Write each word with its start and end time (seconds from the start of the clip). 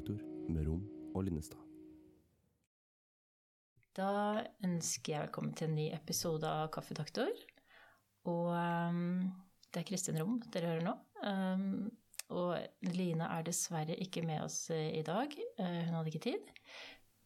Kaffedoktor 0.00 0.48
med 0.48 0.66
Rom 0.66 0.84
og 1.14 1.24
Linnestad. 1.24 1.60
Da 3.96 4.44
ønsker 4.64 5.12
jeg 5.12 5.24
velkommen 5.26 5.52
til 5.54 5.68
en 5.68 5.74
ny 5.76 5.88
episode 5.92 6.48
av 6.48 6.70
Kaffedoktor. 6.72 7.28
Og 8.30 8.48
um, 8.54 9.26
det 9.68 9.82
er 9.82 9.88
Kristin 9.90 10.16
Rom 10.20 10.38
dere 10.54 10.70
hører 10.70 10.86
nå. 10.86 10.94
Um, 11.20 11.90
og 12.32 12.56
Line 12.94 13.28
er 13.28 13.44
dessverre 13.44 13.98
ikke 14.00 14.22
med 14.24 14.40
oss 14.46 14.70
uh, 14.72 14.78
i 14.78 15.02
dag. 15.04 15.36
Uh, 15.58 15.82
hun 15.84 15.98
hadde 15.98 16.14
ikke 16.14 16.24
tid. 16.30 16.48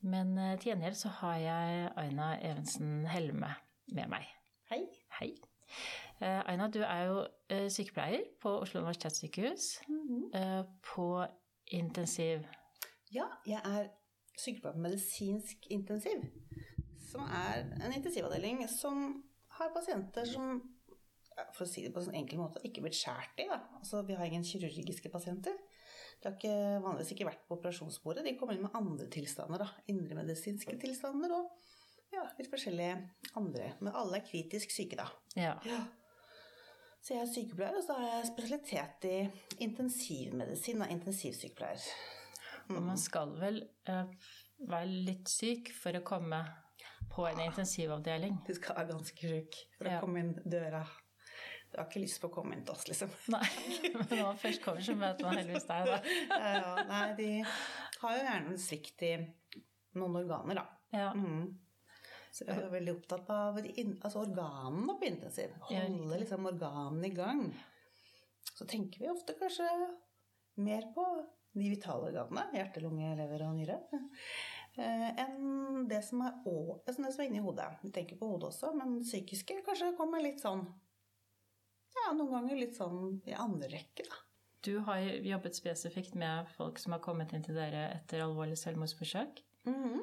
Men 0.02 0.34
uh, 0.34 0.56
til 0.56 0.72
gjengjeld 0.72 0.98
så 0.98 1.14
har 1.20 1.38
jeg 1.44 1.86
Aina 2.02 2.32
Evensen 2.40 3.06
Helme 3.12 3.52
med 3.94 4.10
meg. 4.16 4.26
Hei. 4.72 4.82
Hei. 5.20 5.30
Uh, 6.18 6.42
Aina, 6.50 6.66
du 6.74 6.82
er 6.82 7.06
jo 7.06 7.22
uh, 7.22 7.70
sykepleier 7.70 8.26
på 8.42 8.58
Oslo 8.66 8.82
universitetssykehus. 8.82 9.76
uh, 10.34 10.66
på 10.90 11.08
intensiv. 11.72 12.42
Ja, 13.14 13.28
jeg 13.46 13.60
er 13.62 13.90
sykepleier 14.34 14.74
på 14.74 14.84
medisinsk 14.84 15.68
intensiv. 15.74 16.24
Som 17.10 17.28
er 17.30 17.62
en 17.78 17.94
intensivavdeling 17.94 18.64
som 18.70 19.04
har 19.58 19.74
pasienter 19.74 20.26
som 20.26 20.58
for 21.54 21.64
å 21.64 21.68
si 21.68 21.82
det 21.82 21.92
på 21.94 22.00
en 22.00 22.08
sånn 22.08 22.18
enkel 22.18 22.38
måte, 22.38 22.62
ikke 22.66 22.82
blitt 22.84 22.96
skåret 22.98 23.40
i. 23.42 23.48
Altså, 23.50 24.02
vi 24.06 24.16
har 24.18 24.28
ingen 24.28 24.46
kirurgiske 24.46 25.10
pasienter. 25.10 25.56
De 26.20 26.28
har 26.28 26.36
ikke, 26.36 26.54
vanligvis 26.84 27.12
ikke 27.14 27.26
vært 27.28 27.42
på 27.48 27.58
operasjonsbordet. 27.58 28.24
De 28.26 28.36
kommer 28.38 28.56
inn 28.56 28.64
med 28.64 28.76
andre 28.78 29.08
tilstander. 29.12 29.64
da, 29.64 29.84
Indremedisinske 29.90 30.76
tilstander 30.80 31.34
og 31.34 31.50
ja, 32.14 32.24
litt 32.38 32.50
forskjellige 32.52 32.96
andre. 33.40 33.72
Men 33.82 33.98
alle 33.98 34.20
er 34.20 34.26
kritisk 34.26 34.74
syke, 34.74 34.98
da. 35.00 35.08
Ja. 35.34 35.56
Ja. 35.66 35.82
Så 37.04 37.16
jeg 37.16 37.24
er 37.24 37.32
sykepleier, 37.34 37.76
og 37.76 37.84
så 37.84 37.98
har 37.98 38.06
jeg 38.08 38.28
spesialitet 38.30 39.08
i 39.10 39.16
intensivmedisin. 39.66 40.80
Da, 40.80 40.88
intensivsykepleier. 40.94 41.88
Og 42.70 42.82
man 42.82 42.98
skal 43.00 43.32
vel 43.40 43.62
uh, 43.90 44.04
være 44.64 44.88
litt 45.08 45.30
syk 45.30 45.72
for 45.76 45.96
å 45.98 46.04
komme 46.06 46.40
på 47.14 47.26
en 47.28 47.40
intensivavdeling. 47.44 48.38
Du 48.46 48.54
skal 48.56 48.78
være 48.78 48.92
ganske 48.94 49.32
sjuk 49.32 49.58
for 49.78 49.90
Ja. 49.90 49.98
å 49.98 50.04
komme 50.06 50.22
inn 50.24 50.32
døra. 50.44 50.84
Du 51.70 51.80
har 51.80 51.88
ikke 51.88 52.04
lyst 52.04 52.20
på 52.22 52.28
å 52.30 52.34
komme 52.36 52.54
inn 52.54 52.62
til 52.64 52.74
oss, 52.76 52.86
liksom. 52.86 53.10
Nei, 53.34 53.46
men 53.96 54.06
når 54.06 54.22
man 54.28 54.38
først 54.38 54.62
kommer, 54.62 54.84
så 54.86 54.94
møter 54.98 55.26
man 55.26 55.40
heldigvis 55.40 55.66
deg, 55.66 55.90
da. 55.90 55.98
Ja, 56.30 56.52
ja, 56.54 56.84
nei, 56.90 57.04
de 57.18 57.28
har 57.42 58.16
jo 58.16 58.24
gjerne 58.28 58.52
en 58.54 58.62
svikt 58.62 59.02
i 59.02 59.12
noen 59.98 60.18
organer, 60.22 60.60
da. 60.60 60.66
Ja. 60.94 61.08
Mm. 61.18 61.48
Så 62.34 62.46
jeg 62.46 62.62
er 62.62 62.70
veldig 62.70 62.94
opptatt 62.96 63.28
av 63.30 63.58
altså 63.58 64.22
organene 64.24 64.96
på 64.98 65.06
intensiv. 65.06 65.52
Ja, 65.70 65.84
Holde 65.86 66.18
liksom 66.22 66.46
organene 66.50 67.06
i 67.10 67.14
gang. 67.14 67.44
Så 68.54 68.66
tenker 68.70 69.02
vi 69.02 69.10
ofte 69.10 69.36
kanskje 69.38 69.66
mer 70.62 70.86
på 70.94 71.04
de 71.54 71.70
vitale 71.70 72.08
organene, 72.10 72.48
hjerte, 72.56 72.82
lunge, 72.82 73.12
lever 73.16 73.42
og 73.46 73.54
nyre, 73.56 73.76
eh, 74.76 75.10
enn 75.24 75.86
det 75.88 76.02
som 76.04 76.22
er, 76.26 76.32
å- 76.46 76.80
altså 76.86 77.04
det 77.04 77.12
som 77.14 77.22
er 77.24 77.28
inni 77.30 77.42
hodet. 77.44 77.68
Vi 77.82 77.90
tenker 77.94 78.16
på 78.18 78.28
hodet 78.32 78.50
også, 78.50 78.74
men 78.76 78.98
det 78.98 79.06
psykiske 79.06 79.60
kanskje 79.66 79.96
kommer 79.96 80.22
litt 80.22 80.40
sånn 80.42 80.66
Ja, 81.94 82.12
noen 82.12 82.32
ganger 82.32 82.56
litt 82.58 82.74
sånn 82.76 83.20
i 83.30 83.32
andre 83.38 83.68
rekke, 83.70 84.02
da. 84.08 84.16
Du 84.66 84.80
har 84.80 84.98
jobbet 84.98 85.54
spesifikt 85.54 86.14
med 86.18 86.48
folk 86.56 86.78
som 86.82 86.92
har 86.92 87.00
kommet 87.04 87.32
inn 87.32 87.42
til 87.44 87.54
dere 87.54 87.84
etter 87.94 88.20
alvorlig 88.24 88.56
selvmordsforsøk. 88.58 89.38
Mhm. 89.64 90.00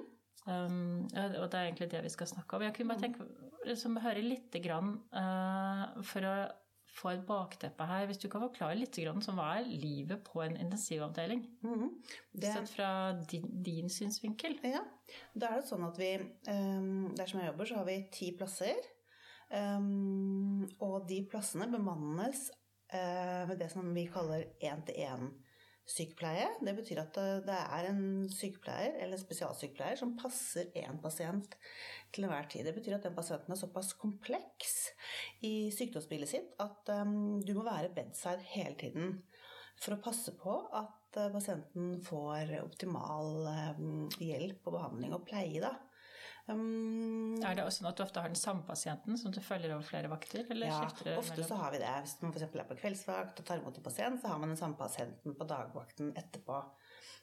Um, 0.47 1.03
og 1.11 1.49
det 1.51 1.53
er 1.53 1.67
egentlig 1.67 1.89
det 1.91 2.01
vi 2.01 2.09
skal 2.09 2.27
snakke 2.27 2.55
om. 2.55 2.61
Jeg 2.65 2.73
kunne 2.73 2.87
bare 2.95 3.01
tenke, 3.03 3.27
liksom, 3.67 3.99
høre 4.01 4.23
litt 4.23 4.51
grann, 4.63 4.95
uh, 5.13 6.01
for 6.01 6.21
å 6.25 6.33
få 6.91 7.13
bakteppet 7.27 7.87
her. 7.87 8.05
Hvis 8.09 8.19
du 8.21 8.27
kan 8.31 8.43
forklare 8.43 8.77
litt 8.79 8.97
sånn, 8.99 9.21
som 9.23 9.37
hva 9.39 9.55
er 9.59 9.67
livet 9.69 10.23
på 10.27 10.41
en 10.43 10.57
intensivavdeling? 10.59 11.43
Mhm. 11.63 11.91
Det, 12.33 12.51
Sett 12.51 12.73
fra 12.75 12.89
din, 13.31 13.47
din 13.63 13.89
synsvinkel. 13.89 14.57
Ja, 14.63 14.83
da 15.33 15.51
er 15.51 15.61
det 15.61 15.69
sånn 15.69 15.85
at 15.87 15.99
vi 15.99 16.13
um, 16.47 17.11
Der 17.15 17.27
som 17.27 17.39
jeg 17.41 17.51
jobber, 17.51 17.65
så 17.69 17.79
har 17.81 17.87
vi 17.87 17.97
ti 18.11 18.31
plasser. 18.37 18.79
Um, 19.51 20.67
og 20.79 21.07
de 21.09 21.21
plassene 21.27 21.67
bemannes 21.71 22.49
uh, 22.93 23.47
med 23.49 23.57
det 23.59 23.71
som 23.73 23.89
vi 23.95 24.05
kaller 24.11 24.45
én-til-én-sykepleie. 25.91 26.47
Det 26.63 26.73
betyr 26.75 27.01
at 27.01 27.15
det, 27.15 27.45
det 27.47 27.57
er 27.57 27.87
en 27.89 28.29
sykepleier 28.29 28.97
eller 29.01 29.17
en 29.17 29.23
spesialsykepleier 29.23 29.99
som 29.99 30.15
passer 30.17 30.71
én 30.75 30.99
pasient 31.01 31.55
til 32.13 32.25
enhver 32.25 32.47
tid. 32.49 32.65
Det 32.65 32.75
betyr 32.75 32.97
at 32.97 33.03
den 33.03 33.15
pasienten 33.15 33.51
er 33.51 33.59
såpass 33.59 33.93
kompleks 33.93 34.91
i 35.41 35.71
sykdomsbildet 35.71 36.29
sitt 36.29 36.55
at 36.59 36.89
um, 37.01 37.41
du 37.41 37.53
må 37.53 37.63
være 37.63 37.93
bedside 37.95 38.41
hele 38.53 38.75
tiden 38.79 39.21
for 39.81 39.95
å 39.95 40.01
passe 40.01 40.33
på 40.37 40.57
at 40.77 41.17
eh, 41.17 41.31
pasienten 41.33 41.95
får 42.05 42.51
optimal 42.61 43.47
eh, 43.49 43.79
hjelp 44.21 44.67
og 44.67 44.75
behandling 44.75 45.15
og 45.15 45.23
pleie. 45.25 45.61
Da. 45.63 45.73
Um, 46.49 47.37
Er 47.45 47.55
det 47.55 47.65
også 47.65 47.81
sånn 47.81 47.89
at 47.91 47.99
du 47.99 48.03
ofte 48.03 48.23
har 48.23 48.31
den 48.31 48.39
samme 48.39 48.65
pasienten 48.67 49.19
som 49.19 49.33
du 49.33 49.39
følger 49.45 49.75
over 49.75 49.85
flere 49.85 50.09
vakter? 50.11 50.47
Eller 50.49 50.71
ja, 50.71 50.79
ofte 50.87 51.13
mellom? 51.13 51.47
så 51.47 51.59
har 51.59 51.75
vi 51.75 51.81
det. 51.83 51.91
Hvis 52.05 52.15
man 52.23 52.33
f.eks. 52.33 52.47
er 52.47 52.69
på 52.71 52.79
kveldsvakt 52.81 53.43
og 53.43 53.47
tar 53.47 53.61
imot 53.61 53.77
en 53.77 53.85
pasient, 53.85 54.21
så 54.21 54.33
har 54.33 54.41
man 54.41 54.53
den 54.53 54.59
samme 54.59 54.79
pasienten 54.79 55.37
på 55.37 55.47
dagvakten 55.49 56.11
etterpå. 56.19 56.63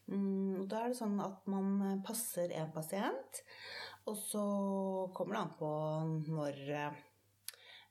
Um, 0.09 0.65
da 0.71 0.85
er 0.85 0.95
det 0.95 1.01
sånn 1.01 1.19
at 1.21 1.51
man 1.51 2.01
passer 2.07 2.55
en 2.57 2.71
pasient, 2.73 3.43
og 4.09 4.17
så 4.17 4.45
kommer 5.17 5.37
det 5.37 5.43
an 5.43 5.55
på 5.59 5.73
når 6.39 6.63
eh, 6.79 7.05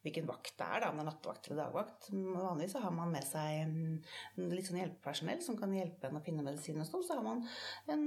hvilken 0.06 0.28
vakt 0.30 0.54
det 0.60 0.68
er, 0.68 0.84
da, 0.84 0.90
om 0.92 1.00
det 1.00 1.04
er 1.04 1.10
nattevakt 1.10 1.48
eller 1.48 1.62
dagvakt. 1.64 2.10
Vanligvis 2.14 2.76
så 2.78 2.84
har 2.84 2.94
man 2.96 3.12
med 3.12 3.26
seg 3.28 3.74
litt 4.40 4.70
sånn 4.70 4.80
hjelpepersonell 4.82 5.42
som 5.44 5.58
kan 5.60 5.74
hjelpe 5.76 6.10
en 6.10 6.20
å 6.20 6.24
finne 6.24 6.46
medisin. 6.46 6.80
og 6.82 6.88
sånn. 6.90 7.06
Så 7.08 7.18
har 7.18 7.26
man 7.26 7.44
en, 7.92 8.06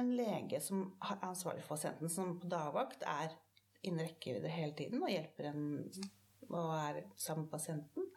en 0.00 0.12
lege 0.18 0.60
som 0.62 0.84
er 1.02 1.24
ansvarlig 1.30 1.64
for 1.64 1.76
pasienten, 1.76 2.12
som 2.12 2.36
på 2.42 2.50
dagvakt 2.52 3.06
er 3.08 3.34
innen 3.84 4.06
rekkevidde 4.06 4.52
hele 4.52 4.76
tiden 4.76 5.02
og 5.04 5.12
hjelper 5.12 5.50
en 5.50 5.64
og 6.50 6.70
er 6.76 7.02
sammen 7.16 7.46
med 7.46 7.52
pasienten. 7.52 8.08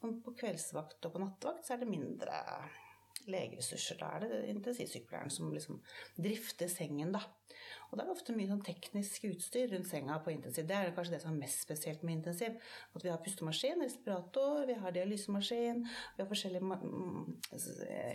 Og 0.00 0.20
på 0.24 0.34
kveldsvakt 0.40 1.06
og 1.06 1.14
på 1.14 1.22
nattevakt 1.22 1.66
så 1.66 1.74
er 1.74 1.82
det 1.82 1.90
mindre 1.90 2.38
legeressurser. 3.30 3.98
Da 4.00 4.14
er 4.16 4.24
det 4.24 4.40
intensivsykepleieren 4.54 5.32
som 5.32 5.52
liksom 5.52 5.80
drifter 6.18 6.70
sengen, 6.72 7.12
da. 7.14 7.22
Og 7.90 7.98
da 7.98 8.04
er 8.04 8.08
det 8.08 8.14
ofte 8.14 8.34
mye 8.36 8.46
sånn 8.46 8.62
teknisk 8.62 9.24
utstyr 9.26 9.72
rundt 9.72 9.88
senga 9.90 10.20
på 10.22 10.30
intensiv. 10.30 10.66
Det 10.68 10.76
er 10.76 10.92
kanskje 10.94 11.16
det 11.16 11.22
som 11.24 11.32
er 11.32 11.40
mest 11.42 11.64
spesielt 11.64 12.04
med 12.06 12.20
intensiv. 12.20 12.58
At 12.94 13.04
vi 13.04 13.10
har 13.10 13.22
pustemaskin, 13.24 13.82
respirator, 13.82 14.62
vi 14.68 14.76
har 14.78 14.94
dialysemaskin, 14.94 15.82
vi 16.14 16.22
har 16.22 16.28
forskjellig 16.30 16.60
mm, 16.62 17.32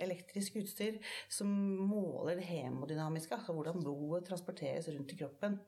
elektrisk 0.05 0.61
utstyr 0.61 1.01
som 1.27 1.51
måler 1.89 2.39
det 2.39 2.47
hemodynamiske, 2.47 3.35
altså 3.35 3.55
hvordan 3.57 3.83
blodet 3.83 4.23
transporteres 4.29 4.87
rundt 4.95 5.11
i 5.11 5.19
kroppen. 5.19 5.59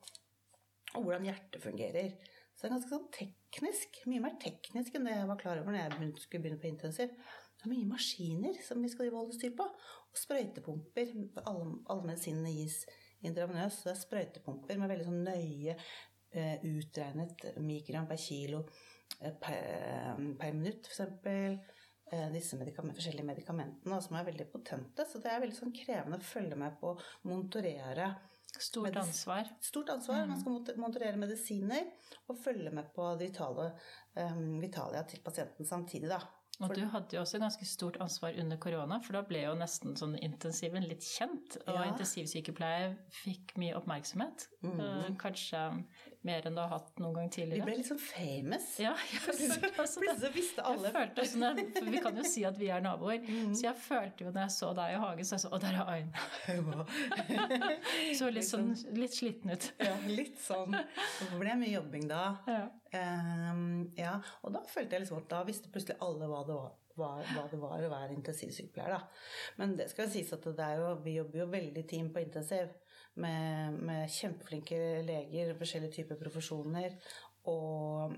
Og 0.96 1.04
hvordan 1.04 1.28
hjertet 1.28 1.60
fungerer. 1.62 2.16
Så 2.56 2.64
det 2.64 2.70
er 2.70 2.74
ganske 2.78 2.94
sånn 2.94 3.10
teknisk. 3.14 4.00
Mye 4.10 4.24
mer 4.24 4.40
teknisk 4.42 4.96
enn 4.96 5.06
det 5.06 5.18
jeg 5.18 5.28
var 5.30 5.42
klar 5.42 5.60
over 5.60 5.76
når 5.76 5.84
jeg 5.84 6.14
skulle 6.24 6.46
begynne 6.46 6.62
på 6.64 6.72
intensiv. 6.72 7.12
Det 7.58 7.68
er 7.68 7.74
mye 7.74 7.90
maskiner 7.90 8.56
som 8.64 8.80
vi 8.82 8.90
skal 8.90 9.12
holde 9.14 9.36
styr 9.36 9.52
på. 9.58 9.68
Og 9.68 10.18
sprøytepumper. 10.24 11.12
Alle, 11.44 11.68
alle 11.92 12.08
medisinene 12.08 12.56
gis 12.56 12.80
intravenøst. 13.26 13.82
Så 13.82 13.90
det 13.90 13.96
er 13.96 14.04
sprøytepumper 14.04 14.80
med 14.82 14.92
veldig 14.94 15.08
sånn 15.08 15.26
nøye 15.26 15.74
eh, 15.74 16.68
utregnet 16.68 17.50
mikrogram 17.64 18.08
per 18.10 18.22
kilo 18.22 18.64
eh, 19.22 19.34
per, 19.34 20.22
per 20.40 20.56
minutt, 20.56 20.90
f.eks. 20.92 21.04
Eh, 22.08 22.30
disse 22.32 22.56
medikament, 22.56 22.96
forskjellige 22.96 23.28
medikamentene 23.28 24.00
som 24.04 24.16
er 24.16 24.30
veldig 24.30 24.48
potente. 24.52 25.04
Så 25.10 25.20
det 25.24 25.34
er 25.34 25.42
veldig 25.44 25.58
sånn 25.58 25.76
krevende 25.76 26.22
å 26.22 26.28
følge 26.30 26.60
med 26.60 26.78
på 26.80 26.94
å 26.94 27.00
monitorere 27.28 28.14
Stort 28.58 28.96
ansvar. 28.96 29.50
Stort 29.62 29.90
ansvar. 29.90 30.24
Man 30.26 30.40
skal 30.40 30.80
monitorere 30.80 31.20
medisiner 31.20 31.92
og 32.32 32.40
følge 32.42 32.72
med 32.74 32.88
på 32.96 33.06
det 33.20 33.28
vitale, 33.30 33.68
um, 34.16 34.58
vitalia 34.64 35.04
til 35.06 35.22
pasienten 35.22 35.68
samtidig. 35.68 36.10
Da. 36.10 36.22
Og 36.60 36.72
du 36.74 36.86
hadde 36.90 37.14
jo 37.14 37.20
også 37.22 37.38
ganske 37.40 37.66
stort 37.70 37.98
ansvar 38.02 38.34
under 38.42 38.58
korona, 38.58 38.98
for 39.06 39.14
da 39.14 39.22
ble 39.22 39.44
jo 39.44 39.54
nesten 39.54 39.94
sånn 40.00 40.16
intensiven 40.26 40.88
litt 40.90 41.06
kjent. 41.06 41.58
Og 41.68 41.76
Ja. 41.76 41.84
intensivsykepleie 41.92 42.96
fikk 43.14 43.54
mye 43.62 43.76
oppmerksomhet. 43.78 44.48
Mm. 44.64 45.18
Kanskje 45.22 45.86
mer 46.26 46.48
enn 46.48 46.58
du 46.58 46.62
har 46.62 46.72
hatt 46.72 47.00
noen 47.02 47.16
gang 47.20 47.30
tidligere. 47.32 47.62
Vi 47.62 47.68
ble 47.70 47.76
litt 47.80 47.90
sånn 47.90 48.02
famous. 48.02 48.68
Ja. 48.82 48.94
Plutselig 49.26 50.32
visste 50.34 50.66
alle 50.66 50.92
Jeg 50.92 51.84
Vi 51.88 52.02
kan 52.04 52.18
jo 52.18 52.26
si 52.28 52.44
at 52.48 52.58
vi 52.60 52.72
er 52.74 52.84
naboer. 52.84 53.22
Så 53.54 53.68
jeg 53.68 53.78
følte 53.84 54.26
jo 54.26 54.34
når 54.34 54.48
jeg 54.48 54.56
så 54.58 54.72
deg 54.78 54.96
i 54.96 55.00
hagen, 55.04 55.30
så 55.30 55.38
jeg 55.38 55.46
så 55.46 55.54
Å, 55.54 55.62
der 55.64 55.78
er 55.78 55.92
Aina. 55.94 56.26
Så 58.18 58.30
litt, 58.34 58.48
sånn, 58.48 58.74
litt 58.98 59.14
sliten 59.16 59.54
ut. 59.54 59.70
Ja, 59.84 59.94
litt 60.10 60.40
sånn. 60.42 60.74
Det 60.74 61.38
ble 61.38 61.56
mye 61.60 61.72
jobbing 61.72 62.08
da. 62.10 62.24
Ja. 62.50 62.66
Um, 62.98 63.88
ja, 63.98 64.16
og 64.46 64.54
da 64.56 64.64
følte 64.70 64.96
jeg 64.96 65.06
liksom 65.06 65.22
at 65.22 65.32
da 65.32 65.44
visste 65.48 65.72
plutselig 65.72 65.98
alle 66.04 66.30
hva 66.32 66.42
det 66.48 66.56
var, 66.56 66.76
hva, 66.98 67.10
hva 67.34 67.46
det 67.52 67.60
var 67.62 67.84
å 67.84 67.92
være 67.92 68.16
intensivsykepleier. 68.16 68.96
Da. 68.96 69.54
Men 69.60 69.76
det 69.80 69.90
skal 69.92 70.08
jo 70.08 70.14
sies 70.16 70.34
at 70.36 70.48
det 70.48 70.70
jo, 70.80 70.92
vi 71.04 71.18
jobber 71.18 71.44
jo 71.44 71.50
veldig 71.54 71.86
team 71.90 72.12
på 72.16 72.24
intensiv 72.24 72.74
med, 73.24 73.78
med 73.90 74.10
kjempeflinke 74.14 74.80
leger, 75.08 75.54
forskjellige 75.60 76.00
typer 76.00 76.20
profesjoner 76.22 76.96
og 77.50 78.16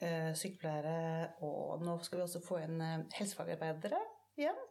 eh, 0.00 0.32
sykepleiere. 0.38 1.36
Og 1.46 1.84
nå 1.84 1.98
skal 2.04 2.20
vi 2.20 2.26
også 2.26 2.42
få 2.44 2.62
inn 2.64 2.80
eh, 2.84 3.06
helsefagarbeidere 3.18 4.02
igjen. 4.38 4.66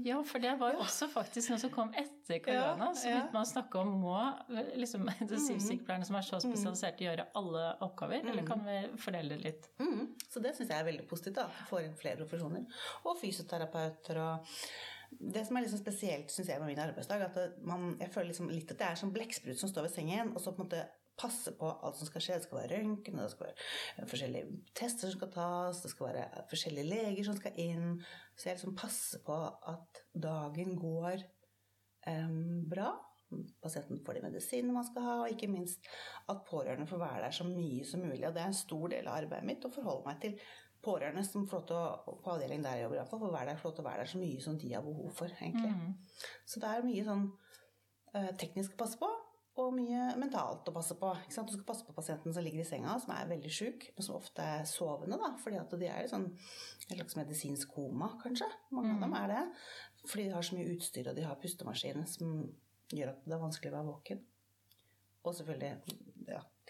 Ja, 0.00 0.22
for 0.24 0.40
det 0.40 0.52
var 0.56 0.72
jo 0.72 0.80
også 0.80 1.06
faktisk 1.12 1.52
noe 1.52 1.60
som 1.60 1.72
kom 1.72 1.90
etter 1.98 2.38
korona. 2.44 2.88
Så 2.96 3.10
begynte 3.10 3.34
man 3.34 3.44
å 3.44 3.50
snakke 3.50 3.82
om 3.82 3.90
må 4.00 4.14
liksom, 4.80 5.04
intensivsykepleierne 5.24 6.08
som 6.08 6.16
er 6.16 6.24
så 6.24 6.40
spesialiserte, 6.40 7.04
gjøre 7.04 7.26
alle 7.38 7.66
oppgaver, 7.84 8.24
eller 8.32 8.46
kan 8.48 8.64
vi 8.64 8.78
fordele 9.02 9.36
det 9.36 9.50
litt? 9.50 9.68
Mm. 9.82 10.14
Så 10.32 10.40
det 10.44 10.54
syns 10.56 10.72
jeg 10.72 10.78
er 10.78 10.88
veldig 10.88 11.04
positivt. 11.10 11.42
da, 11.42 11.66
Får 11.68 11.84
inn 11.84 11.98
flere 11.98 12.22
profesjoner. 12.22 12.64
Og 13.04 13.20
fysioterapeuter 13.20 14.22
og 14.22 14.56
Det 15.20 15.44
som 15.46 15.56
er 15.56 15.66
liksom 15.66 15.80
spesielt 15.82 16.32
synes 16.32 16.48
jeg, 16.48 16.60
med 16.60 16.72
min 16.72 16.82
arbeidsdag, 16.82 17.22
at 17.26 17.62
man, 17.68 17.92
jeg 18.00 18.10
føler 18.14 18.30
liksom 18.32 18.50
litt 18.52 18.70
at 18.72 18.80
det 18.80 18.88
er 18.88 18.98
som 19.00 19.12
blekksprut 19.14 19.60
som 19.60 19.70
står 19.70 19.86
ved 19.86 19.94
sengen, 19.94 20.32
og 20.32 20.40
så 20.40 20.54
på 20.54 20.62
en 20.62 20.68
måte 20.68 20.82
passe 21.18 21.52
på 21.58 21.68
alt 21.68 21.98
som 21.98 22.08
skal 22.08 22.24
skje. 22.24 22.38
Det 22.40 22.46
skal 22.46 22.60
være 22.62 22.80
røntgen, 22.80 23.20
det 23.20 23.30
skal 23.34 23.50
være 23.50 24.08
forskjellige 24.10 24.58
tester 24.78 25.10
som 25.10 25.18
skal 25.18 25.32
tas, 25.36 25.82
det 25.84 25.92
skal 25.92 26.08
være 26.08 26.26
forskjellige 26.50 26.88
leger 26.88 27.28
som 27.28 27.38
skal 27.38 27.62
inn. 27.62 27.86
Så 28.34 28.48
jeg 28.48 28.58
liksom 28.58 28.76
passer 28.78 29.22
på 29.26 29.38
at 29.74 30.04
dagen 30.26 30.76
går 30.80 31.24
um, 32.08 32.62
bra. 32.70 32.90
Pasienten 33.62 34.02
får 34.04 34.18
de 34.18 34.26
medisinene 34.26 34.74
man 34.76 34.88
skal 34.88 35.06
ha, 35.06 35.14
og 35.22 35.32
ikke 35.32 35.48
minst 35.48 35.86
at 36.28 36.42
pårørende 36.48 36.88
får 36.88 37.00
være 37.00 37.22
der 37.24 37.36
så 37.36 37.46
mye 37.48 37.86
som 37.88 38.04
mulig. 38.04 38.26
Og 38.28 38.34
det 38.34 38.42
er 38.42 38.50
en 38.52 38.58
stor 38.64 38.92
del 38.92 39.08
av 39.08 39.22
arbeidet 39.22 39.48
mitt 39.48 39.64
å 39.68 39.72
forholde 39.72 40.08
meg 40.08 40.20
til 40.24 40.36
pårørende 40.82 41.24
som 41.26 41.46
får 41.48 41.60
lov 41.60 41.66
til 41.68 41.78
å, 41.78 42.16
på 42.24 42.34
avdelingen 42.34 42.64
der 42.66 42.78
jeg 42.78 42.86
jobber, 42.86 43.00
iallfall, 43.00 43.20
får 43.22 43.34
være 43.36 43.50
der, 43.50 43.58
får 43.60 43.70
lov 43.70 43.74
til 43.76 43.84
å 43.84 43.88
være 43.88 44.04
der 44.04 44.12
så 44.12 44.22
mye 44.22 44.44
som 44.44 44.56
de 44.58 44.72
har 44.72 44.86
behov 44.86 45.10
for, 45.18 45.34
egentlig. 45.40 45.74
Mm. 45.74 46.32
Så 46.48 46.62
det 46.62 46.70
er 46.70 46.88
mye 46.88 47.04
sånn 47.06 47.26
eh, 48.14 48.32
teknisk 48.40 48.74
å 48.74 48.80
passe 48.82 49.00
på, 49.00 49.10
og 49.62 49.74
mye 49.76 50.06
mentalt 50.16 50.68
å 50.70 50.74
passe 50.74 50.96
på. 50.96 51.10
Du 51.28 51.34
skal 51.34 51.66
passe 51.68 51.84
på 51.84 51.94
pasienten 51.96 52.32
som 52.32 52.44
ligger 52.44 52.62
i 52.62 52.66
senga, 52.66 52.96
som 53.02 53.12
er 53.14 53.28
veldig 53.30 53.52
sjuk, 53.52 53.88
men 53.96 54.06
som 54.06 54.16
ofte 54.16 54.44
er 54.56 54.64
sovende, 54.68 55.18
da, 55.20 55.34
fordi 55.42 55.60
at 55.60 55.76
de 55.76 55.90
er 55.90 56.06
i 56.06 56.10
sånn 56.10 56.30
et 56.32 56.96
slags 56.96 57.18
medisinsk 57.20 57.74
koma, 57.76 58.14
kanskje. 58.22 58.48
Mange 58.72 58.96
av 58.96 59.04
dem 59.04 59.16
er 59.18 59.32
det. 59.34 59.42
Fordi 60.06 60.26
de 60.26 60.34
har 60.34 60.46
så 60.46 60.56
mye 60.56 60.72
utstyr, 60.72 61.10
og 61.10 61.18
de 61.18 61.26
har 61.26 61.40
pustemaskin 61.42 62.06
som 62.08 62.38
gjør 62.92 63.12
at 63.12 63.26
det 63.26 63.36
er 63.36 63.44
vanskelig 63.44 63.72
å 63.72 63.76
være 63.76 63.90
våken. 63.92 64.24
Og 65.22 65.36
selvfølgelig 65.38 66.00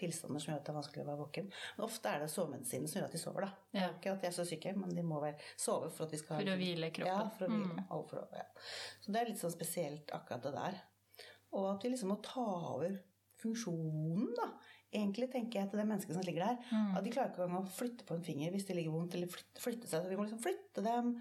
tilstander 0.02 0.42
som 0.42 0.52
gjør 0.52 0.60
at 0.60 0.66
det 0.68 0.72
er 0.74 0.78
vanskelig 0.80 1.04
å 1.04 1.08
være 1.08 1.22
våken. 1.22 1.50
Men 1.78 1.86
ofte 1.86 2.12
er 2.12 2.24
det 2.24 2.30
sovemedisinen 2.34 2.88
som 2.90 3.00
gjør 3.00 3.08
at 3.08 3.16
de 3.16 3.22
sover, 3.22 3.46
da. 3.46 3.52
Ja. 3.80 3.88
Ikke 3.96 4.12
at 4.12 4.20
de 4.22 4.28
er 4.30 4.36
så 4.36 4.44
syke, 4.48 4.74
men 4.76 4.94
de 4.98 5.02
må 5.06 5.20
være, 5.22 5.38
sove 5.56 5.90
for 5.94 6.04
at 6.08 6.12
vi 6.16 6.20
skal 6.22 6.42
For 6.42 6.52
å 6.52 6.58
hvile 6.60 6.90
kroppen. 6.92 7.12
Ja, 7.12 7.28
for 7.38 7.46
å 7.46 7.52
hvile. 7.54 7.78
Mm. 7.78 7.86
og 7.96 8.04
for 8.10 8.22
å, 8.22 8.26
ja. 8.36 8.46
Så 9.00 9.14
det 9.14 9.22
er 9.22 9.30
litt 9.32 9.40
sånn 9.42 9.54
spesielt 9.54 10.12
akkurat 10.18 10.42
det 10.48 10.54
der. 10.58 10.80
Og 11.52 11.66
at 11.74 11.82
vi 11.84 11.90
liksom 11.94 12.08
må 12.14 12.18
ta 12.24 12.44
over 12.74 12.98
funksjonen, 13.42 14.30
da. 14.38 14.50
Egentlig 14.92 15.30
tenker 15.32 15.60
jeg 15.62 15.70
til 15.72 15.80
det 15.80 15.86
mennesket 15.88 16.14
som 16.16 16.24
ligger 16.26 16.44
der, 16.46 16.58
Mm. 16.70 16.96
at 16.98 17.04
de 17.04 17.10
klarer 17.10 17.30
ikke 17.32 17.44
engang 17.46 17.64
å 17.64 17.72
flytte 17.72 18.04
på 18.04 18.14
en 18.14 18.22
finger 18.24 18.50
hvis 18.52 18.66
det 18.68 18.76
ligger 18.76 18.92
vondt, 18.92 19.14
eller 19.14 19.26
flytte, 19.26 19.60
flytte 19.60 19.88
seg. 19.88 20.02
Så 20.04 20.08
vi 20.10 20.16
må 20.16 20.26
liksom 20.26 20.42
flytte 20.42 20.82
dem. 20.84 21.14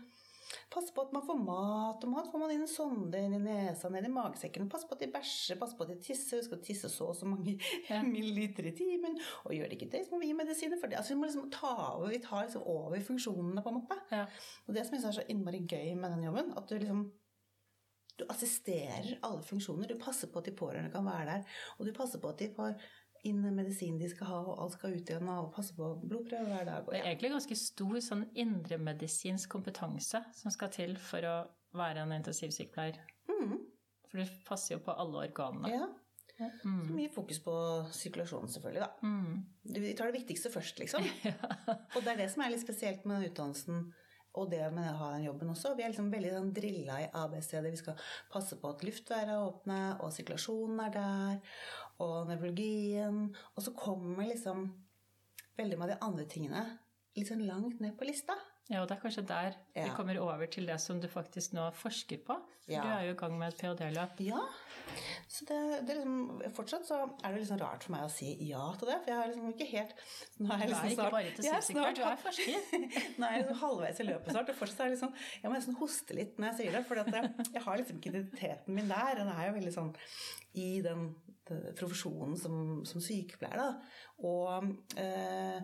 Passe 0.72 0.94
på 0.96 1.04
at 1.04 1.14
man 1.16 1.24
får 1.26 1.38
mat, 1.40 2.04
og 2.04 2.12
mat 2.12 2.30
får 2.32 2.42
man 2.42 2.52
inn 2.54 2.64
en 2.66 2.70
sonde 2.72 3.20
inn 3.20 3.36
i 3.38 3.42
nesa, 3.44 3.90
ned 3.92 4.08
i 4.08 4.12
magesekken. 4.12 4.70
Passe 4.72 4.88
på 4.88 4.96
at 4.98 5.04
de 5.04 5.10
bæsjer, 5.14 5.60
passe 5.60 5.78
på 5.78 5.86
at 5.88 5.94
de 5.94 5.98
tisser. 6.04 6.40
Husk 6.42 6.56
å 6.56 6.62
tisse 6.64 6.92
så 6.92 7.10
og 7.12 7.18
så 7.20 7.28
mange 7.30 7.58
Ja. 7.92 8.02
milliliter 8.06 8.68
i 8.70 8.76
timen. 8.78 9.18
Og 9.46 9.56
gjør 9.58 9.72
det 9.72 9.80
ikke 9.80 9.92
det, 9.96 10.06
så 10.08 10.16
må 10.16 10.22
vi 10.24 10.32
gi 10.32 10.38
medisiner 10.38 10.80
for 10.80 10.92
det. 10.92 11.00
Altså, 11.00 11.16
vi 11.16 11.20
må 11.22 11.30
liksom 11.30 11.50
ta 11.54 11.74
over, 11.96 12.12
vi 12.14 12.22
tar 12.24 12.46
liksom 12.46 12.64
over 12.72 13.04
funksjonene, 13.08 13.64
på 13.66 13.74
en 13.74 13.80
måte. 13.82 14.00
Ja. 14.12 14.26
Og 14.68 14.78
det 14.78 14.86
som 14.88 14.98
jeg 15.00 15.08
er 15.12 15.20
så 15.22 15.28
innmari 15.32 15.64
gøy 15.66 15.92
med 16.00 16.16
den 16.16 16.28
jobben, 16.30 16.54
at 16.58 16.70
du 16.72 16.78
liksom 16.80 17.10
du 18.20 18.26
assisterer 18.30 19.16
alle 19.26 19.42
funksjoner. 19.42 19.88
Du 19.90 19.98
passer 19.98 20.30
på 20.30 20.42
at 20.42 20.46
de 20.46 20.54
pårørende 20.54 20.92
kan 20.94 21.06
være 21.08 21.26
der, 21.30 21.62
og 21.80 21.88
du 21.88 21.94
passer 21.96 22.22
på 22.22 22.30
at 22.30 22.42
de 22.44 22.50
får 22.54 22.76
inn 23.24 23.42
medisin 23.56 23.98
de 24.00 24.10
skal 24.10 24.28
ha, 24.28 24.40
og 24.50 24.60
alt 24.64 24.74
skal 24.78 24.96
ut 24.96 25.10
igjen, 25.10 25.28
og 25.30 25.52
passe 25.54 25.76
på 25.78 25.90
blodprøve 26.02 26.48
hver 26.50 26.66
dag. 26.66 26.86
Og 26.88 26.94
Det 26.94 27.02
er 27.02 27.10
egentlig 27.12 27.32
ganske 27.36 27.58
stor 27.60 27.96
sånn 28.02 28.24
indremedisinsk 28.36 29.50
kompetanse 29.50 30.24
som 30.38 30.52
skal 30.54 30.70
til 30.74 30.96
for 30.98 31.28
å 31.28 31.36
være 31.78 32.04
en 32.06 32.16
intensivsykepleier. 32.18 32.98
Mm. 33.30 33.58
For 34.10 34.18
det 34.24 34.30
passer 34.48 34.76
jo 34.76 34.82
på 34.86 34.96
alle 34.98 35.28
organene. 35.30 35.70
ja. 35.76 35.88
Så 36.42 36.48
Mm. 36.66 36.96
mye 36.96 37.10
fokus 37.14 37.38
på 37.40 37.52
sirkulasjon, 37.94 38.48
selvfølgelig, 38.50 38.80
da. 38.80 38.90
Mm. 39.04 39.46
Vi 39.76 39.94
tar 39.94 40.10
det 40.12 40.22
viktigste 40.26 40.50
først, 40.50 40.80
liksom. 40.80 41.04
Og 41.96 42.02
det 42.02 42.08
er 42.08 42.18
det 42.18 42.32
som 42.32 42.42
er 42.42 42.50
litt 42.50 42.64
spesielt 42.64 43.06
med 43.06 43.22
den 43.22 43.30
utdannelsen 43.30 43.94
og 44.34 44.50
det 44.50 44.74
med 44.74 44.88
å 44.90 44.98
ha 44.98 45.12
den 45.14 45.26
jobben 45.28 45.50
også. 45.52 45.76
Vi 45.78 45.84
er 45.84 45.90
liksom 45.92 46.10
veldig 46.10 46.32
sånn 46.32 46.54
drilla 46.56 46.98
i 47.04 47.10
ABC-det. 47.14 47.70
Vi 47.72 47.78
skal 47.78 47.98
passe 48.32 48.56
på 48.56 48.70
at 48.72 48.82
luftværet 48.88 49.30
er 49.30 49.44
åpne, 49.44 49.80
og 50.02 50.14
sirkulasjonen 50.16 50.80
er 50.88 50.90
der, 50.96 51.42
og 52.02 52.30
nevrologien. 52.30 53.28
Og 53.56 53.66
så 53.66 53.74
kommer 53.78 54.30
liksom 54.30 54.70
veldig 55.60 55.78
mange 55.78 55.92
av 55.92 55.96
de 55.96 56.08
andre 56.10 56.30
tingene 56.32 56.64
litt 57.18 57.30
sånn 57.30 57.46
langt 57.48 57.82
ned 57.84 57.98
på 58.00 58.08
lista. 58.08 58.36
Ja, 58.72 58.82
og 58.82 58.88
det 58.88 58.96
er 58.96 59.02
kanskje 59.04 59.26
der 59.28 59.56
vi 59.76 59.90
kommer 59.98 60.18
over 60.24 60.46
til 60.48 60.66
det 60.70 60.78
som 60.80 61.00
du 61.04 61.08
faktisk 61.12 61.54
nå 61.58 61.66
forsker 61.76 62.22
på. 62.28 62.38
For 62.62 62.72
Ja. 62.72 62.82
du 62.86 62.88
er 62.94 63.02
jo 63.10 63.14
i 63.16 63.18
gang 63.20 63.34
med 63.40 63.50
et 63.52 63.58
ph.d.-løp. 63.60 64.20
Ja. 64.24 64.40
Så 65.32 65.46
det, 65.50 65.58
det 65.88 65.96
liksom, 65.98 66.42
fortsatt 66.56 66.86
så 66.88 67.00
er 67.24 67.32
det 67.34 67.42
liksom 67.42 67.60
rart 67.60 67.84
for 67.84 67.92
meg 67.96 68.06
å 68.06 68.12
si 68.12 68.30
ja 68.48 68.64
til 68.80 68.88
det. 68.92 68.98
For 69.04 69.12
jeg 69.12 69.18
har 69.20 69.28
liksom 69.32 69.50
ikke 69.52 69.68
helt 69.72 69.94
Nå 70.40 70.54
er 70.56 70.62
jeg 70.64 70.70
Du 70.70 70.74
liksom 70.74 70.86
er 70.86 70.92
ikke 70.92 70.96
snart- 70.96 71.12
bare 71.12 71.24
Jeg 71.24 71.32
er 71.32 71.36
intensivsykepleier, 71.36 71.96
du 71.96 72.04
er 72.04 72.22
forsker. 72.24 72.60
Nå 73.20 73.26
er 73.28 73.34
jeg 73.36 73.44
liksom 73.44 73.62
halvveis 73.64 74.00
i 74.04 74.08
løpet 74.08 74.36
snart, 74.36 74.50
og 74.54 74.60
fortsatt 74.62 74.80
er 74.80 74.90
jeg 74.90 74.96
liksom 74.96 75.14
Jeg 75.42 75.50
må 75.52 75.56
nesten 75.58 75.80
hoste 75.82 76.18
litt 76.22 76.40
når 76.40 76.48
jeg 76.52 76.58
sier 76.62 76.78
det, 76.78 76.84
for 76.88 77.02
jeg, 77.02 77.34
jeg 77.58 77.66
har 77.68 77.82
liksom 77.84 78.00
ikke 78.02 78.14
identiteten 78.16 78.76
min 78.80 78.92
der. 78.94 79.16
Den 79.22 79.34
er 79.36 79.48
jo 79.50 79.58
veldig 79.60 79.76
sånn 79.80 79.92
i 80.62 80.70
den, 80.86 81.06
den 81.48 81.64
profesjonen 81.80 82.38
som, 82.40 82.56
som 82.86 83.02
sykepleier, 83.04 83.58
da. 83.58 83.70
Og 84.28 84.68
eh, 85.00 85.62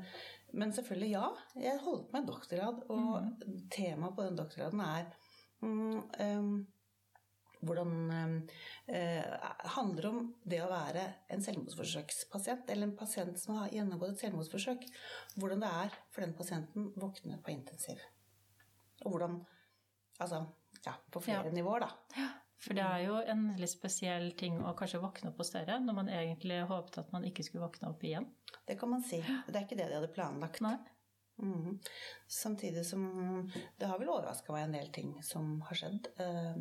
Men 0.54 0.72
selvfølgelig, 0.74 1.12
ja. 1.12 1.28
Jeg 1.60 1.80
holder 1.84 2.06
på 2.08 2.16
med 2.16 2.22
en 2.22 2.30
doktorgrad, 2.32 2.82
og 2.90 3.46
temaet 3.74 4.16
på 4.16 4.24
den 4.24 4.40
doktorgraden 4.40 4.84
er 4.86 5.10
mm, 5.62 6.02
um, 6.40 6.68
hvordan 7.68 7.94
eh, 8.88 9.50
handler 9.76 10.08
om 10.12 10.20
det 10.46 10.62
å 10.64 10.70
være 10.72 11.04
en 11.34 11.44
selvmordsforsøkspasient, 11.44 12.70
eller 12.70 12.88
en 12.88 12.98
pasient 12.98 13.40
som 13.42 13.58
har 13.62 13.74
gjennomgått 13.74 14.16
et 14.16 14.26
selvmordsforsøk. 14.26 14.86
Hvordan 15.36 15.66
det 15.66 15.72
er 15.84 16.00
for 16.14 16.26
den 16.26 16.36
pasienten 16.38 16.92
våkne 16.96 17.42
på 17.44 17.54
intensiv. 17.56 18.02
Og 19.04 19.14
hvordan 19.14 19.42
Altså, 20.18 20.40
ja, 20.82 20.96
på 21.14 21.20
flere 21.22 21.46
Ja. 21.46 21.52
nivåer, 21.54 21.80
da. 21.80 21.90
For 22.58 22.74
det 22.74 22.84
er 22.84 23.04
jo 23.06 23.18
en 23.22 23.44
litt 23.60 23.70
spesiell 23.70 24.32
ting 24.40 24.58
å 24.66 24.74
kanskje 24.78 25.02
våkne 25.04 25.30
opp 25.30 25.42
hos 25.44 25.54
dere, 25.54 25.78
når 25.84 25.98
man 26.00 26.10
egentlig 26.10 26.64
håpet 26.70 27.04
at 27.04 27.12
man 27.14 27.26
ikke 27.28 27.46
skulle 27.46 27.68
våkne 27.68 27.92
opp 27.92 28.04
igjen. 28.04 28.26
Det 28.66 28.80
kan 28.80 28.90
man 28.90 29.04
si. 29.06 29.20
Det 29.22 29.54
er 29.54 29.68
ikke 29.68 29.78
det 29.78 29.92
de 29.92 30.00
hadde 30.00 30.14
planlagt. 30.16 30.64
Nei. 30.66 30.78
-hmm. 31.38 31.80
Samtidig 32.28 32.86
som 32.86 33.52
det 33.78 33.86
har 33.86 34.00
vel 34.00 34.10
overraska 34.10 34.54
meg 34.54 34.64
en 34.64 34.76
del 34.78 34.90
ting 34.94 35.14
som 35.24 35.62
har 35.62 35.76
skjedd. 35.80 36.10
Uh, 36.20 36.58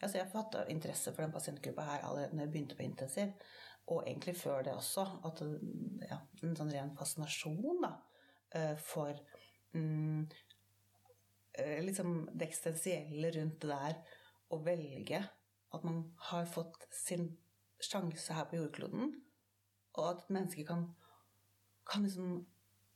altså 0.00 0.18
jeg 0.18 0.26
har 0.26 0.38
hatt 0.42 0.70
interesse 0.70 1.12
for 1.12 1.24
den 1.24 1.34
pasientgruppa 1.34 1.86
her 1.88 2.06
allerede 2.06 2.36
når 2.36 2.46
jeg 2.46 2.52
begynte 2.54 2.78
på 2.78 2.86
intensiv, 2.86 3.34
og 3.86 4.06
egentlig 4.06 4.36
før 4.38 4.62
det 4.62 4.76
også. 4.76 5.06
At, 5.28 5.42
ja, 6.08 6.20
en 6.42 6.56
sånn 6.56 6.72
ren 6.72 6.96
fascinasjon 6.98 7.82
da, 7.82 7.92
uh, 8.56 8.74
for 8.78 9.18
um, 9.74 10.28
uh, 11.58 11.78
liksom 11.82 12.28
det 12.32 12.50
eksistensielle 12.50 13.34
rundt 13.38 13.62
det 13.62 13.72
der 13.74 14.20
å 14.52 14.60
velge 14.64 15.22
at 15.72 15.84
man 15.86 16.02
har 16.30 16.44
fått 16.50 16.84
sin 16.92 17.30
sjanse 17.82 18.34
her 18.36 18.44
på 18.50 18.58
jordkloden, 18.60 19.14
og 19.96 20.04
at 20.10 20.22
et 20.24 20.32
menneske 20.36 20.64
kan, 20.68 20.86
kan 21.88 22.04
liksom 22.06 22.40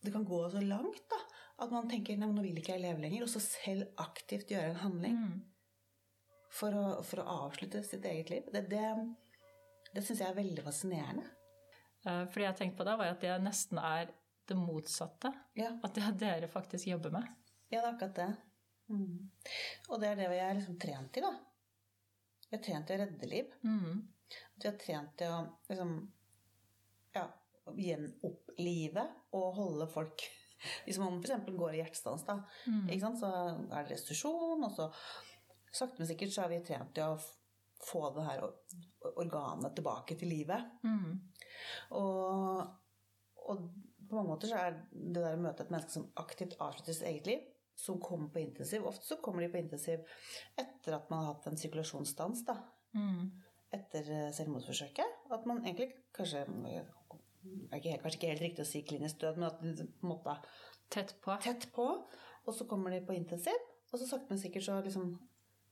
det 0.05 0.13
kan 0.15 0.25
gå 0.29 0.39
så 0.53 0.61
langt 0.63 1.03
da, 1.11 1.19
at 1.65 1.73
man 1.73 1.89
tenker 1.91 2.19
nei, 2.21 2.29
nå 2.31 2.43
vil 2.45 2.59
ikke 2.61 2.75
jeg 2.77 2.83
leve 2.85 3.01
lenger, 3.03 3.25
og 3.25 3.31
så 3.33 3.41
selv 3.43 3.89
aktivt 4.03 4.53
gjøre 4.53 4.75
en 4.75 4.83
handling 4.85 5.17
Mm. 5.17 5.39
for, 6.53 6.77
å, 6.77 6.85
for 7.05 7.21
å 7.25 7.31
avslutte 7.47 7.83
sitt 7.85 8.05
eget 8.07 8.31
liv. 8.31 8.47
Det, 8.53 8.63
det, 8.71 8.85
det 9.97 10.05
syns 10.05 10.21
jeg 10.23 10.29
er 10.31 10.37
veldig 10.39 10.63
fascinerende. 10.69 11.25
Fordi 12.05 12.29
For 12.31 12.39
det 12.43 12.47
jeg 12.47 12.59
tenkte 12.61 12.79
på 12.79 12.87
da, 12.87 12.95
var 13.01 13.11
at 13.17 13.25
det 13.25 13.35
nesten 13.43 13.81
er 13.83 14.13
det 14.47 14.55
motsatte. 14.61 15.33
Ja, 15.59 15.73
At 15.83 15.97
det 15.97 16.05
er 16.07 16.19
dere 16.21 16.49
faktisk 16.53 16.87
jobber 16.87 17.11
med. 17.17 17.27
ja 17.73 17.81
det 17.81 17.89
er 17.89 17.95
akkurat 17.97 18.15
det. 18.21 18.29
Mm. 18.93 19.31
Og 19.91 20.01
det 20.01 20.13
er 20.13 20.21
det 20.21 20.29
vi 20.31 20.39
er 20.45 20.55
liksom 20.61 20.79
trent 20.79 21.19
i, 21.19 21.25
da. 21.25 21.33
Vi 22.47 22.57
har 22.57 22.63
trent 22.65 22.87
til 22.89 22.97
å 22.97 23.05
redde 23.05 23.31
liv. 23.31 23.53
Mm. 23.67 24.03
Vi 24.57 24.69
har 24.69 24.77
trent 24.81 25.17
til 25.19 25.33
å 25.35 25.41
liksom 25.71 25.95
ja, 27.17 27.25
gjenopplive 27.75 29.07
og 29.37 29.49
holde 29.61 29.89
folk 29.91 30.27
Hvis 30.87 30.97
man 30.99 31.19
f.eks. 31.21 31.51
går 31.53 31.75
i 31.75 31.81
hjertestans, 31.83 32.23
da, 32.25 32.39
Mm. 32.67 32.87
så 33.21 33.29
er 33.29 33.83
det 33.85 33.91
restitusjon, 33.91 34.65
og 34.65 34.71
så 34.73 34.87
sakte, 35.69 36.01
men 36.01 36.09
sikkert 36.09 36.33
så 36.33 36.47
er 36.47 36.55
vi 36.55 36.63
trent 36.65 36.95
til 36.97 37.13
å 37.13 37.19
få 37.85 38.09
det 38.17 38.25
her 38.25 38.47
organet 39.21 39.77
tilbake 39.77 40.17
til 40.17 40.33
livet. 40.33 40.65
Mm. 40.83 41.21
Og, 42.01 42.63
og 43.45 43.69
på 44.09 44.17
mange 44.17 44.31
måter 44.33 44.49
så 44.51 44.63
er 44.63 44.79
det 44.91 45.21
der 45.21 45.37
å 45.37 45.43
møte 45.45 45.67
et 45.67 45.75
menneske 45.75 45.93
som 45.99 46.09
aktivt 46.25 46.57
avslutter 46.57 46.97
sitt 46.97 47.09
eget 47.11 47.29
liv, 47.29 47.45
som 47.77 47.99
kommer 48.01 48.31
på 48.33 48.41
intensiv 48.41 48.87
Ofte 48.89 49.05
så 49.05 49.19
kommer 49.21 49.45
de 49.45 49.51
på 49.53 49.59
intensiv 49.61 50.01
etter 50.59 50.97
at 50.97 51.11
man 51.13 51.25
har 51.25 51.35
hatt 51.35 51.47
en 51.51 51.59
sirkulasjonsstans, 51.61 52.45
da. 52.49 52.55
Mm. 52.97 53.27
Etter 53.77 54.07
eh, 54.15 54.31
selvmordsforsøket. 54.33 55.19
At 55.37 55.45
man 55.49 55.61
egentlig 55.65 55.91
kanskje 56.17 56.45
eh, 56.71 56.81
er 56.81 57.77
ikke, 57.77 57.91
helt- 57.93 58.03
Kanskje 58.07 58.19
ikke 58.21 58.31
helt 58.33 58.45
riktig 58.47 58.65
å 58.65 58.69
si 58.71 58.83
klinisk 58.87 59.21
død, 59.21 59.37
men 59.43 59.49
at 59.51 59.61
de 59.63 59.75
på 59.87 60.07
en 60.09 60.13
måte 60.15 60.37
Tett 60.91 61.17
på. 61.21 61.35
tett 61.43 61.69
på. 61.75 61.87
Og 62.47 62.55
så 62.55 62.65
kommer 62.71 62.95
de 62.95 63.03
på 63.05 63.15
intensiv, 63.17 63.59
og 63.93 63.99
så 63.99 64.07
sakte, 64.07 64.31
men 64.31 64.39
sikkert 64.39 64.63
så 64.69 64.79
liksom 64.85 65.13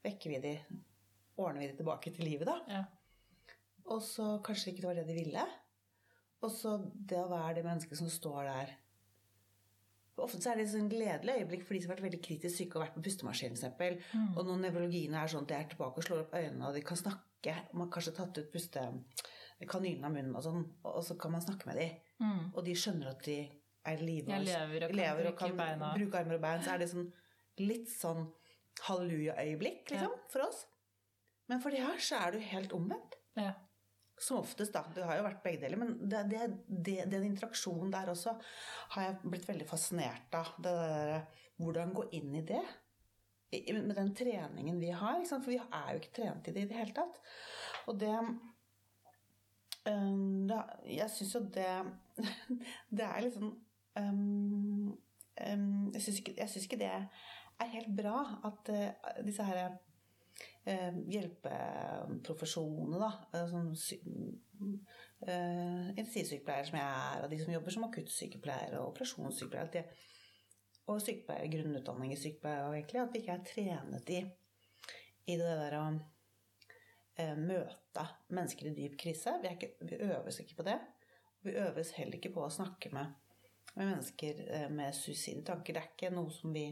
vekker 0.04 0.32
vi 0.34 0.40
de, 0.42 0.54
ordner 1.38 1.62
vi 1.62 1.68
de 1.70 1.76
tilbake 1.78 2.10
til 2.14 2.26
livet, 2.28 2.48
da. 2.50 2.56
Ja. 2.68 2.84
Og 3.94 4.02
så 4.02 4.40
kanskje 4.44 4.72
ikke 4.72 4.82
det 4.82 4.88
var 4.90 4.98
det 4.98 5.06
de 5.08 5.16
ville. 5.22 5.44
Og 6.44 6.50
så 6.52 6.74
det 7.08 7.16
å 7.22 7.28
være 7.30 7.54
det 7.60 7.64
mennesket 7.64 7.96
som 8.00 8.10
står 8.12 8.42
der 8.50 8.72
Ofte 10.22 10.38
så 10.38 10.52
er 10.52 10.60
det 10.60 10.68
et 10.68 10.70
sånn 10.70 10.90
gledelig 10.90 11.34
øyeblikk 11.40 11.64
for 11.66 11.74
de 11.74 11.80
som 11.82 11.90
har 11.90 11.96
vært 11.98 12.06
veldig 12.06 12.20
kritisk 12.22 12.54
syke 12.54 12.78
og 12.78 12.84
vært 12.84 12.94
på 12.94 13.02
pustemaskin 13.02 13.56
f.eks. 13.58 14.12
Mm. 14.14 14.28
Og 14.36 14.46
når 14.46 14.60
nevrologiene 14.62 15.18
er 15.18 15.32
sånn 15.32 15.42
at 15.46 15.50
de 15.50 15.56
er 15.56 15.66
tilbake 15.72 16.00
og 16.00 16.06
slår 16.06 16.22
opp 16.22 16.36
øynene, 16.38 16.68
og 16.68 16.76
de 16.76 16.82
kan 16.86 17.00
snakke 17.00 17.22
og 17.44 17.74
Man 17.76 17.82
har 17.84 17.90
kanskje 17.92 18.14
tatt 18.16 18.38
ut 18.38 18.52
pustekanylene 18.54 20.06
av 20.08 20.14
munnen, 20.14 20.36
og 20.38 20.44
sånn, 20.46 20.62
og 20.88 21.02
så 21.04 21.16
kan 21.20 21.34
man 21.34 21.42
snakke 21.44 21.68
med 21.68 21.76
dem. 21.76 21.98
Mm. 22.22 22.46
Og 22.54 22.62
de 22.64 22.76
skjønner 22.78 23.10
at 23.10 23.26
de 23.26 23.34
er 23.84 24.00
i 24.00 24.06
live 24.06 24.32
og, 24.32 24.46
lever 24.48 24.86
og 24.86 24.94
kan 24.96 25.02
lever 25.02 25.28
bruke 25.28 25.58
beina. 25.58 25.90
bruke 25.98 26.22
armer 26.22 26.38
og 26.38 26.46
bein. 26.46 26.62
Så 26.64 26.72
er 26.72 26.80
det 26.80 26.88
sånn 26.94 27.10
litt 27.60 27.90
sånn 27.92 28.24
halleluja-øyeblikk, 28.86 29.92
liksom, 29.92 30.16
for 30.32 30.46
oss. 30.46 30.64
Men 31.52 31.60
for 31.60 31.74
de 31.74 31.82
her 31.84 32.00
så 32.00 32.22
er 32.22 32.32
det 32.32 32.40
jo 32.40 32.50
helt 32.54 32.72
omvendt. 32.76 33.18
Ja. 33.36 33.52
Som 34.20 34.38
oftest, 34.38 34.72
da. 34.72 34.84
Det 34.94 35.06
har 35.06 35.18
jo 35.18 35.26
vært 35.26 35.42
begge 35.44 35.64
deler. 35.64 35.80
Men 35.80 35.96
det, 36.08 36.22
det, 36.30 36.44
det, 36.68 36.98
den 37.10 37.26
interaksjonen 37.26 37.92
der 37.92 38.12
også 38.12 38.36
har 38.94 39.08
jeg 39.08 39.18
blitt 39.24 39.48
veldig 39.48 39.66
fascinert 39.68 40.36
av. 40.38 40.54
Det 40.62 40.74
der, 40.78 41.44
hvordan 41.60 41.94
gå 41.94 42.08
inn 42.18 42.34
i 42.38 42.42
det. 42.46 42.62
Med 43.54 43.94
den 43.94 44.14
treningen 44.16 44.80
vi 44.82 44.90
har. 44.94 45.22
For 45.28 45.50
vi 45.50 45.60
er 45.60 45.92
jo 45.92 46.00
ikke 46.00 46.16
trent 46.20 46.50
i 46.50 46.54
det 46.54 46.66
i 46.66 46.70
det 46.70 46.78
hele 46.78 46.96
tatt. 46.96 47.20
Og 47.90 47.98
det 48.00 48.14
um, 49.86 50.46
da, 50.48 50.62
Jeg 50.88 51.10
syns 51.12 51.34
jo 51.36 51.44
det 51.54 51.70
Det 52.96 53.04
er 53.04 53.24
liksom 53.26 53.50
um, 53.98 54.94
øhm, 55.40 55.90
Jeg 55.94 56.02
syns 56.02 56.20
ikke, 56.22 56.48
ikke 56.62 56.80
det 56.80 56.92
er 56.94 57.74
helt 57.74 57.92
bra 57.96 58.18
at 58.48 58.70
uh, 58.72 59.24
disse 59.26 59.44
her 59.44 59.76
hjelpeprofesjonene, 60.64 62.98
da. 63.00 63.10
Som 63.50 63.52
Sånn 63.52 63.76
sy 63.78 63.96
eh, 65.26 65.88
intensivsykepleiere 65.94 66.66
som 66.68 66.78
jeg 66.78 66.86
er, 66.86 67.24
og 67.24 67.30
de 67.32 67.38
som 67.42 67.54
jobber 67.54 67.72
som 67.74 67.86
akuttsykepleiere 67.88 68.80
og 68.80 68.88
operasjonssykepleiere. 68.92 69.84
Og 70.92 70.98
sykepleier, 71.00 71.48
grunnutdanning 71.48 72.10
i 72.12 72.20
sykepleie, 72.20 72.64
og 72.66 72.74
egentlig 72.76 73.00
at 73.00 73.14
vi 73.14 73.20
ikke 73.22 73.36
er 73.38 73.46
trenet 73.48 74.06
i, 74.12 74.18
i 75.32 75.34
det 75.40 75.54
der 75.62 75.74
å 75.78 75.84
eh, 77.16 77.36
møte 77.40 78.04
mennesker 78.36 78.64
i 78.68 78.76
dyp 78.76 78.94
krise. 79.00 79.30
Vi, 79.40 79.48
ikke, 79.54 79.70
vi 79.88 79.94
øves 80.10 80.36
ikke 80.42 80.58
på 80.60 80.68
det. 80.68 80.78
Vi 81.44 81.52
øves 81.60 81.88
heller 81.96 82.16
ikke 82.18 82.34
på 82.36 82.42
å 82.44 82.52
snakke 82.52 82.88
med, 82.92 83.06
med 83.74 83.84
mennesker 83.94 84.34
eh, 84.44 84.68
med 84.72 84.90
suicidtanker. 84.96 85.72
Det 85.72 85.82
er 85.82 85.90
ikke 85.94 86.12
noe 86.12 86.30
som 86.32 86.52
vi 86.56 86.66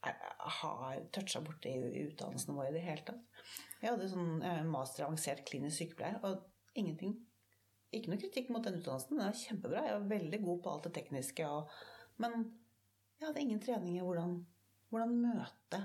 har 0.00 1.00
toucha 1.12 1.42
borti 1.44 1.72
i 1.74 2.04
utdannelsene 2.06 2.56
våre 2.56 2.70
i 2.70 2.76
det 2.76 2.84
hele 2.84 3.04
tatt. 3.04 3.42
Jeg 3.80 3.92
hadde 3.92 4.08
sånn 4.12 4.40
eh, 4.44 4.62
master 4.68 5.06
avansert 5.06 5.42
klinisk 5.48 5.82
sykepleier, 5.82 6.20
og 6.24 6.46
ingenting 6.78 7.18
Ikke 7.90 8.12
noe 8.12 8.20
kritikk 8.22 8.52
mot 8.54 8.62
den 8.62 8.76
utdannelsen, 8.78 9.16
den 9.18 9.26
er 9.26 9.34
kjempebra. 9.34 9.80
Jeg 9.82 9.94
var 9.96 10.10
veldig 10.12 10.38
god 10.44 10.58
på 10.62 10.70
alt 10.70 10.84
det 10.86 10.92
tekniske, 10.94 11.46
og, 11.50 11.72
men 12.22 12.44
jeg 13.18 13.26
hadde 13.26 13.42
ingen 13.42 13.62
trening 13.64 13.96
i 13.98 14.04
hvordan, 14.06 14.36
hvordan 14.92 15.16
møte 15.24 15.80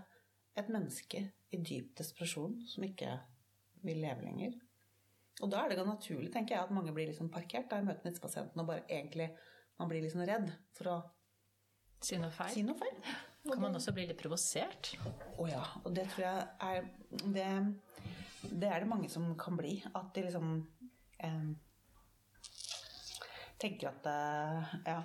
et 0.55 0.69
menneske 0.69 1.23
i 1.25 1.61
dyp 1.65 1.95
desperasjon 1.97 2.59
som 2.69 2.85
ikke 2.85 3.09
vil 3.81 4.03
leve 4.03 4.21
lenger. 4.21 4.53
Og 5.41 5.49
da 5.51 5.63
er 5.63 5.73
det 5.73 5.87
naturlig, 5.87 6.29
tenker 6.31 6.55
jeg, 6.55 6.67
at 6.67 6.77
mange 6.77 6.93
blir 6.93 7.09
liksom 7.09 7.31
parkert 7.33 7.71
da 7.71 7.81
i 7.81 7.87
møte 7.87 8.05
med 8.05 8.13
disse 8.13 8.23
pasientene, 8.23 8.61
og 8.61 8.69
bare 8.69 8.85
egentlig 8.85 9.31
man 9.79 9.89
blir 9.89 10.05
liksom 10.05 10.23
redd 10.29 10.53
for 10.77 10.93
å 10.93 10.97
Si 12.05 12.19
noe 12.21 12.29
feil. 12.29 12.53
si 12.53 12.61
noe 12.61 12.77
feil. 12.77 12.99
Kan 13.45 13.61
man 13.61 13.77
også 13.77 13.93
bli 13.93 14.07
litt 14.09 14.17
provosert? 14.17 14.95
Å 15.37 15.45
ja. 15.49 15.61
Og 15.83 15.93
det 15.95 16.07
tror 16.11 16.25
jeg 16.25 16.45
er 16.65 16.87
det, 17.35 17.49
det 18.49 18.71
er 18.71 18.81
det 18.81 18.89
mange 18.89 19.09
som 19.11 19.27
kan 19.37 19.57
bli. 19.59 19.77
At 19.93 20.09
de 20.15 20.23
liksom 20.25 20.55
eh, 21.21 21.51
tenker 23.61 23.91
at 23.91 24.09
eh, 24.09 24.73
ja 24.87 24.97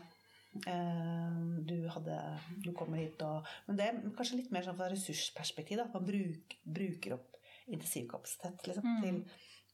eh, 0.73 1.37
du 1.68 1.76
hadde 1.92 2.16
Du 2.64 2.73
kommer 2.76 2.99
hit 3.02 3.20
og 3.23 3.47
Men 3.68 3.78
det 3.78 3.88
er 3.88 4.00
kanskje 4.16 4.40
litt 4.40 4.54
mer 4.54 4.64
sånn 4.66 4.78
fra 4.80 4.88
ressursperspektiv. 4.92 5.82
Da. 5.82 5.90
At 5.90 5.99
man 5.99 6.09
bruk, 6.09 6.56
bruker 6.64 7.18
opp 7.18 7.37
intensivkapasitet 7.70 8.66
liksom, 8.66 8.88
til, 9.04 9.20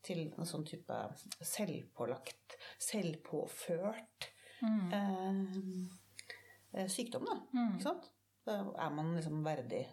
til 0.04 0.26
en 0.26 0.48
sånn 0.48 0.66
type 0.68 0.98
selvpålagt, 1.54 2.58
selvpåført 2.82 4.26
mm. 4.60 4.90
eh, 6.74 6.90
sykdom, 6.92 7.24
da. 7.30 7.38
Ikke 7.70 7.86
sant? 7.86 8.10
Er 8.52 8.90
man 8.94 9.14
liksom 9.16 9.42
verdig 9.44 9.86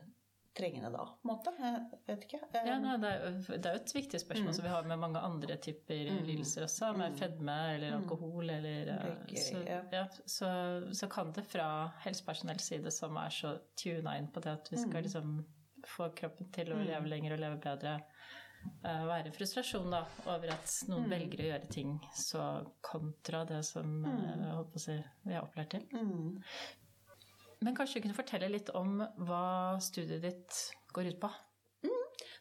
trengende 0.53 0.91
da, 0.93 1.03
på 1.17 1.25
en 1.25 1.29
måte. 1.31 1.51
Jeg 1.57 2.03
vet 2.05 2.25
ikke. 2.27 2.39
Eh, 2.53 2.67
Ja, 2.67 2.75
nei, 2.77 2.97
det, 3.01 3.09
er, 3.09 3.23
jo- 3.25 3.57
det 3.57 3.65
er 3.65 3.73
jo 3.73 3.79
et 3.81 3.93
viktig 3.95 4.19
spørsmål 4.21 4.53
som 4.53 4.63
vi 4.67 4.69
har 4.69 4.83
med 4.85 4.99
mange 5.01 5.19
andre 5.25 5.55
typer 5.57 6.03
lidelser 6.27 6.67
også, 6.67 6.91
med 6.97 7.17
fedme 7.17 7.55
eller 7.73 7.95
alkohol 7.97 8.49
eller 8.53 8.91
eh, 8.93 9.07
så, 9.41 9.63
ja. 9.65 9.79
ja, 9.91 10.03
så, 10.29 10.51
så 10.93 11.09
kan 11.09 11.31
det 11.33 11.45
fra 11.49 11.91
helsepersonells 12.05 12.63
side, 12.69 12.91
som 12.93 13.17
er 13.17 13.29
så 13.33 13.55
tuna 13.81 14.13
inn 14.19 14.27
på 14.29 14.39
det 14.45 14.51
at 14.53 14.69
vi 14.71 14.77
skal 14.77 15.01
liksom 15.07 15.43
få 15.85 16.11
kroppen 16.15 16.51
til 16.53 16.69
å 16.71 16.77
leve 16.85 17.09
lenger 17.09 17.33
og 17.33 17.39
leve 17.41 17.57
bedre, 17.65 17.95
uh, 18.85 19.03
være 19.09 19.33
frustrasjon 19.35 19.89
da, 19.91 20.05
over 20.27 20.53
at 20.53 20.69
noen 20.87 21.09
velger 21.09 21.41
å 21.41 21.49
gjøre 21.49 21.67
ting 21.73 21.97
så 22.15 22.45
kontra 22.79 23.41
det 23.49 23.63
som 23.65 24.05
uh, 24.05 24.37
jeg 24.45 24.53
håper 24.53 24.75
å 24.79 24.85
si, 24.85 24.99
vi 25.25 25.33
er 25.33 25.41
opplært 25.41 25.69
til. 25.71 25.87
Mm. 27.63 27.65
Men 27.69 27.79
kanskje 27.79 27.99
du 27.99 28.07
kunne 28.07 28.19
fortelle 28.19 28.51
litt 28.51 28.69
om 28.75 28.99
hva 29.23 29.79
studiet 29.81 30.23
ditt 30.23 30.61
går 30.93 31.13
ut 31.13 31.19
på? 31.23 31.31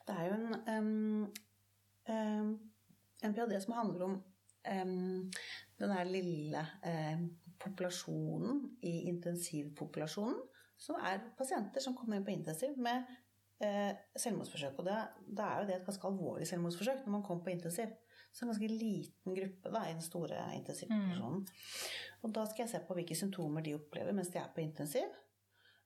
Det 0.03 0.15
er 0.19 0.27
jo 0.27 0.35
en, 0.35 0.55
um, 0.67 1.27
um, 2.11 2.49
en 3.23 3.35
ph.d. 3.37 3.61
som 3.63 3.77
handler 3.79 4.07
om 4.09 4.17
um, 4.19 5.31
den 5.79 5.95
der 5.95 6.11
lille 6.11 6.65
populasjonen 7.63 8.65
i 8.83 9.07
intensivpopulasjonen, 9.11 10.41
som 10.79 10.99
er 10.99 11.23
pasienter 11.39 11.83
som 11.83 11.95
kommer 11.95 12.19
inn 12.19 12.27
på 12.27 12.35
intensiv 12.35 12.75
med 12.83 13.07
eh, 13.63 13.93
selvmordsforsøk. 14.19 14.81
Og 14.81 14.89
det 14.89 15.45
er 15.45 15.61
jo 15.61 15.69
det 15.69 15.77
et 15.77 15.87
ganske 15.87 16.09
alvorlig 16.09 16.49
selvmordsforsøk 16.51 17.05
når 17.05 17.15
man 17.17 17.23
kommer 17.27 17.47
på 17.47 17.55
intensiv. 17.55 17.93
Så 18.33 18.45
en 18.45 18.49
ganske 18.53 18.69
liten 18.69 19.35
gruppe 19.37 19.71
da, 19.75 19.83
i 19.89 19.93
den 19.93 20.05
store 20.05 20.39
intensivpopulasjonen. 20.57 21.43
Og 22.23 22.33
da 22.33 22.47
skal 22.49 22.65
jeg 22.65 22.71
se 22.73 22.81
på 22.89 22.97
hvilke 22.97 23.17
symptomer 23.19 23.65
de 23.67 23.75
opplever 23.77 24.17
mens 24.17 24.31
de 24.33 24.41
er 24.41 24.49
på 24.55 24.63
intensiv. 24.65 25.11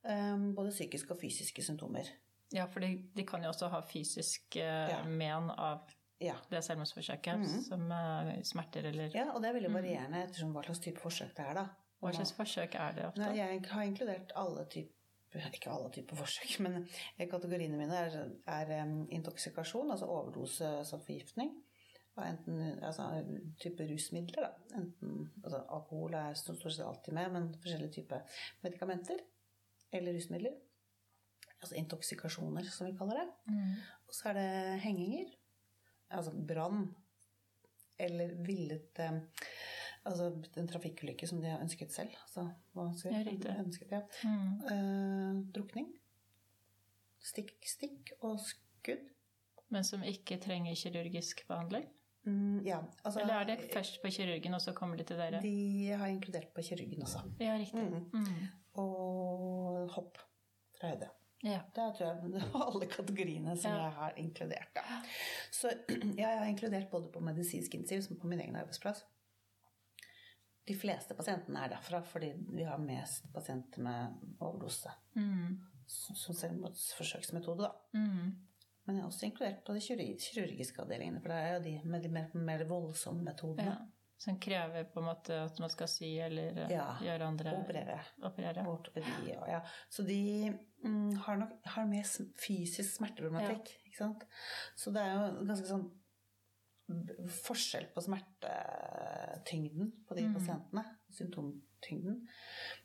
Um, 0.07 0.53
både 0.55 0.71
psykiske 0.71 1.11
og 1.11 1.19
fysiske 1.21 1.65
symptomer. 1.67 2.07
Ja, 2.55 2.69
for 2.71 2.85
de, 2.85 2.93
de 3.17 3.25
kan 3.27 3.43
jo 3.43 3.51
også 3.51 3.67
ha 3.73 3.81
fysisk 3.83 4.55
uh, 4.61 4.63
Ja. 4.93 5.01
men 5.05 5.51
av 5.51 5.91
Ja. 6.23 6.37
det 6.51 6.63
selvmordsforsøket, 6.65 7.43
som 7.67 7.91
uh, 7.91 8.31
smerter 8.47 8.87
eller 8.93 9.11
Ja, 9.17 9.33
og 9.35 9.43
det 9.43 9.51
er 9.51 9.59
veldig 9.59 9.73
varierende 9.75 10.23
ettersom 10.23 10.55
hva 10.55 10.63
slags 10.65 10.85
type 10.87 11.03
forsøk 11.03 11.35
det 11.37 11.49
er, 11.49 11.59
da. 11.59 11.67
Hva 12.01 12.13
slags 12.15 12.33
forsøk 12.37 12.79
er 12.79 12.95
det 12.95 13.09
ofte? 13.09 13.25
Nei, 13.25 13.35
jeg 13.41 13.65
har 13.73 13.91
inkludert 13.91 14.33
alle 14.39 14.69
typer 14.71 14.95
ikke 15.37 15.69
alle 15.69 15.91
typer 15.93 16.17
forsøk, 16.17 16.55
men 16.65 16.87
kategoriene 17.29 17.77
mine 17.77 17.99
er, 18.07 18.15
er 18.47 18.71
um, 18.85 19.03
intoksikasjon, 19.13 19.91
altså 19.91 20.07
overdose 20.07 20.71
som 20.89 21.03
forgiftning. 21.03 21.51
Enten 22.25 22.85
altså, 22.85 23.09
type 23.61 23.85
rusmidler, 23.91 24.47
da. 24.47 24.77
Enten, 24.79 25.33
altså, 25.45 25.63
alkohol 25.69 26.15
er 26.17 26.39
stort 26.39 26.63
sett 26.65 26.87
alltid 26.87 27.13
med, 27.17 27.33
men 27.35 27.51
forskjellige 27.61 27.93
typer 27.99 28.41
medikamenter 28.65 29.21
eller 29.93 30.17
rusmidler. 30.17 30.55
Altså 31.61 31.77
intoksikasjoner, 31.81 32.65
som 32.73 32.87
vi 32.89 32.97
kaller 32.97 33.21
det. 33.21 33.29
Mm. 33.53 33.75
Og 34.09 34.15
så 34.15 34.31
er 34.31 34.39
det 34.39 34.81
henginger. 34.85 35.33
Altså 36.11 36.33
brann. 36.49 36.95
Eller 37.99 38.35
villet 38.45 38.99
eh, 39.01 39.21
Altså 40.07 40.29
en 40.61 40.69
trafikkulykke 40.71 41.27
som 41.27 41.41
de 41.43 41.49
har 41.51 41.63
ønsket 41.65 41.91
selv. 41.91 42.13
Altså, 42.23 42.45
hva 42.77 42.85
skal 42.95 43.15
jeg 43.17 43.27
riktig. 43.27 43.55
ønsket, 43.59 43.91
ja. 43.91 44.01
Mm. 44.23 44.53
Eh, 44.71 45.41
drukning. 45.57 45.89
Stikk, 47.27 47.57
stikk 47.67 48.13
og 48.21 48.39
skudd. 48.39 49.09
Men 49.75 49.85
som 49.85 50.05
ikke 50.07 50.39
trenger 50.39 50.79
kirurgisk 50.79 51.43
behandling? 51.49 51.89
Mm, 52.27 52.61
ja, 52.67 52.81
altså 53.05 53.21
Eller 53.23 53.35
er 53.35 53.45
det 53.45 53.59
først 53.73 54.01
på 54.03 54.09
kirurgen, 54.11 54.55
og 54.55 54.61
så 54.61 54.73
kommer 54.75 54.97
de 54.99 55.05
til 55.07 55.17
dere? 55.17 55.39
De 55.43 55.89
har 55.97 56.07
inkludert 56.11 56.49
på 56.55 56.63
kirurgen 56.67 57.03
også. 57.03 57.21
Ja, 57.41 57.55
riktig. 57.61 57.85
Mm. 57.87 58.11
Mm. 58.13 58.49
Og 58.83 59.91
hopp 59.95 60.19
fra 60.81 60.89
høyde. 60.91 61.09
Ja. 61.45 61.61
Det 61.75 61.83
er, 61.85 61.93
tror 61.95 62.07
jeg 62.07 62.43
alle 62.67 62.87
kategoriene 62.91 63.57
som 63.57 63.71
Ja. 63.73 63.83
jeg 63.85 63.93
har 63.93 64.13
inkludert. 64.17 64.73
Da. 64.75 64.83
Så 65.53 65.71
ja, 66.19 66.29
jeg 66.31 66.39
har 66.39 66.47
inkludert 66.51 66.91
både 66.91 67.13
på 67.13 67.21
medisinsk 67.21 67.75
intensiv 67.75 68.03
som 68.03 68.19
på 68.21 68.27
min 68.27 68.41
egen 68.41 68.57
arbeidsplass. 68.57 69.05
De 70.67 70.75
fleste 70.75 71.15
pasientene 71.15 71.61
er 71.63 71.69
derfra 71.77 72.01
fordi 72.03 72.33
vi 72.57 72.65
har 72.67 72.79
mest 72.83 73.29
pasienter 73.35 73.83
med 73.87 74.17
overdose 74.43 74.91
Mm. 75.15 75.61
som 75.87 76.17
som 76.17 76.35
selvmordsforsøksmetode. 76.35 77.63
Da. 77.63 78.01
Men 78.87 78.97
jeg 78.97 79.03
har 79.03 79.11
også 79.11 79.27
inkludert 79.27 79.65
på 79.67 79.75
de 79.75 79.81
kirurgiske 79.83 80.83
avdelingene, 80.83 81.21
for 81.21 81.29
det 81.33 81.37
er 81.43 81.55
jo 81.57 81.63
de 81.65 81.75
med 81.91 82.03
de 82.03 82.09
mer, 82.15 82.29
mer 82.35 82.65
voldsomme 82.71 83.23
metodene. 83.27 83.73
Ja. 83.75 83.93
Som 84.19 84.39
krever 84.41 84.85
på 84.89 85.01
en 85.03 85.09
måte 85.11 85.35
at 85.45 85.59
man 85.61 85.69
skal 85.69 85.89
sy 85.93 86.07
eller 86.25 86.57
eh, 86.63 86.71
Ja, 86.73 86.87
gjøre 87.05 87.27
andre 87.29 87.51
Operere. 87.59 87.99
operere. 88.25 88.63
Ortopedi 88.71 89.35
og 89.37 89.49
ja. 89.51 89.59
Så 89.93 90.07
de 90.07 90.55
mm, 90.85 91.17
har 91.27 91.37
nok 91.37 91.51
har 91.75 91.85
mer 91.91 92.07
fysisk 92.41 92.95
smerteproblematikk. 92.97 93.75
Ikke 93.85 93.99
sant? 93.99 94.25
Så 94.75 94.91
det 94.95 95.03
er 95.05 95.13
jo 95.19 95.45
ganske 95.51 95.69
sånn 95.69 95.85
forskjell 97.43 97.89
på 97.93 98.01
smertetyngden 98.07 99.93
på 100.09 100.15
de 100.17 100.23
Mm. 100.29 100.35
pasientene. 100.39 100.85
Symptomtyngden. 101.11 102.27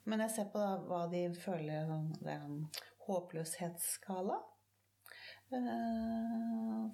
Men 0.04 0.20
jeg 0.20 0.30
ser 0.30 0.44
på 0.52 0.58
da, 0.58 0.76
hva 0.84 1.06
de 1.10 1.28
føler 1.34 1.86
sånn, 1.86 2.12
Det 2.20 2.28
er 2.28 2.44
en 2.44 2.68
håpløshetsskala. 3.06 4.42
Eh, 5.52 6.86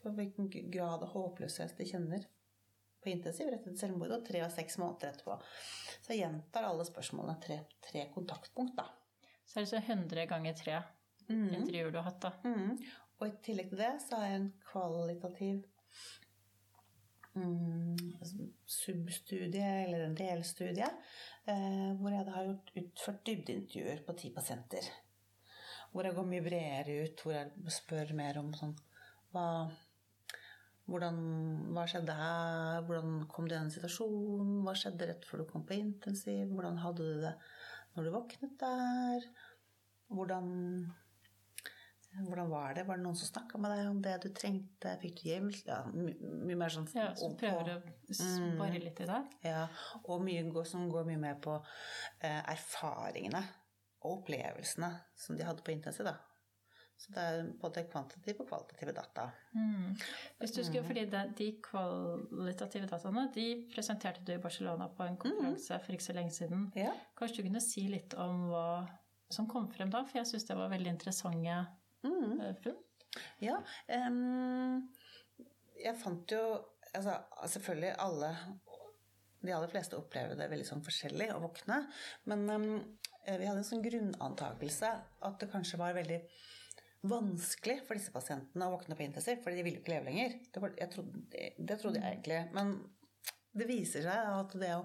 For 0.00 0.16
hvilken 0.16 0.48
grad 0.72 1.02
av 1.04 1.10
håpløshet 1.12 1.74
de 1.76 1.86
kjenner 1.88 2.22
på 3.00 3.10
intensiv 3.12 3.48
rett 3.50 3.66
etter 3.66 3.76
selvmord, 3.80 4.12
og 4.16 4.24
tre 4.24 4.42
og 4.44 4.52
seks 4.52 4.78
måneder 4.80 5.12
etterpå. 5.12 5.36
Så 6.00 6.14
jeg 6.14 6.22
gjentar 6.22 6.68
alle 6.68 6.86
spørsmålene. 6.88 7.36
Tre, 7.42 7.58
tre 7.84 8.06
kontaktpunkt, 8.14 8.76
da. 8.78 8.86
Så 9.44 9.58
er 9.58 9.66
det 9.66 9.72
så 9.72 9.80
100 9.82 10.26
ganger 10.30 10.56
tre 10.56 10.78
mm. 11.28 11.46
intervjuer 11.58 11.92
du 11.92 12.00
har 12.00 12.08
hatt, 12.10 12.24
da. 12.24 12.32
Mm. 12.44 12.78
Og 13.20 13.26
i 13.28 13.36
tillegg 13.44 13.72
til 13.72 13.82
det 13.82 13.92
så 14.04 14.20
har 14.20 14.30
jeg 14.30 14.40
en 14.40 14.50
kvalitativ 14.70 15.64
mm, 17.34 17.96
substudie, 18.64 19.72
eller 19.84 20.06
en 20.06 20.16
delstudie, 20.16 20.88
eh, 21.44 21.90
hvor 22.00 22.14
jeg 22.14 22.28
da 22.28 22.36
har 22.38 22.48
gjort, 22.48 22.74
utført 22.80 23.24
dybdeintervjuer 23.28 24.04
på 24.06 24.16
ti 24.22 24.32
pasienter. 24.36 24.88
Hvor 25.90 26.06
jeg 26.06 26.14
går 26.16 26.26
mye 26.30 26.44
bredere 26.44 27.04
ut, 27.04 27.22
hvor 27.24 27.34
jeg 27.34 27.74
spør 27.74 28.12
mer 28.18 28.38
om 28.38 28.52
sånn 28.54 28.76
hva, 29.34 29.46
hvordan, 30.90 31.18
hva 31.74 31.84
skjedde 31.90 32.14
her? 32.18 32.80
Hvordan 32.86 33.20
kom 33.30 33.46
du 33.46 33.54
i 33.54 33.58
den 33.58 33.70
situasjonen? 33.74 34.56
Hva 34.66 34.74
skjedde 34.78 35.10
rett 35.10 35.26
før 35.26 35.42
du 35.42 35.50
kom 35.50 35.66
på 35.66 35.78
intensiv? 35.78 36.50
Hvordan 36.50 36.80
hadde 36.82 37.06
du 37.06 37.20
det 37.26 37.36
når 37.94 38.06
du 38.06 38.14
våknet 38.14 38.56
der? 38.62 39.28
Hvordan 40.10 40.50
hvordan 42.10 42.50
var 42.50 42.74
det? 42.74 42.86
Var 42.88 42.98
det 42.98 43.04
noen 43.04 43.18
som 43.18 43.28
snakka 43.28 43.58
med 43.62 43.70
deg 43.70 43.86
om 43.86 44.00
det 44.02 44.16
du 44.24 44.28
trengte? 44.34 44.96
Fikk 45.02 45.20
du 45.20 45.28
hjelp? 45.28 45.58
Ja, 45.68 45.78
my, 45.94 46.14
mye 46.48 46.58
mer 46.58 46.72
sånn 46.74 46.88
Ja, 46.96 47.06
så 47.14 47.28
og 47.28 47.36
prøver 47.38 47.68
du 47.68 47.74
å 47.76 48.16
spare 48.18 48.82
litt 48.82 48.98
i 49.04 49.06
dag? 49.06 49.30
ja, 49.46 49.62
og 50.02 50.24
mye 50.26 50.42
går, 50.50 50.66
som 50.66 50.88
går 50.90 51.06
mye 51.06 51.20
mer 51.22 51.38
på 51.42 51.54
eh, 52.26 52.40
erfaringene 52.50 53.44
og 54.02 54.20
opplevelsene 54.20 54.90
som 55.16 55.36
de 55.36 55.44
hadde 55.44 55.62
på 55.66 55.72
intensiv. 55.74 56.04
Da. 56.08 56.16
Så 57.00 57.12
det 57.14 57.22
er 57.24 57.46
både 57.60 57.86
kvantitative 57.88 58.42
og 58.44 58.48
kvalitative 58.50 58.92
data. 58.92 59.26
Mm. 59.56 59.94
Hvis 60.38 60.52
du 60.52 60.58
skulle, 60.64 60.84
fordi 60.84 61.06
de, 61.08 61.22
De 61.38 61.46
kvalitative 61.64 62.88
dataene 62.90 63.26
de 63.34 63.46
presenterte 63.74 64.20
du 64.24 64.34
i 64.34 64.40
Barcelona 64.42 64.88
på 64.92 65.06
en 65.06 65.16
konferanse 65.20 65.78
for 65.84 65.96
ikke 65.96 66.04
så 66.10 66.16
lenge 66.16 66.34
siden. 66.36 66.66
Ja. 66.76 66.92
Kanskje 67.16 67.40
du 67.40 67.48
kunne 67.48 67.62
si 67.64 67.86
litt 67.88 68.14
om 68.20 68.48
hva 68.50 68.66
som 69.32 69.48
kom 69.48 69.70
frem 69.72 69.88
da? 69.92 70.02
For 70.04 70.18
jeg 70.20 70.28
syns 70.32 70.44
det 70.48 70.56
var 70.60 70.72
veldig 70.72 70.92
interessante 70.96 71.60
Mm. 72.02 72.40
eh, 72.40 72.54
funn. 72.64 72.76
Ja. 73.40 73.58
Um, 73.88 74.86
jeg 75.76 75.96
fant 76.00 76.30
jo 76.32 76.38
altså, 76.94 77.16
Selvfølgelig 77.46 77.90
alle 77.98 78.30
De 79.42 79.52
aller 79.52 79.68
fleste 79.68 79.96
opplever 79.98 80.36
det 80.38 80.46
veldig 80.52 80.66
sånn 80.68 80.82
forskjellig 80.84 81.30
å 81.34 81.40
våkne. 81.42 81.78
Men 82.28 82.48
em, 82.54 82.66
vi 83.38 83.46
hadde 83.48 83.62
en 83.62 83.66
sånn 83.66 83.84
grunnantakelse 83.84 84.90
at 85.28 85.42
det 85.42 85.50
kanskje 85.52 85.78
var 85.80 85.94
veldig 85.96 86.20
vanskelig 87.10 87.78
for 87.86 87.96
disse 87.96 88.12
pasientene 88.12 88.66
å 88.66 88.74
våkne 88.74 88.96
på 88.96 89.06
intensiv, 89.06 89.40
fordi 89.44 89.60
de 89.60 89.64
ville 89.66 89.80
ikke 89.80 89.94
leve 89.94 90.10
lenger. 90.10 90.36
Det, 90.52 90.62
var, 90.62 90.74
trodde, 90.92 91.50
det 91.56 91.78
trodde 91.80 92.02
jeg 92.02 92.16
egentlig. 92.16 92.40
Men 92.56 92.74
det 93.56 93.66
viser 93.70 94.04
seg 94.04 94.30
at 94.34 94.54
det 94.60 94.72
å, 94.76 94.84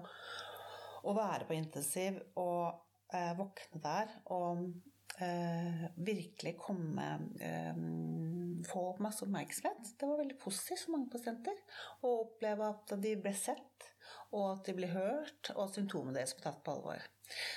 å 1.06 1.16
være 1.16 1.48
på 1.48 1.56
intensiv 1.56 2.18
og 2.40 3.12
eh, 3.14 3.32
våkne 3.38 3.82
der 3.84 4.14
og 4.34 4.64
eh, 5.22 5.86
virkelig 5.96 6.56
komme 6.60 7.10
eh, 7.40 7.84
Få 8.66 8.96
masse 9.04 9.22
oppmerksomhet. 9.22 9.92
Det 10.00 10.06
var 10.08 10.16
veldig 10.18 10.38
positivt 10.40 10.86
for 10.86 10.96
mange 10.96 11.10
pasienter. 11.12 11.58
Å 12.02 12.12
oppleve 12.24 12.70
at 12.72 12.94
de 12.98 13.12
ble 13.20 13.30
sett, 13.36 13.84
og 14.32 14.46
at 14.48 14.66
de 14.66 14.74
ble 14.74 14.88
hørt, 14.90 15.52
og 15.52 15.68
at 15.68 15.76
symptomene 15.76 16.16
deres 16.16 16.32
ble 16.34 16.46
tatt 16.48 16.62
på 16.66 16.72
alvor. 16.72 17.04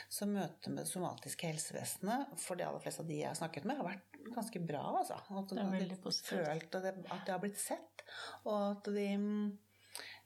Så 0.10 0.28
møtet 0.30 0.68
med 0.72 0.82
det 0.84 0.90
somatiske 0.90 1.50
helsevesenet 1.50 2.34
for 2.42 2.60
de 2.60 2.66
aller 2.66 2.82
fleste 2.84 3.04
av 3.04 3.10
de 3.10 3.20
jeg 3.20 3.30
har 3.30 3.38
snakket 3.38 3.68
med, 3.70 3.80
har 3.80 3.88
vært 3.90 4.20
ganske 4.36 4.62
bra. 4.66 4.82
Altså. 5.02 5.20
At 5.30 5.54
Det 5.54 5.62
er 5.62 5.76
veldig 5.76 6.00
positivt. 6.04 6.46
følt 6.48 6.80
at, 6.80 6.88
det, 6.88 6.94
at 7.16 7.32
har 7.34 7.44
blitt 7.44 7.62
sett, 7.62 8.04
og 8.46 8.58
at 8.72 8.90
de 8.96 9.08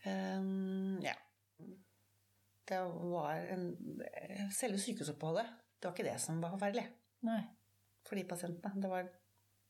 um, 0.06 1.00
Ja. 1.04 1.16
Det 2.64 2.80
var 2.80 3.42
en 3.52 3.66
Selve 4.56 4.80
sykehusoppholdet, 4.80 5.50
det 5.80 5.90
var 5.90 5.98
ikke 5.98 6.08
det 6.08 6.20
som 6.24 6.40
var 6.40 6.54
forferdelig 6.56 6.86
Nei. 7.28 7.42
for 8.08 8.16
de 8.16 8.24
pasientene. 8.30 8.80
Det 8.82 8.92
var 8.92 9.10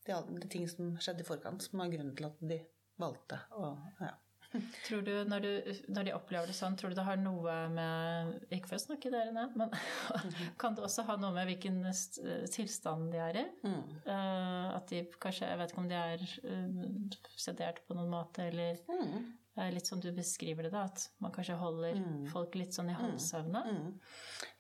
de, 0.05 0.19
de 0.43 0.49
ting 0.51 0.67
som 0.69 0.93
skjedde 1.01 1.25
i 1.25 1.27
forkant, 1.27 1.65
som 1.65 1.81
var 1.81 1.89
grunnen 1.89 2.13
til 2.17 2.27
at 2.29 2.38
de 2.45 2.59
valgte 3.01 3.39
å 3.57 3.71
ja. 3.97 4.12
Tror 4.85 5.01
du 5.05 5.11
når, 5.27 5.43
du, 5.45 5.81
når 5.95 6.07
de 6.07 6.13
opplever 6.15 6.49
det 6.49 6.55
sånn, 6.57 6.75
tror 6.79 6.93
du 6.93 6.97
det 6.99 7.05
har 7.07 7.17
noe 7.21 7.53
med 7.73 8.47
Ikke 8.53 8.69
for 8.71 8.77
å 8.77 8.83
snakke 8.83 9.11
dere 9.13 9.33
ned, 9.35 9.55
men 9.59 9.71
kan 10.61 10.75
det 10.77 10.83
også 10.85 11.05
ha 11.07 11.15
noe 11.21 11.33
med 11.35 11.47
hvilken 11.49 11.79
tilstand 12.53 13.11
de 13.13 13.21
er 13.23 13.39
i? 13.41 13.45
Mm. 13.65 13.79
Eh, 14.05 14.67
at 14.77 14.89
de 14.91 15.03
kanskje 15.21 15.49
Jeg 15.49 15.61
vet 15.61 15.73
ikke 15.73 15.83
om 15.83 15.89
de 15.91 15.97
er 15.99 16.25
eh, 16.43 17.15
sedert 17.39 17.81
på 17.87 17.97
noen 17.97 18.11
måte, 18.13 18.49
eller 18.51 18.81
Mm. 18.89 19.33
litt 19.75 19.85
som 19.85 19.99
du 20.01 20.07
beskriver 20.15 20.65
det, 20.65 20.71
da, 20.73 20.85
at 20.89 21.03
man 21.21 21.31
kanskje 21.33 21.57
holder 21.59 21.99
folk 22.31 22.55
litt 22.57 22.73
sånn 22.73 22.89
i 22.89 22.95
halvsøvne. 22.97 23.59
Mm. 23.69 23.91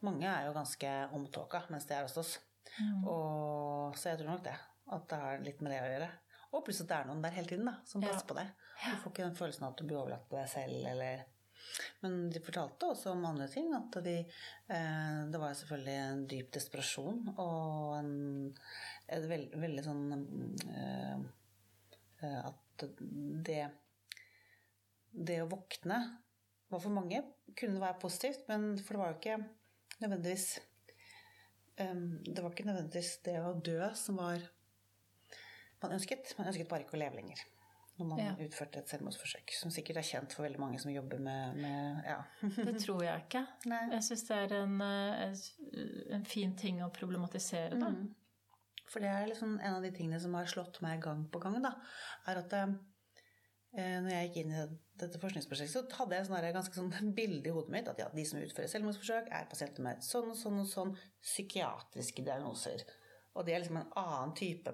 Mange 0.05 0.27
er 0.29 0.45
jo 0.47 0.53
ganske 0.53 0.91
omtåka 1.17 1.63
mens 1.73 1.87
de 1.89 1.95
er 1.97 2.05
hos 2.05 2.17
oss. 2.21 2.35
Mm. 2.77 2.99
Og, 3.09 3.97
så 3.97 4.11
jeg 4.11 4.21
tror 4.21 4.29
nok 4.35 4.43
det. 4.45 4.53
At 4.93 5.07
det 5.09 5.17
har 5.23 5.41
litt 5.45 5.61
med 5.65 5.73
det 5.73 5.79
å 5.81 5.89
gjøre. 5.89 6.09
Og 6.53 6.63
pluss 6.65 6.81
at 6.83 6.89
det 6.91 6.97
er 6.99 7.07
noen 7.09 7.21
der 7.23 7.33
hele 7.35 7.49
tiden 7.49 7.65
da, 7.65 7.75
som 7.89 8.01
Ja. 8.03 8.11
passer 8.11 8.27
på 8.29 8.35
deg. 8.37 8.49
Du 8.83 8.97
får 9.03 9.11
ikke 9.13 9.23
den 9.27 9.35
følelsen 9.37 9.63
av 9.65 9.71
at 9.73 9.77
du 9.79 9.85
blir 9.87 9.97
overlatt 10.01 10.27
på 10.29 10.37
deg 10.37 10.49
selv. 10.51 10.85
Eller 10.91 11.23
Men 12.03 12.29
de 12.29 12.39
fortalte 12.43 12.89
også 12.91 13.11
om 13.13 13.23
andre 13.25 13.47
ting. 13.47 13.73
At 13.73 13.95
de, 14.03 14.17
eh, 14.69 15.21
det 15.31 15.39
var 15.39 15.53
selvfølgelig 15.55 15.95
en 16.11 16.27
dyp 16.27 16.51
desperasjon 16.53 17.21
og 17.37 17.95
en, 17.97 18.57
en 19.07 19.27
veld, 19.31 19.55
veldig 19.63 19.83
sånn 19.85 20.03
eh, 20.69 21.23
eh, 22.21 22.41
At 22.45 22.85
det 23.47 23.71
Det 25.13 25.39
å 25.43 25.49
våkne 25.49 25.97
var 26.69 26.79
for 26.81 26.89
mange 26.89 27.21
kunne 27.55 27.79
være 27.79 27.99
positivt, 28.01 28.47
men 28.49 28.77
for 28.81 28.93
det 28.95 28.99
var 29.01 29.11
jo 29.13 29.19
ikke 29.19 29.35
nødvendigvis 30.01 30.47
eh, 31.77 31.95
Det 32.27 32.41
var 32.43 32.51
ikke 32.51 32.65
nødvendigvis 32.69 33.11
det 33.23 33.37
å 33.41 33.53
dø 33.61 33.89
som 33.95 34.17
var 34.17 34.41
man 35.83 35.97
ønsket. 35.97 36.33
Man 36.39 36.49
ønsket 36.51 36.69
bare 36.71 36.85
ikke 36.85 36.97
å 36.97 37.03
leve 37.03 37.19
lenger. 37.19 37.43
Når 37.99 38.07
man 38.09 38.19
Ja. 38.23 38.31
utførte 38.41 38.79
et 38.81 38.89
selvmordsforsøk. 38.89 39.51
Som 39.53 39.69
sikkert 39.69 39.97
er 40.01 40.07
kjent 40.07 40.33
for 40.33 40.43
veldig 40.47 40.59
mange 40.59 40.79
som 40.81 40.89
jobber 40.91 41.19
med, 41.21 41.55
med 41.61 42.07
ja. 42.09 42.23
Det 42.41 42.79
tror 42.81 43.03
jeg 43.05 43.25
ikke. 43.27 43.43
Nei. 43.69 43.83
Jeg 43.91 44.03
syns 44.07 44.23
det 44.27 44.39
er 44.39 44.55
en, 44.63 44.81
eh, 44.81 46.15
en 46.17 46.25
fin 46.25 46.55
ting 46.57 46.81
å 46.81 46.89
problematisere, 46.93 47.77
da. 47.77 47.91
Mm. 47.93 48.07
For 48.89 48.99
det 48.99 49.09
er 49.09 49.29
liksom 49.29 49.59
en 49.59 49.75
av 49.77 49.85
de 49.85 49.91
tingene 49.93 50.19
som 50.21 50.33
har 50.33 50.49
slått 50.49 50.81
meg 50.81 51.01
gang 51.01 51.27
på 51.29 51.39
gang, 51.41 51.61
da, 51.61 51.75
er 52.27 52.41
at 52.41 52.53
eh, 52.53 52.73
når 53.77 54.09
jeg 54.11 54.27
gikk 54.27 54.35
inn 54.43 54.51
i 54.53 54.65
dette 55.01 55.21
forskningsprosjektet, 55.21 55.73
så 55.73 55.97
hadde 55.97 56.17
jeg 56.17 56.27
sånn 56.27 56.49
ganske 56.57 56.77
sånn 56.77 57.13
bilde 57.19 57.49
i 57.49 57.53
hodet 57.53 57.73
mitt 57.73 57.87
at 57.89 58.01
ja, 58.01 58.09
de 58.13 58.25
som 58.25 58.41
utfører 58.41 58.69
selvmordsforsøk, 58.73 59.29
er 59.33 59.47
pasienter 59.49 59.85
med 59.85 60.01
sånn 60.05 60.29
og 60.33 60.37
sånn 60.37 60.59
og 60.61 60.69
sånn 60.69 60.95
psykiatriske 61.21 62.25
diagnoser. 62.25 62.85
Og 63.33 63.45
de 63.45 63.53
er 63.53 63.63
liksom 63.63 63.79
en 63.81 63.93
annen 63.97 64.35
type 64.37 64.73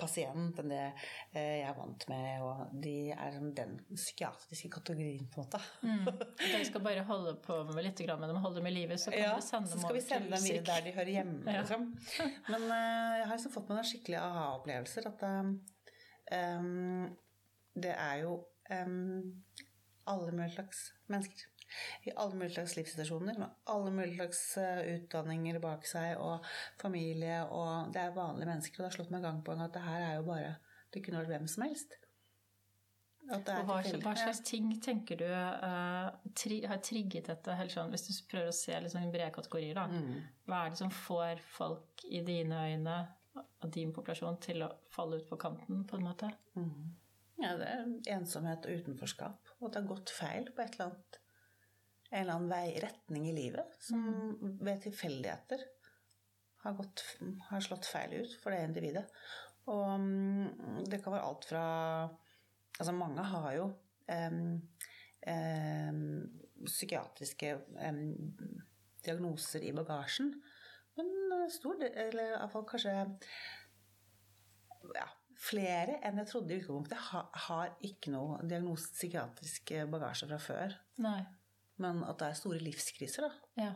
pasient 0.00 0.58
enn 0.60 0.72
det 0.72 0.80
eh, 0.82 1.60
jeg 1.60 1.66
er 1.68 1.76
vant 1.76 2.06
med, 2.10 2.42
og 2.44 2.74
de 2.84 2.94
er 3.14 3.38
den 3.56 3.76
psykiatriske 3.92 4.70
kategorien, 4.72 5.26
på 5.32 5.40
en 5.40 5.46
måte. 5.46 5.60
Mm. 5.82 6.06
Dere 6.40 6.62
skal 6.68 6.84
bare 6.84 7.04
holde 7.08 7.36
på 7.44 7.58
med 7.70 7.86
litt 7.86 8.02
med 8.10 8.28
dem, 8.28 8.40
holde 8.44 8.60
dem 8.60 8.70
i 8.70 8.74
livet, 8.74 9.00
så 9.02 9.12
kan 9.12 9.22
Ja, 9.22 9.32
dere 9.34 9.46
sende 9.46 9.70
så 9.70 9.78
dem 9.78 9.84
skal 9.84 9.96
vi 9.96 10.02
over 10.02 10.08
sende 10.08 10.26
til 10.26 10.36
dem 10.36 10.46
videre 10.48 10.66
der 10.70 10.86
de 10.86 10.94
hører 10.98 11.12
hjemme. 11.16 11.40
Ja. 11.46 11.64
Liksom. 11.64 11.88
Men 12.48 12.68
eh, 12.68 13.18
jeg 13.20 13.26
har 13.26 13.36
liksom 13.36 13.54
fått 13.56 13.70
meg 13.70 13.80
noen 13.80 13.90
skikkelige 13.92 14.24
aha-opplevelser. 14.28 15.10
At 15.12 15.26
eh, 15.28 15.44
det 17.80 17.94
er 17.96 18.16
jo 18.24 18.36
em, 18.70 18.98
alle 20.10 20.32
mulige 20.34 20.54
slags 20.58 20.84
mennesker. 21.10 21.46
I 22.08 22.14
alle 22.16 22.36
mulige 22.36 22.56
slags 22.58 22.76
livssituasjoner, 22.78 23.38
med 23.38 23.72
alle 23.74 23.94
mulige 23.94 24.18
slags 24.18 24.42
eh, 24.62 24.82
utdanninger 24.96 25.60
bak 25.62 25.86
seg, 25.88 26.18
og 26.18 26.46
familie, 26.80 27.42
og 27.46 27.94
det 27.94 28.04
er 28.04 28.16
vanlige 28.16 28.50
mennesker. 28.50 28.78
Og 28.78 28.84
det 28.84 28.90
har 28.90 28.98
slått 28.98 29.14
meg 29.14 29.26
gang 29.26 29.42
på 29.44 29.54
gang 29.54 29.66
at 29.66 29.74
det 29.76 29.86
her 29.86 30.06
er 30.10 30.14
jo 30.20 30.28
bare 30.30 30.54
Det 30.90 31.04
kunne 31.04 31.20
vært 31.20 31.30
hvem 31.30 31.44
som 31.46 31.62
helst. 31.62 31.92
Hva, 33.30 33.76
hva 34.02 34.14
slags 34.18 34.40
ting 34.42 34.72
tenker 34.82 35.20
du 35.20 35.26
uh, 35.28 36.08
tri, 36.34 36.64
har 36.66 36.80
trigget 36.82 37.28
dette? 37.30 37.54
Helt 37.60 37.70
sånn, 37.70 37.92
hvis 37.92 38.08
du 38.08 38.24
prøver 38.30 38.50
å 38.50 38.56
se 38.56 38.74
sånn 38.90 39.06
i 39.06 39.12
brede 39.12 39.30
kategorier, 39.36 39.76
da. 39.78 39.86
Mm. 39.86 40.24
Hva 40.48 40.64
er 40.64 40.72
det 40.72 40.80
som 40.80 40.90
får 40.90 41.42
folk 41.54 42.04
i 42.10 42.24
dine 42.26 42.64
øyne 42.72 42.96
og 43.38 43.68
din 43.70 43.92
populasjon 43.94 44.40
til 44.42 44.64
å 44.66 44.72
falle 44.90 45.20
ut 45.20 45.28
på 45.30 45.38
kanten, 45.38 45.84
på 45.86 46.00
en 46.00 46.08
måte? 46.08 46.32
Ja, 47.40 47.54
det 47.60 47.70
er 47.70 48.16
ensomhet 48.16 48.66
og 48.66 48.82
utenforskap. 48.82 49.54
Og 49.60 49.68
at 49.68 49.76
det 49.76 49.84
har 49.84 49.90
gått 49.94 50.12
feil 50.12 50.50
på 50.50 50.64
et 50.64 50.74
eller 50.74 50.90
annet 50.90 51.20
en 52.10 52.22
eller 52.22 52.36
annen 52.36 52.50
vei, 52.50 52.80
retning 52.82 53.28
i 53.30 53.34
livet 53.36 53.76
som 53.82 54.02
ved 54.60 54.82
tilfeldigheter 54.82 55.62
har, 56.64 56.74
gått, 56.76 57.04
har 57.48 57.62
slått 57.64 57.88
feil 57.88 58.18
ut 58.20 58.34
for 58.42 58.52
det 58.52 58.64
individet. 58.66 59.06
Og 59.70 59.94
mm, 60.00 60.82
det 60.90 61.00
kan 61.02 61.16
være 61.16 61.28
alt 61.28 61.48
fra 61.50 61.64
Altså, 62.80 62.94
mange 62.96 63.20
har 63.28 63.50
jo 63.52 63.64
um, 64.08 64.44
um, 65.28 65.98
psykiatriske 66.64 67.50
um, 67.76 67.98
diagnoser 69.04 69.66
i 69.68 69.72
bagasjen. 69.76 70.30
Men 70.96 71.10
stor 71.52 71.76
del, 71.82 71.92
eller 72.06 72.30
iallfall 72.38 72.64
kanskje 72.70 72.94
ja, 74.96 75.04
flere 75.36 75.98
enn 76.08 76.22
jeg 76.22 76.30
trodde 76.30 76.54
i 76.54 76.62
utgangspunktet, 76.62 77.04
har, 77.10 77.28
har 77.50 77.76
ikke 77.84 78.14
noe 78.14 78.40
diagnos, 78.48 78.88
psykiatrisk 78.96 79.74
bagasje 79.92 80.30
fra 80.30 80.40
før. 80.46 80.80
Nei. 81.04 81.20
Men 81.80 82.02
at 82.04 82.18
det 82.20 82.28
er 82.28 82.36
store 82.38 82.58
livskriser, 82.62 83.24
da. 83.28 83.62
Ja. 83.64 83.70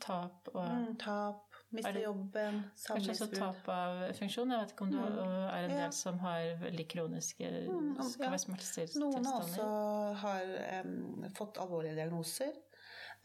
Tap 0.00 0.46
og 0.54 0.66
Mm, 0.70 0.92
tap, 1.02 1.40
miste 1.74 1.90
det- 1.96 2.04
jobben, 2.04 2.60
Kanskje 2.86 3.10
også 3.10 3.26
tap 3.34 3.68
av 3.68 4.12
funksjon. 4.14 4.50
Jeg 4.52 4.60
vet 4.60 4.72
ikke 4.74 4.82
om 4.86 4.90
du 4.92 4.98
er 5.00 5.64
en 5.64 5.70
Ja. 5.70 5.76
del 5.82 5.92
som 5.92 6.18
har 6.22 6.56
veldig 6.60 6.86
kroniske 6.88 7.48
Mm, 7.66 7.96
skal 8.02 8.24
ja. 8.24 8.30
være 8.30 8.38
smertestillende 8.44 9.00
Noen 9.00 9.26
også 9.26 10.14
har 10.20 10.84
um, 10.84 11.24
fått 11.34 11.58
alvorlige 11.58 11.94
diagnoser. 11.96 12.52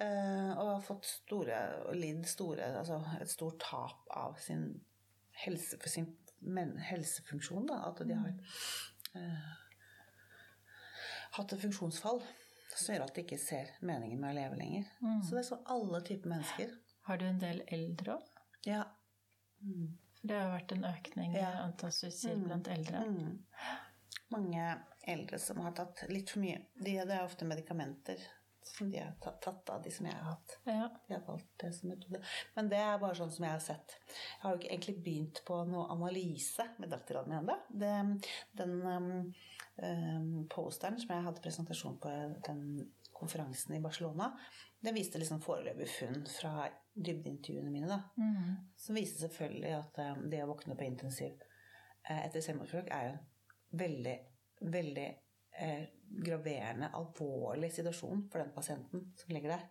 Uh, 0.01 0.51
og 0.57 0.65
har 0.73 0.81
fått 0.81 1.05
store, 1.05 1.93
lidd 1.95 2.25
store, 2.27 2.63
altså 2.79 2.97
et 3.21 3.29
stort 3.29 3.59
tap 3.59 4.01
av 4.11 4.35
sin, 4.39 4.81
helse, 5.45 5.77
for 5.79 5.87
sin 5.89 6.17
men, 6.41 6.77
helsefunksjon. 6.77 7.67
Da, 7.67 7.77
at 7.87 7.97
de 8.07 8.13
har 8.13 8.33
uh, 9.15 9.55
hatt 11.37 11.53
et 11.53 11.61
funksjonsfall 11.61 12.21
som 12.79 12.95
gjør 12.95 13.05
at 13.07 13.15
de 13.15 13.23
ikke 13.25 13.39
ser 13.41 13.71
meningen 13.81 14.19
med 14.21 14.31
å 14.33 14.37
leve 14.39 14.59
lenger. 14.59 14.87
Mm. 15.01 15.21
Så 15.23 15.35
det 15.35 15.41
er 15.43 15.49
så 15.49 15.59
alle 15.75 16.01
typer 16.07 16.29
mennesker. 16.33 16.73
Har 17.07 17.17
du 17.21 17.25
en 17.27 17.39
del 17.41 17.61
eldre 17.67 18.15
òg? 18.17 18.29
Ja. 18.65 18.83
For 19.59 20.27
det 20.27 20.39
har 20.41 20.53
vært 20.55 20.71
en 20.73 20.85
økning 20.89 21.35
Ja. 21.37 21.51
antall 21.63 21.91
suicid 21.93 22.43
blant 22.43 22.67
eldre. 22.67 23.03
Mm. 23.05 23.37
Mange 24.33 24.69
eldre 25.05 25.37
som 25.39 25.59
har 25.61 25.75
tatt 25.77 26.01
litt 26.09 26.31
for 26.33 26.41
mye. 26.41 26.63
De, 26.79 26.95
det 27.05 27.13
er 27.13 27.23
ofte 27.25 27.45
medikamenter 27.45 28.17
som 28.67 28.89
de 28.91 28.99
har 28.99 29.13
tatt, 29.21 29.69
av, 29.69 29.81
de 29.83 29.91
som 29.93 30.07
jeg 30.07 30.15
har 30.15 30.31
hatt. 30.33 30.55
Ja. 30.67 30.89
De 31.07 31.13
har 31.13 31.23
valgt 31.27 31.51
det 31.61 31.71
som 31.75 31.89
metode. 31.91 32.21
Men 32.55 32.69
det 32.71 32.81
er 32.81 33.01
bare 33.01 33.17
sånn 33.17 33.33
som 33.33 33.45
jeg 33.47 33.55
har 33.55 33.63
sett. 33.63 33.97
Jeg 34.09 34.41
har 34.43 34.53
jo 34.53 34.61
ikke 34.61 34.71
egentlig 34.73 34.95
begynt 35.05 35.41
på 35.47 35.59
noe 35.69 35.87
analyse 35.93 36.67
med 36.81 36.91
doktorgraden 36.93 37.33
min 37.33 37.41
ennå. 37.41 38.17
Den 38.57 38.75
um, 38.85 39.09
um, 39.81 40.29
posteren 40.51 40.99
som 41.01 41.15
jeg 41.15 41.27
hadde 41.27 41.43
presentasjon 41.43 41.99
på 42.03 42.13
den 42.47 42.63
konferansen 43.15 43.77
i 43.77 43.83
Barcelona, 43.83 44.33
den 44.83 44.95
viste 44.97 45.19
liksom 45.21 45.41
foreløpige 45.43 45.91
funn 45.93 46.25
fra 46.29 46.67
dybdeintervjuene 46.93 47.71
mine. 47.71 47.87
da. 47.89 48.01
Mm. 48.19 48.71
Som 48.77 48.99
viser 48.99 49.25
selvfølgelig 49.25 49.75
at 49.79 50.01
um, 50.11 50.25
det 50.31 50.43
å 50.43 50.49
våkne 50.51 50.77
på 50.77 50.87
intensiv 50.87 51.33
eh, 52.09 52.25
etter 52.25 52.43
selvmordsforsøk 52.43 52.91
er 52.93 53.07
jo 53.09 53.15
veldig, 53.79 54.17
veldig 54.75 55.07
eh, 55.61 55.87
graverende, 56.25 56.91
alvorlig 56.95 57.71
situasjon 57.73 58.27
for 58.31 58.43
den 58.43 58.53
pasienten 58.55 59.09
som 59.19 59.33
ligger 59.35 59.57
der. 59.57 59.65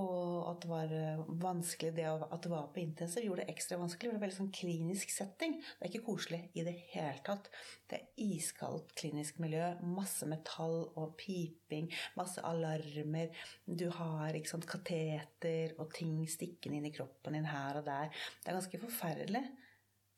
Og 0.00 0.46
at 0.48 0.62
det 0.62 0.68
var 0.70 0.92
eh, 0.96 1.22
vanskelig 1.42 1.90
det 1.96 2.06
at 2.08 2.44
det 2.44 2.50
var 2.52 2.70
på 2.72 2.80
intensiv, 2.80 3.26
gjorde 3.26 3.42
det 3.42 3.52
ekstra 3.52 3.76
vanskelig. 3.80 4.08
Det 4.08 4.12
var 4.12 4.18
en 4.20 4.24
veldig 4.24 4.38
sånn 4.38 4.52
klinisk 4.56 5.12
setting. 5.12 5.58
Det 5.60 5.84
er 5.84 5.90
ikke 5.90 6.06
koselig 6.06 6.40
i 6.56 6.64
det 6.64 6.74
hele 6.94 7.20
tatt. 7.26 7.50
Det 7.90 7.98
er 7.98 8.22
iskaldt 8.24 8.94
klinisk 8.98 9.42
miljø. 9.42 9.66
Masse 9.84 10.28
metall 10.30 10.78
og 10.86 11.16
piping. 11.20 11.90
Masse 12.16 12.44
alarmer. 12.46 13.44
Du 13.66 13.88
har 13.98 14.38
ikke 14.38 14.54
sant, 14.54 14.68
kateter 14.70 15.76
og 15.78 15.92
ting 15.96 16.16
stikkende 16.30 16.80
inn 16.80 16.88
i 16.88 16.94
kroppen 16.94 17.36
din 17.36 17.50
her 17.50 17.82
og 17.82 17.86
der. 17.88 18.08
Det 18.40 18.48
er 18.48 18.60
ganske 18.60 18.82
forferdelig 18.86 19.44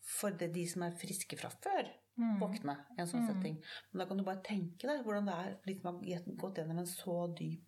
for 0.04 0.36
de 0.36 0.66
som 0.68 0.86
er 0.86 0.98
friske 1.00 1.38
fra 1.40 1.50
før. 1.64 1.88
Våkne 2.16 2.76
i 2.96 3.00
en 3.00 3.06
sånn 3.10 3.26
setting. 3.26 3.56
Men 3.92 3.98
da 3.98 4.06
kan 4.06 4.16
du 4.16 4.22
bare 4.24 4.42
tenke 4.46 4.86
deg 4.86 5.04
hvordan 5.04 5.26
det 5.26 5.34
er 5.34 5.56
de 5.66 5.74
som 5.80 5.94
har 5.94 6.36
gått 6.38 6.56
gjennom 6.60 6.78
en 6.78 6.86
så 6.86 7.34
dyp 7.36 7.64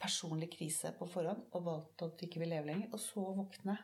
personlig 0.00 0.50
krise 0.58 0.92
på 0.98 1.08
forhånd 1.08 1.46
og 1.52 1.64
valgt 1.64 2.02
at 2.02 2.18
de 2.18 2.26
ikke 2.28 2.40
vil 2.40 2.48
leve 2.50 2.66
lenger, 2.66 2.88
og 2.92 3.00
så 3.00 3.24
våkne. 3.36 3.78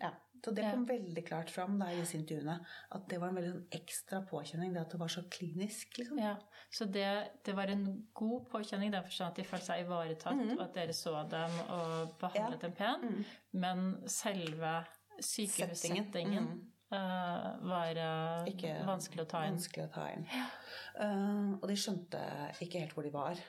Ja, 0.00 0.10
så 0.44 0.54
Det 0.54 0.62
Ja. 0.64 0.70
kom 0.72 0.86
veldig 0.86 1.24
klart 1.26 1.50
fram 1.50 1.78
da 1.78 1.86
i 1.90 1.96
disse 2.00 2.14
intervjuene 2.18 2.64
at 2.92 3.08
det 3.08 3.18
var 3.20 3.28
en 3.28 3.34
veldig 3.36 3.52
sånn 3.52 3.68
ekstra 3.70 4.20
påkjenning. 4.28 4.72
Det 4.74 4.80
at 4.80 4.90
det 4.90 5.00
var 5.00 5.08
så 5.08 5.22
klinisk. 5.30 5.96
liksom. 5.98 6.18
Ja, 6.18 6.36
Så 6.70 6.84
det, 6.90 7.30
det 7.44 7.54
var 7.56 7.66
en 7.68 8.06
god 8.14 8.46
påkjenning 8.50 8.88
i 8.88 8.92
den 8.92 9.02
forstand 9.02 9.30
at 9.30 9.36
de 9.36 9.44
følte 9.44 9.66
seg 9.66 9.84
ivaretatt, 9.86 10.52
og 10.58 10.60
at 10.60 10.74
dere 10.74 10.92
så 10.92 11.28
dem 11.28 11.50
og 11.70 12.18
behandlet 12.18 12.62
Ja. 12.62 12.68
dem 12.68 12.72
pent. 12.72 13.26
Men 13.52 14.02
selve 14.08 14.86
sykehussettingen 15.20 16.44
mm 16.44 16.60
eh, 16.60 16.72
var 16.90 17.98
eh, 17.98 18.86
vanskelig 18.86 19.24
å 19.24 19.28
ta 19.30 19.44
inn. 19.46 19.56
Vanskelig 19.58 19.88
å 19.88 19.92
ta 19.96 20.06
inn. 20.14 20.26
Eh, 20.30 21.52
og 21.58 21.68
de 21.68 21.76
skjønte 21.78 22.22
ikke 22.62 22.84
helt 22.84 22.94
hvor 22.96 23.06
de 23.06 23.14
var. 23.14 23.40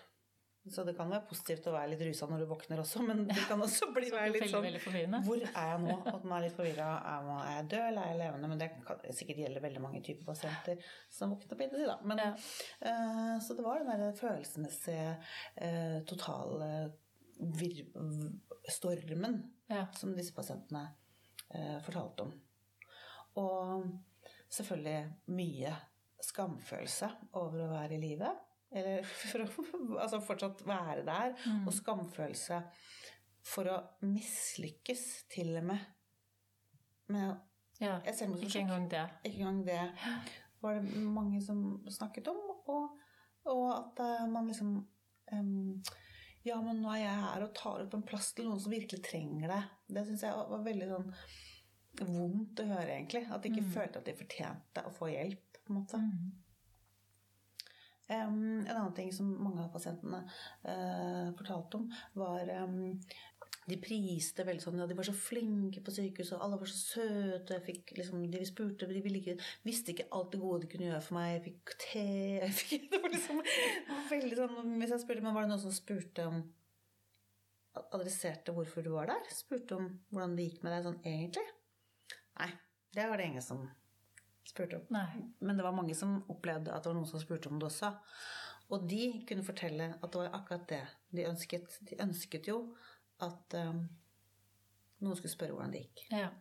Så 0.68 0.84
det 0.84 0.98
kan 0.98 1.08
være 1.08 1.24
positivt 1.30 1.68
å 1.70 1.74
være 1.78 1.94
litt 1.94 2.02
rusa 2.04 2.28
når 2.28 2.42
du 2.44 2.46
våkner 2.50 2.82
også, 2.82 3.00
men 3.08 3.22
det 3.30 3.38
kan 3.48 3.62
også 3.64 3.88
bli 3.96 4.10
være 4.12 4.34
litt 4.34 4.50
sånn. 4.52 4.66
Hvor 5.24 5.40
er 5.40 5.70
jeg 5.72 5.84
nå? 5.86 5.96
At 6.12 6.26
man 6.28 6.38
er 6.40 6.48
litt 6.48 6.58
forvirra. 6.58 6.90
Er 7.08 7.54
jeg 7.54 7.70
død 7.72 7.84
eller 7.86 8.02
er 8.02 8.12
jeg 8.12 8.20
levende? 8.20 8.50
Men 8.52 8.60
det 8.64 8.70
kan 8.76 9.00
sikkert 9.16 9.40
gjelde 9.46 9.64
veldig 9.64 9.84
mange 9.86 10.02
typer 10.04 10.28
pasienter 10.28 10.90
som 11.14 11.32
våkner 11.32 11.54
på 11.54 11.68
intensiv. 11.70 11.88
da. 11.88 11.98
Men, 12.04 12.24
Ja. 12.26 12.34
uh, 12.84 13.38
så 13.44 13.56
det 13.56 13.64
var 13.64 13.80
den 13.80 14.04
der 14.04 14.18
følelsesmessige, 14.20 15.16
uh, 15.62 16.00
totale 16.10 16.92
stormen 18.68 19.40
Ja. 19.70 19.86
som 19.96 20.16
disse 20.18 20.36
pasientene 20.36 20.84
uh, 21.56 21.80
fortalte 21.86 22.28
om. 22.28 22.36
Og 23.38 23.88
selvfølgelig 24.50 25.34
mye 25.38 25.74
skamfølelse 26.28 27.10
over 27.40 27.66
å 27.66 27.72
være 27.72 27.98
i 27.98 28.02
live. 28.02 28.32
Eller 28.74 29.06
for 29.08 29.44
å 29.46 29.50
altså 30.04 30.22
fortsatt 30.24 30.64
være 30.68 31.06
der. 31.08 31.36
Og 31.64 31.74
skamfølelse 31.76 32.62
for 33.48 33.70
å 33.72 33.78
mislykkes 34.04 35.06
til 35.32 35.54
og 35.60 35.70
med 35.70 35.94
med 37.08 37.38
ja. 37.80 38.00
Ikke 38.02 38.60
engang 38.60 38.88
det. 38.92 39.06
Ikke 39.24 39.44
engang 39.46 39.62
det 39.68 39.82
var 40.64 40.80
det 40.80 41.02
mange 41.02 41.42
som 41.46 41.60
snakket 41.94 42.28
om. 42.32 42.40
Og, 42.68 42.98
og 43.48 43.66
at 43.76 44.02
eh, 44.04 44.26
man 44.32 44.50
liksom 44.50 44.72
um, 45.32 45.84
Ja, 46.48 46.58
men 46.64 46.82
nå 46.82 46.90
er 46.94 47.04
jeg 47.04 47.22
her 47.22 47.46
og 47.46 47.54
tar 47.58 47.84
opp 47.84 47.94
en 47.98 48.06
plass 48.08 48.32
til 48.34 48.48
noen 48.48 48.60
som 48.64 48.74
virkelig 48.74 49.04
trenger 49.06 49.52
det. 49.52 49.62
Det 49.94 50.06
syns 50.08 50.26
jeg 50.26 50.36
var, 50.36 50.50
var 50.56 50.66
veldig 50.66 50.90
sånn 50.94 51.08
vondt 52.06 52.62
å 52.62 52.68
høre, 52.70 52.92
egentlig. 52.98 53.24
At 53.32 53.44
de 53.44 53.54
ikke 53.54 53.72
følte 53.74 54.02
at 54.02 54.10
de 54.10 54.18
fortjente 54.18 54.84
å 54.86 54.94
få 54.94 55.10
hjelp. 55.14 55.62
på 55.64 55.74
en 55.74 55.80
måte. 55.80 56.02
Em, 58.08 58.62
en 58.64 58.70
annen 58.72 58.94
ting 58.96 59.10
som 59.12 59.28
mange 59.44 59.66
av 59.66 59.74
pasientene 59.74 60.22
uh, 60.24 61.34
fortalte 61.36 61.82
om, 61.82 61.90
var 62.16 62.48
um, 62.64 62.94
de 63.68 63.76
priste 63.84 64.46
veldig 64.48 64.64
sånn, 64.64 64.78
ja, 64.80 64.86
de 64.88 64.96
var 64.96 65.08
så 65.08 65.16
flinke 65.16 65.82
på 65.84 65.92
sykehuset, 65.92 66.38
og 66.38 66.46
alle 66.46 66.60
var 66.62 66.72
så 66.72 66.78
søte. 66.80 67.58
Fikk, 67.66 67.92
liksom, 67.98 68.22
de 68.32 68.44
spurte, 68.48 68.88
de 68.88 69.02
ville 69.04 69.20
ikke, 69.20 69.36
visste 69.68 69.92
ikke 69.92 70.08
alt 70.16 70.32
det 70.32 70.40
gode 70.40 70.62
de 70.64 70.72
kunne 70.72 70.88
gjøre 70.88 71.04
for 71.04 71.18
meg. 71.20 71.34
Jeg 71.34 71.44
fikk 71.50 71.76
te 71.84 72.06
jeg 72.46 72.56
fikk, 72.62 72.88
Det 72.94 73.02
var 73.04 73.16
liksom 73.18 73.44
veldig 74.14 74.40
sånn, 74.40 74.72
Hvis 74.80 74.96
jeg 74.96 75.04
spurte, 75.04 75.26
men 75.26 75.36
var 75.36 75.44
det 75.44 75.52
noen 75.52 75.66
som 75.66 75.76
spurte 75.76 76.30
om 76.32 76.40
Adresserte 77.94 78.56
hvorfor 78.56 78.82
du 78.82 78.90
var 78.96 79.12
der? 79.12 79.28
Spurte 79.36 79.76
om 79.78 79.92
hvordan 80.10 80.32
det 80.38 80.48
gikk 80.48 80.64
med 80.66 80.74
deg 80.74 80.88
sånn 80.88 81.02
egentlig? 81.04 81.44
Nei, 82.38 82.50
det 82.96 83.08
var 83.10 83.20
det 83.20 83.30
ingen 83.32 83.46
som 83.46 83.66
spurte 84.48 84.80
om. 84.80 84.90
Nei. 84.96 85.24
Men 85.40 85.60
det 85.60 85.66
var 85.66 85.76
mange 85.76 85.96
som 85.98 86.20
opplevde 86.32 86.74
at 86.74 86.84
det 86.84 86.92
var 86.92 87.00
noen 87.00 87.10
som 87.10 87.22
spurte 87.22 87.52
om 87.52 87.60
det 87.60 87.70
også. 87.70 87.92
Og 88.74 88.84
de 88.90 89.04
kunne 89.28 89.46
fortelle 89.48 89.94
at 89.96 90.12
det 90.12 90.22
var 90.22 90.36
akkurat 90.36 90.68
det 90.70 90.84
de 91.16 91.28
ønsket. 91.30 91.80
De 91.88 92.00
ønsket 92.04 92.50
jo 92.50 92.60
at 93.24 93.56
um, 93.60 93.86
noen 95.04 95.20
skulle 95.20 95.34
spørre 95.34 95.56
hvordan 95.56 95.76
det 95.76 95.86
gikk. 95.86 96.04
Ja. 96.12 96.32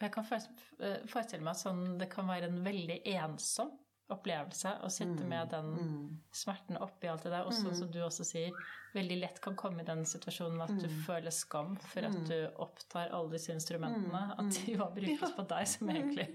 Jeg 0.00 0.12
kan 0.14 0.24
eh, 0.32 1.02
forestille 1.10 1.44
meg 1.44 1.58
sånn, 1.60 1.82
det 2.00 2.08
kan 2.12 2.28
være 2.28 2.48
en 2.48 2.62
veldig 2.64 3.02
ensom 3.18 3.74
opplevelse 4.14 4.72
å 4.84 4.90
sitte 4.92 5.26
med 5.28 5.50
den 5.52 6.20
smerten 6.34 6.78
oppi 6.82 7.08
alt 7.10 7.24
det 7.26 7.32
der. 7.32 7.46
Og 7.46 7.54
sånn 7.56 7.76
som 7.76 7.90
du 7.92 8.00
også 8.04 8.26
sier, 8.26 8.54
veldig 8.94 9.18
lett 9.22 9.40
kan 9.42 9.56
komme 9.58 9.84
i 9.84 9.88
den 9.88 10.04
situasjonen 10.08 10.62
at 10.64 10.74
du 10.80 10.88
føler 11.06 11.34
skam 11.34 11.76
for 11.82 12.06
at 12.08 12.18
du 12.28 12.36
opptar 12.62 13.12
alle 13.16 13.34
disse 13.36 13.54
instrumentene. 13.54 14.22
At 14.36 14.52
de 14.56 14.76
jo 14.76 14.90
brukes 14.96 15.34
på 15.36 15.46
deg, 15.54 15.70
som 15.70 15.92
egentlig 15.94 16.28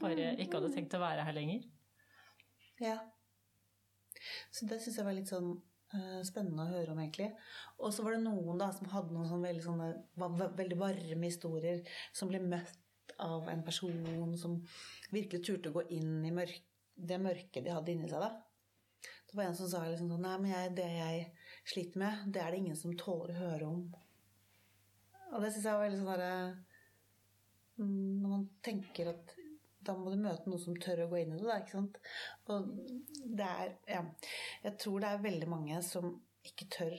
bare 0.00 0.34
ikke 0.36 0.60
hadde 0.60 0.74
tenkt 0.76 0.96
å 0.96 1.02
være 1.02 1.26
her 1.28 1.36
lenger. 1.36 1.66
Ja. 2.80 2.98
Så 4.52 4.68
det 4.68 4.80
syns 4.82 5.00
jeg 5.00 5.06
var 5.06 5.16
litt 5.16 5.30
sånn 5.30 5.50
eh, 5.94 6.20
spennende 6.26 6.66
å 6.66 6.72
høre 6.74 6.94
om, 6.94 7.00
egentlig. 7.02 7.30
Og 7.80 7.92
så 7.94 8.04
var 8.04 8.16
det 8.16 8.24
noen 8.24 8.60
da 8.60 8.70
som 8.76 8.88
hadde 8.92 9.16
noen 9.16 9.28
sånn 9.28 9.44
veldig, 9.44 9.64
sånne, 9.66 9.90
veldig 10.60 10.78
varme 10.80 11.28
historier, 11.28 11.82
som 12.16 12.32
ble 12.32 12.42
møtt 12.44 12.78
av 13.20 13.48
en 13.52 13.62
person 13.66 14.34
som 14.38 14.58
virkelig 15.12 15.42
turte 15.44 15.70
å 15.70 15.76
gå 15.80 15.86
inn 15.96 16.20
i 16.24 16.32
mørk, 16.34 16.69
det 17.08 17.20
mørket 17.22 17.64
de 17.64 17.74
hadde 17.74 17.92
inni 17.94 18.10
seg. 18.10 18.22
da. 18.22 19.10
Det 19.30 19.36
var 19.38 19.46
en 19.46 19.56
som 19.56 19.68
sa 19.70 19.84
liksom 19.86 20.10
sånn 20.10 20.24
Nei, 20.26 20.36
men 20.42 20.52
jeg, 20.52 20.72
det 20.78 20.88
jeg 20.90 21.26
sliter 21.70 22.02
med, 22.02 22.24
det 22.34 22.42
er 22.42 22.50
det 22.52 22.62
ingen 22.64 22.78
som 22.78 22.96
tåler 22.98 23.36
å 23.36 23.44
høre 23.44 23.68
om. 23.68 23.84
Og 25.30 25.44
det 25.44 25.52
syns 25.52 25.68
jeg 25.68 25.76
var 25.76 25.84
veldig 25.84 26.00
sånn 26.00 26.10
derre 26.10 26.32
mm, 27.78 28.16
Når 28.22 28.32
man 28.32 28.48
tenker 28.66 29.12
at 29.12 29.36
da 29.86 29.94
må 29.96 30.12
du 30.12 30.18
møte 30.20 30.50
noen 30.50 30.60
som 30.60 30.76
tør 30.76 31.06
å 31.06 31.10
gå 31.12 31.22
inn 31.22 31.30
i 31.32 31.38
det. 31.38 31.46
Da, 31.46 31.60
ikke 31.62 31.78
sant? 31.78 32.00
Og 32.52 32.66
det 33.38 33.46
er 33.46 33.70
Ja. 33.88 34.02
Jeg 34.66 34.76
tror 34.82 35.00
det 35.00 35.12
er 35.12 35.22
veldig 35.24 35.48
mange 35.48 35.78
som 35.86 36.12
ikke 36.44 36.68
tør 36.74 36.98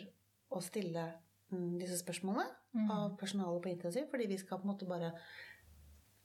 å 0.52 0.62
stille 0.66 1.04
mm, 1.52 1.78
disse 1.82 2.00
spørsmålene 2.02 2.88
av 2.96 3.16
personalet 3.20 3.62
på 3.64 3.72
intensiv, 3.72 4.08
fordi 4.10 4.28
vi 4.32 4.40
skal 4.42 4.60
på 4.60 4.68
en 4.68 4.74
måte 4.74 4.90
bare 4.90 5.12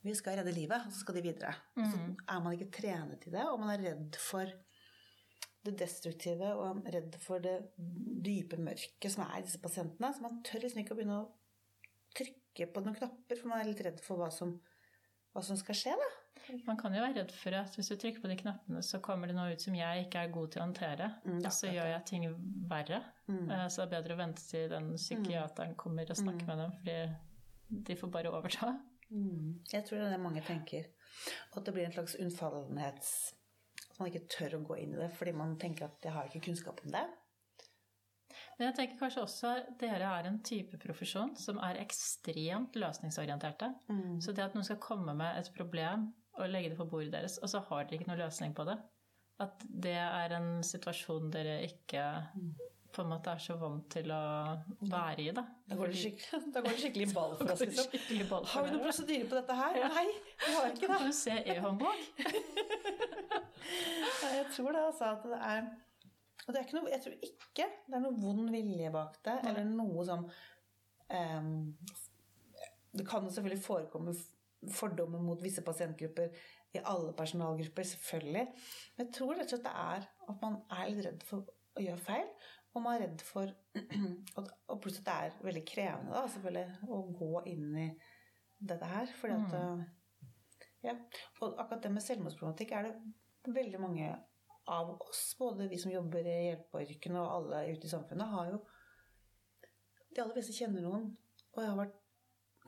vi 0.07 0.14
skal 0.16 0.38
redde 0.38 0.55
livet, 0.55 0.87
og 0.87 0.92
så 0.95 1.03
skal 1.03 1.19
de 1.19 1.25
videre. 1.27 1.53
Så 1.77 1.99
er 1.99 2.40
man 2.45 2.55
ikke 2.57 2.71
trenet 2.79 3.27
i 3.27 3.35
det, 3.35 3.45
og 3.51 3.61
man 3.62 3.75
er 3.75 3.85
redd 3.90 4.19
for 4.23 4.53
det 5.66 5.75
destruktive 5.81 6.53
og 6.55 6.85
redd 6.95 7.16
for 7.23 7.42
det 7.42 7.57
dype 7.77 8.59
mørket 8.62 9.11
som 9.12 9.25
er 9.27 9.40
i 9.40 9.47
disse 9.47 9.61
pasientene. 9.62 10.12
Så 10.14 10.23
man 10.25 10.38
tør 10.47 10.62
liksom 10.62 10.83
ikke 10.83 10.95
å 10.95 11.01
begynne 11.01 11.19
å 11.25 11.27
trykke 12.16 12.71
på 12.73 12.85
noen 12.85 12.97
knapper, 12.97 13.40
for 13.40 13.51
man 13.51 13.62
er 13.62 13.71
litt 13.71 13.83
redd 13.85 13.99
for 14.05 14.21
hva 14.21 14.31
som, 14.33 14.55
hva 15.35 15.42
som 15.45 15.59
skal 15.61 15.79
skje. 15.79 15.97
da. 16.01 16.12
Man 16.69 16.79
kan 16.79 16.95
jo 16.95 17.03
være 17.03 17.19
redd 17.19 17.33
for 17.35 17.57
at 17.59 17.75
hvis 17.75 17.90
du 17.90 17.97
trykker 17.99 18.23
på 18.23 18.31
de 18.31 18.38
knappene, 18.38 18.83
så 18.87 19.01
kommer 19.03 19.31
det 19.31 19.37
noe 19.37 19.57
ut 19.57 19.62
som 19.62 19.75
jeg 19.75 20.07
ikke 20.07 20.23
er 20.23 20.35
god 20.35 20.53
til 20.53 20.62
å 20.62 20.66
håndtere. 20.69 21.09
Mm, 21.27 21.40
og 21.40 21.53
så 21.59 21.73
gjør 21.73 21.90
jeg 21.90 22.07
ting 22.12 22.27
verre. 22.71 23.01
Mm. 23.27 23.49
Så 23.66 23.83
det 23.83 23.87
er 23.88 23.95
bedre 23.97 24.14
å 24.14 24.21
vente 24.21 24.45
til 24.47 24.69
den 24.71 24.92
psykiateren 24.95 25.75
kommer 25.81 26.12
og 26.12 26.21
snakker 26.21 26.47
med 26.53 26.62
dem, 26.62 26.77
fordi 26.79 27.81
de 27.88 27.99
får 27.99 28.12
bare 28.14 28.31
overta. 28.31 28.77
Jeg 29.11 29.87
tror 29.87 30.01
det 30.01 30.07
er 30.09 30.16
det 30.16 30.23
mange 30.23 30.42
tenker. 30.47 30.88
Og 31.53 31.61
at 31.61 31.69
det 31.69 31.75
blir 31.77 31.87
en 31.87 31.95
slags 31.95 32.16
unnfallenhets 32.21 33.12
At 33.90 34.01
man 34.01 34.11
ikke 34.11 34.27
tør 34.29 34.59
å 34.59 34.64
gå 34.66 34.81
inn 34.83 34.97
i 34.97 34.99
det 35.01 35.12
fordi 35.16 35.33
man 35.37 35.55
tenker 35.61 35.87
at 35.87 36.05
jeg 36.05 36.12
har 36.12 36.29
ikke 36.29 36.49
kunnskap 36.49 36.83
om 36.85 36.92
det. 36.92 37.05
Men 38.57 38.71
jeg 38.71 38.77
tenker 38.77 39.01
kanskje 39.01 39.23
også 39.25 39.53
dere 39.81 40.11
er 40.19 40.29
en 40.29 40.38
type 40.45 40.79
profesjon 40.81 41.35
som 41.40 41.59
er 41.64 41.81
ekstremt 41.81 42.77
løsningsorienterte. 42.77 43.71
Så 44.25 44.33
det 44.37 44.45
at 44.45 44.57
noen 44.57 44.66
skal 44.69 44.81
komme 44.83 45.14
med 45.16 45.40
et 45.40 45.51
problem 45.57 46.11
og 46.37 46.53
legge 46.53 46.73
det 46.73 46.79
på 46.81 46.88
bordet 46.88 47.14
deres, 47.14 47.38
og 47.40 47.49
så 47.49 47.62
har 47.69 47.85
dere 47.85 47.99
ikke 47.99 48.11
noen 48.11 48.21
løsning 48.21 48.53
på 48.57 48.64
det, 48.69 48.77
at 49.40 49.62
det 49.69 49.97
er 49.97 50.35
en 50.37 50.51
situasjon 50.64 51.31
dere 51.33 51.62
ikke 51.64 52.03
på 52.97 53.03
en 53.05 53.11
måte 53.13 53.29
er 53.33 53.41
så 53.43 53.55
vant 53.61 53.85
til 53.93 54.09
å 54.15 54.19
være 54.89 55.25
i, 55.27 55.33
da. 55.37 55.43
Da 55.69 55.77
går 55.77 55.91
det 55.93 55.99
skikkelig, 56.01 56.39
da 56.55 56.59
går 56.65 56.73
det 56.73 56.81
skikkelig 56.81 57.09
ball 57.13 57.35
for 57.37 57.51
oss. 57.53 57.65
Liksom. 57.65 57.87
Ball 58.31 58.47
Har 58.53 58.65
vi 58.65 58.71
noen 58.73 58.85
prosedyre 58.87 59.27
på 59.29 59.37
dette 59.37 59.57
her? 59.59 59.73
Nei, 59.97 60.07
vi 60.45 60.51
har 60.55 60.69
ikke 60.71 60.87
det. 60.87 60.89
Kan 60.95 61.11
du 61.11 61.17
se 61.19 61.35
e-håndbok? 61.55 62.01
Jeg 64.37 64.47
tror 64.55 64.71
det, 64.73 64.81
altså. 64.87 65.05
At 65.11 65.23
det 65.29 65.41
er 65.51 65.61
Og 66.47 66.49
det 66.49 66.57
er 66.61 66.65
ikke 66.65 66.79
noe 66.79 66.93
Jeg 66.93 67.03
tror 67.05 67.15
ikke 67.29 67.67
det 67.87 67.95
er 67.99 68.03
noe 68.05 68.21
vond 68.23 68.45
vilje 68.55 68.91
bak 68.95 69.13
det, 69.27 69.37
eller 69.51 69.65
noe 69.69 70.05
sånn 70.07 70.25
um, 70.29 71.51
Det 72.97 73.05
kan 73.09 73.27
jo 73.27 73.31
selvfølgelig 73.35 73.65
forekomme 73.67 74.13
fordommer 74.73 75.21
mot 75.23 75.43
visse 75.45 75.63
pasientgrupper 75.63 76.29
i 76.75 76.81
alle 76.83 77.13
personalgrupper, 77.17 77.85
selvfølgelig. 77.87 78.47
Men 78.97 79.07
jeg 79.07 79.13
tror 79.15 79.35
rett 79.37 79.47
og 79.47 79.51
slett 79.53 79.67
det 79.69 79.75
er 79.83 80.01
at 80.33 80.41
man 80.43 80.57
er 80.75 80.89
litt 80.91 81.05
redd 81.07 81.23
for 81.29 81.39
å 81.77 81.79
gjøre 81.85 82.03
feil. 82.03 82.27
Og 82.77 82.85
man 82.85 82.97
er 82.99 83.07
redd 83.07 83.25
for 83.25 83.51
Og 84.73 84.79
plutselig 84.83 85.07
det 85.07 85.17
er 85.17 85.37
veldig 85.47 85.65
krevende 85.69 86.12
da, 86.12 86.27
selvfølgelig, 86.29 86.81
å 86.93 87.03
gå 87.17 87.45
inn 87.53 87.69
i 87.81 87.91
dette 88.71 88.89
her. 88.91 89.12
Fordi 89.21 89.37
at 89.41 89.55
ja. 90.87 90.95
Og 91.41 91.57
akkurat 91.57 91.83
det 91.83 91.93
med 91.95 92.05
selvmordsproblematikk 92.05 92.75
er 92.77 92.89
det 92.89 93.55
veldig 93.57 93.81
mange 93.83 94.11
av 94.67 94.91
oss, 95.01 95.37
både 95.39 95.69
vi 95.71 95.79
som 95.79 95.93
jobber 95.93 96.27
i 96.27 96.37
hjelpeyrkene 96.49 97.21
og 97.23 97.35
alle 97.37 97.62
ute 97.71 97.87
i 97.87 97.93
samfunnet, 97.93 98.33
har 98.33 98.51
jo 98.55 98.65
De 100.11 100.23
aller 100.23 100.33
fleste 100.39 100.55
kjenner 100.57 100.81
noen, 100.81 101.11
og 101.53 101.59
jeg 101.61 101.69
har 101.69 101.77
vært, 101.77 101.97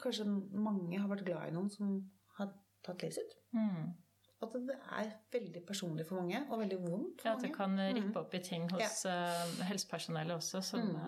kanskje 0.02 0.26
mange 0.28 0.98
har 1.00 1.08
vært 1.08 1.24
glad 1.24 1.48
i 1.48 1.54
noen 1.54 1.70
som 1.72 1.94
har 2.36 2.50
tatt 2.84 3.00
livet 3.02 3.16
sitt. 3.16 3.32
Mm. 3.56 3.94
At 4.38 4.52
det 4.54 4.76
er 4.94 5.08
veldig 5.34 5.64
personlig 5.66 6.06
for 6.06 6.20
mange, 6.20 6.44
og 6.46 6.60
veldig 6.60 6.78
vondt 6.78 7.22
for 7.22 7.26
mange. 7.26 7.26
Ja, 7.26 7.34
at 7.34 7.42
det 7.42 7.52
kan 7.56 7.74
rippe 7.98 8.20
opp 8.20 8.34
i 8.38 8.42
ting 8.44 8.68
hos 8.70 9.02
ja. 9.08 9.16
helsepersonellet 9.66 10.36
også 10.36 10.62
som 10.62 10.84
mm. 10.92 10.98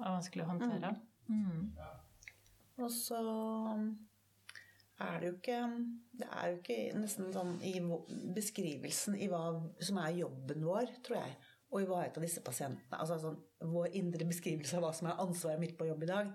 er 0.00 0.14
vanskelig 0.16 0.46
å 0.46 0.48
håndtere. 0.50 0.94
Mm. 1.30 1.68
Og 2.80 2.90
så 2.90 3.20
er 5.00 5.20
det 5.20 5.28
jo 5.28 5.36
ikke 5.36 5.60
Det 6.18 6.26
er 6.26 6.48
jo 6.50 6.58
ikke 6.58 6.78
nesten 6.98 7.30
sånn 7.32 7.54
i 7.64 7.76
beskrivelsen 8.36 9.16
i 9.16 9.30
hva 9.30 9.44
som 9.80 10.00
er 10.02 10.18
jobben 10.18 10.66
vår, 10.66 10.90
tror 11.06 11.20
jeg, 11.22 11.38
å 11.70 11.80
ivareta 11.84 12.20
disse 12.20 12.42
pasientene. 12.44 12.98
Altså 12.98 13.20
sånn, 13.22 13.38
vår 13.70 13.94
indre 14.00 14.26
beskrivelse 14.28 14.76
av 14.76 14.84
hva 14.84 14.92
som 14.96 15.08
er 15.08 15.22
ansvaret 15.22 15.62
mitt 15.62 15.78
på 15.78 15.88
jobb 15.88 16.04
i 16.04 16.10
dag. 16.10 16.34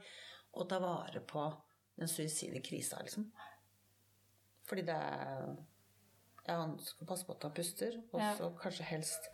Å 0.56 0.66
ta 0.72 0.80
vare 0.80 1.22
på 1.28 1.46
den 2.00 2.10
suicide 2.12 2.64
krisa, 2.64 3.02
liksom. 3.04 3.28
Fordi 4.66 4.86
det 4.88 4.96
er 4.96 5.52
Ja, 6.48 6.60
han 6.62 6.78
skal 6.80 7.08
passe 7.10 7.26
på 7.26 7.34
at 7.36 7.44
han 7.48 7.54
puster, 7.58 7.98
og 8.14 8.22
Ja. 8.22 8.36
så 8.38 8.52
kanskje 8.60 8.86
helst 8.92 9.30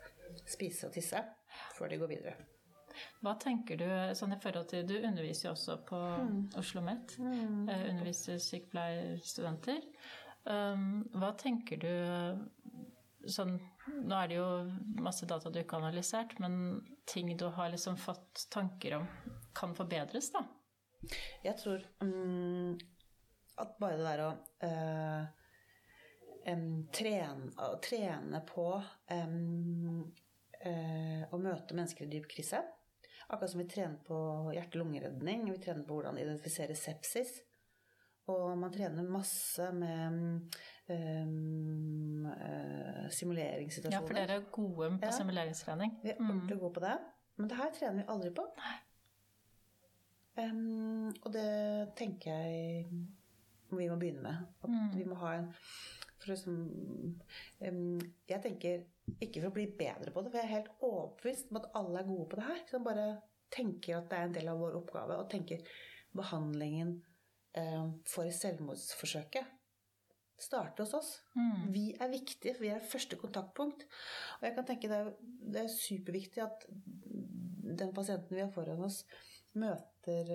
spise 0.48 0.86
og 0.88 0.94
tisse 0.94 1.20
før 1.76 1.88
de 1.92 1.98
går 2.00 2.08
videre. 2.08 2.34
Hva 3.22 3.34
tenker 3.40 3.78
du 3.80 3.86
sånn 4.14 4.34
i 4.36 4.40
forhold 4.40 4.68
til 4.68 4.86
Du 4.86 4.94
underviser 4.98 5.48
jo 5.48 5.52
også 5.54 5.78
på 5.88 5.96
Oslo 5.96 6.58
OsloMet. 6.60 7.14
Mm. 7.18 7.68
Underviser 7.68 8.38
sykepleierstudenter. 8.38 9.80
Um, 10.44 11.04
hva 11.14 11.30
tenker 11.38 11.78
du 11.78 13.28
sånn 13.30 13.54
Nå 14.02 14.14
er 14.16 14.28
det 14.30 14.36
jo 14.36 14.46
masse 15.02 15.26
data 15.26 15.50
du 15.50 15.58
ikke 15.60 15.78
har 15.78 15.88
analysert, 15.88 16.36
men 16.42 16.82
ting 17.06 17.36
du 17.38 17.48
har 17.50 17.70
liksom 17.70 17.96
fått 17.98 18.46
tanker 18.50 18.94
om, 19.00 19.06
kan 19.58 19.74
forbedres, 19.74 20.30
da? 20.34 20.44
Jeg 21.42 21.56
tror 21.58 21.82
um, 22.00 22.76
at 23.58 23.74
bare 23.82 23.96
det 23.98 24.06
der 24.06 24.22
å 24.22 24.28
eh, 24.62 25.41
em, 26.48 26.86
trene, 26.94 27.70
trene 27.84 28.42
på 28.48 28.68
um, 28.78 30.02
uh, 30.66 31.24
å 31.30 31.40
møte 31.40 31.76
mennesker 31.76 32.06
i 32.06 32.12
dyp 32.12 32.28
krise 32.30 32.62
Akkurat 33.32 33.50
som 33.50 33.62
vi 33.62 33.68
trener 33.70 33.96
på 34.04 34.16
hjerte-lungeredning, 34.52 35.46
vi 35.48 35.60
trener 35.62 35.86
på 35.88 35.96
hvordan 35.96 36.18
identifisere 36.20 36.74
sepsis. 36.76 37.38
Og 38.28 38.58
man 38.60 38.72
trener 38.74 39.06
masse 39.08 39.70
med 39.72 40.18
um, 40.92 42.26
uh, 42.28 43.06
simuleringssituasjoner. 43.08 43.96
Ja, 43.96 44.02
for 44.04 44.18
dere 44.18 44.36
er 44.36 44.50
gode 44.52 44.90
på 44.98 45.08
Ja. 45.08 45.14
simuleringstrening. 45.16 45.96
Vi 46.02 46.12
er 46.12 46.20
ordentlig 46.20 46.58
gode 46.60 46.74
på 46.74 46.84
det. 46.84 46.98
Men 47.36 47.48
det 47.48 47.56
her 47.56 47.72
trener 47.78 48.02
vi 48.02 48.08
aldri 48.08 48.34
på. 48.36 48.46
Um, 50.36 51.08
og 51.24 51.32
det 51.32 51.48
tenker 51.96 52.30
jeg 52.30 52.86
vi 53.72 53.88
må 53.88 53.96
begynne 53.96 54.22
med. 54.22 54.36
At 54.62 54.96
vi 54.98 55.04
må 55.08 55.16
ha 55.24 55.34
en 55.38 55.48
for 56.22 56.32
liksom, 56.32 56.58
um, 57.66 58.00
Jeg 58.30 58.42
tenker 58.44 58.84
ikke 59.18 59.40
for 59.40 59.50
å 59.50 59.56
bli 59.56 59.68
bedre 59.78 60.12
på 60.14 60.22
det, 60.22 60.32
for 60.32 60.40
jeg 60.40 60.48
er 60.48 60.56
helt 60.56 60.74
overbevist 60.80 61.50
om 61.50 61.60
at 61.60 61.70
alle 61.78 62.02
er 62.02 62.10
gode 62.10 62.28
på 62.30 62.38
det 62.38 62.50
her. 62.50 62.60
Som 62.70 62.86
bare 62.86 63.08
tenker 63.52 63.98
at 63.98 64.10
det 64.10 64.18
er 64.18 64.28
en 64.28 64.36
del 64.36 64.52
av 64.52 64.62
vår 64.62 64.78
oppgave, 64.82 65.18
og 65.18 65.32
tenker 65.32 65.66
behandlingen 66.16 66.94
um, 67.58 67.98
for 68.08 68.30
selvmordsforsøket 68.42 69.58
starter 70.42 70.82
hos 70.82 70.94
oss. 70.98 71.10
Vi 71.70 71.92
er 72.00 72.10
viktige, 72.10 72.54
for 72.56 72.66
vi 72.66 72.72
er 72.74 72.86
første 72.92 73.18
kontaktpunkt. 73.20 73.84
Og 74.40 74.46
jeg 74.48 74.56
kan 74.56 74.66
tenke 74.66 74.90
det 74.90 74.98
er, 74.98 75.10
det 75.54 75.60
er 75.62 75.74
superviktig 75.74 76.42
at 76.42 76.66
den 77.82 77.92
pasienten 77.94 78.36
vi 78.36 78.42
har 78.42 78.50
foran 78.50 78.82
oss, 78.82 79.02
møter 79.54 80.32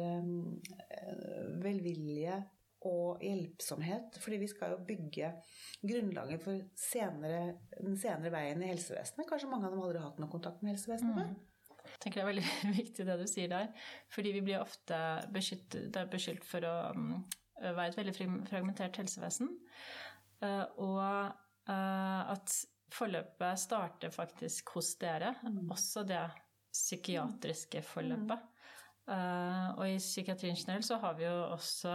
velvilje 1.64 2.38
og 2.86 3.24
hjelpsomhet. 3.26 4.18
Fordi 4.22 4.40
vi 4.42 4.50
skal 4.52 4.76
jo 4.76 4.84
bygge 4.88 5.32
grunnlaget 5.82 6.44
for 6.44 6.62
senere, 6.78 7.58
den 7.80 7.98
senere 8.00 8.34
veien 8.34 8.64
i 8.64 8.72
helsevesenet. 8.72 9.28
Kanskje 9.30 9.50
mange 9.52 9.70
av 9.70 9.76
dem 9.76 9.84
aldri 9.84 10.02
har 10.02 10.12
hatt 10.12 10.22
noe 10.22 10.32
kontakt 10.32 10.64
med 10.64 10.76
helsevesenet 10.76 11.18
før. 11.18 11.36
Jeg 11.88 12.02
tenker 12.04 12.20
det 12.20 12.24
er 12.26 12.32
veldig 12.34 12.48
viktig 12.82 13.08
det 13.08 13.18
du 13.20 13.28
sier 13.32 13.52
der. 13.52 13.68
Fordi 14.14 14.34
vi 14.36 14.46
blir 14.46 14.62
ofte 14.62 15.02
beskyldt, 15.34 15.80
er 15.98 16.10
beskyldt 16.12 16.48
for 16.48 16.68
å 16.68 16.76
mm, 16.98 17.14
være 17.64 17.90
et 17.92 18.00
veldig 18.02 18.16
fragmentert 18.50 19.00
helsevesen. 19.02 19.54
Eh, 20.44 20.66
Og 20.84 21.02
eh, 21.02 22.34
at 22.34 22.58
forløpet 22.94 23.60
starter 23.60 24.14
faktisk 24.14 24.76
hos 24.78 24.94
dere. 25.02 25.34
Også 25.72 26.06
det 26.08 26.22
psykiatriske 26.72 27.82
forløpet. 27.82 28.44
Eh, 29.08 29.68
og 29.80 29.86
i 29.88 30.00
psykiatrien 30.02 30.58
generelt 30.60 30.86
så 30.86 30.98
har 31.00 31.14
vi 31.16 31.24
jo 31.24 31.36
også 31.54 31.92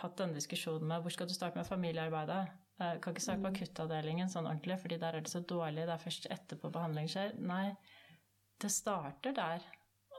hatt 0.00 0.16
denne 0.18 0.34
diskusjonen 0.34 0.88
med 0.90 1.04
hvor 1.04 1.14
skal 1.14 1.28
du 1.30 1.34
starte 1.36 1.58
med 1.60 1.68
familiearbeidet? 1.68 2.46
Uh, 2.76 2.98
kan 3.00 3.14
ikke 3.14 3.22
starte 3.24 3.40
på 3.40 3.52
akuttavdelingen 3.54 4.28
sånn 4.28 4.48
ordentlig, 4.50 4.76
fordi 4.82 4.98
der 5.00 5.16
er 5.16 5.24
det 5.24 5.30
så 5.32 5.40
dårlig. 5.40 5.86
Det 5.86 5.94
er 5.94 6.02
først 6.02 6.26
etterpå 6.34 6.68
behandling 6.74 7.06
skjer. 7.08 7.30
Nei, 7.40 7.70
det 8.60 8.68
starter 8.74 9.32
der. 9.36 9.64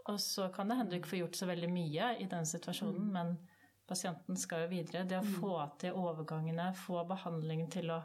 Og 0.08 0.18
så 0.24 0.48
kan 0.56 0.72
det 0.72 0.80
hende 0.80 0.96
du 0.96 0.98
ikke 0.98 1.12
får 1.12 1.20
gjort 1.20 1.38
så 1.38 1.50
veldig 1.52 1.70
mye 1.70 2.08
i 2.24 2.26
den 2.32 2.48
situasjonen, 2.50 3.12
men 3.14 3.36
pasienten 3.88 4.40
skal 4.40 4.64
jo 4.64 4.72
videre. 4.72 5.04
Det 5.06 5.20
å 5.20 5.36
få 5.36 5.54
til 5.84 6.00
overgangene, 6.00 6.72
få 6.80 7.04
behandlingen 7.12 7.70
til 7.76 7.92
å 7.94 8.00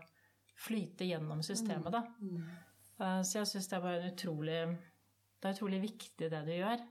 flyte 0.66 1.06
gjennom 1.08 1.40
systemet, 1.46 1.94
da. 1.94 2.02
Uh, 3.00 3.22
Så 3.24 3.38
jeg 3.38 3.52
syns 3.54 3.70
det 3.70 3.78
er 3.78 3.86
bare 3.86 4.02
en 4.02 4.12
utrolig 4.12 4.58
Det 5.40 5.48
er 5.48 5.56
utrolig 5.56 5.80
viktig 5.86 6.28
det 6.30 6.42
du 6.46 6.52
gjør. 6.52 6.84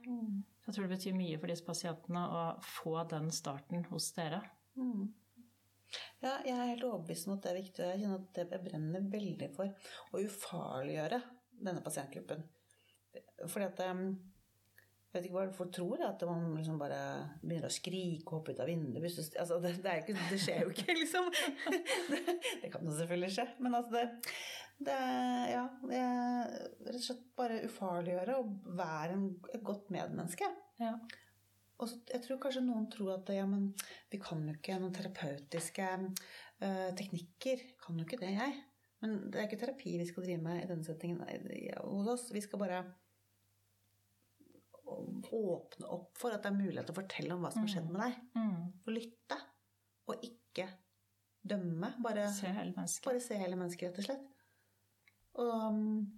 Jeg 0.66 0.74
tror 0.74 0.86
det 0.86 0.94
betyr 0.94 1.16
mye 1.18 1.38
for 1.40 1.50
disse 1.50 1.66
pasientene 1.66 2.22
å 2.22 2.42
få 2.62 2.94
den 3.10 3.30
starten 3.34 3.86
hos 3.90 4.12
dere. 4.16 4.42
Mm. 4.78 5.10
Ja, 6.22 6.38
jeg 6.46 6.54
er 6.54 6.70
helt 6.70 6.84
overbevist 6.86 7.28
om 7.28 7.34
at 7.36 7.44
det 7.44 7.50
er 7.50 7.58
viktig. 7.58 7.86
Jeg 7.90 8.02
kjenner 8.02 8.20
at 8.20 8.42
det 8.52 8.60
brenner 8.64 9.08
veldig 9.12 9.48
for 9.56 9.72
å 10.12 10.22
ufarliggjøre 10.22 11.18
denne 11.62 11.82
pasientgruppen. 11.84 12.44
Fordi 13.44 13.66
at 13.66 13.82
um, 13.90 14.04
Jeg 15.12 15.18
vet 15.18 15.26
ikke 15.28 15.36
hva 15.36 15.48
folk 15.52 15.72
tror, 15.76 16.00
at 16.06 16.22
man 16.24 16.54
liksom 16.56 16.78
bare 16.80 17.00
begynner 17.42 17.68
å 17.68 17.74
skrike 17.74 18.30
og 18.30 18.38
hoppe 18.38 18.54
ut 18.54 18.62
av 18.64 18.70
vinduet. 18.70 19.18
Altså, 19.36 19.58
det, 19.60 19.74
det, 19.84 19.96
ikke, 20.00 20.14
det 20.30 20.38
skjer 20.40 20.62
jo 20.62 20.70
ikke, 20.72 20.94
liksom. 21.02 21.28
Det, 22.12 22.22
det 22.62 22.70
kan 22.72 22.86
jo 22.88 22.94
selvfølgelig 22.96 23.34
skje. 23.34 23.44
Men 23.60 23.76
altså, 23.76 23.98
det, 23.98 24.32
det 24.86 24.94
er 24.94 25.50
Ja. 25.52 25.64
Rett 26.82 26.96
og 26.96 27.04
slett 27.04 27.24
bare 27.38 27.60
ufarliggjøre 27.66 28.38
og 28.40 28.72
være 28.78 29.16
en, 29.16 29.26
et 29.54 29.62
godt 29.64 29.90
medmenneske. 29.94 30.48
Ja. 30.80 30.96
Og 31.82 31.88
så, 31.90 31.98
jeg 32.12 32.22
tror 32.24 32.38
kanskje 32.42 32.62
noen 32.64 32.88
tror 32.92 33.16
at 33.16 33.30
ja, 33.34 33.44
men 33.48 33.72
vi 34.12 34.20
kan 34.22 34.42
jo 34.46 34.54
ikke 34.54 34.78
noen 34.78 34.94
terapeutiske 34.94 35.88
uh, 36.62 36.90
teknikker. 36.98 37.64
Kan 37.82 37.98
jo 37.98 38.06
ikke 38.06 38.20
det, 38.22 38.34
jeg. 38.36 38.58
Men 39.02 39.16
det 39.32 39.40
er 39.40 39.48
ikke 39.48 39.58
terapi 39.64 39.96
vi 39.98 40.06
skal 40.06 40.26
drive 40.26 40.42
med 40.44 40.60
i 40.62 40.68
denne 40.70 40.86
settingen 40.86 41.24
hos 41.82 42.10
oss. 42.12 42.28
Vi 42.34 42.42
skal 42.44 42.60
bare 42.62 42.82
åpne 45.32 45.88
opp 45.90 46.18
for 46.20 46.34
at 46.34 46.44
det 46.44 46.52
er 46.52 46.58
mulighet 46.60 46.86
til 46.86 46.94
å 46.94 47.00
fortelle 47.00 47.34
om 47.34 47.42
hva 47.42 47.50
som 47.54 47.64
har 47.64 47.72
skjedd 47.72 47.90
med 47.90 48.02
deg. 48.04 48.20
Mm. 48.36 48.62
Og 48.84 48.94
lytte. 48.94 49.38
Og 50.12 50.26
ikke 50.28 50.68
dømme. 51.42 51.94
Bare 52.04 52.28
Se 52.34 52.50
hele 52.52 52.74
mennesket. 52.76 53.08
bare 53.08 53.22
se 53.24 53.38
hele 53.40 53.58
mennesket, 53.58 53.88
rett 53.88 54.02
og 54.02 54.08
slett. 54.10 54.28
Og 55.40 55.68
um, 55.68 56.12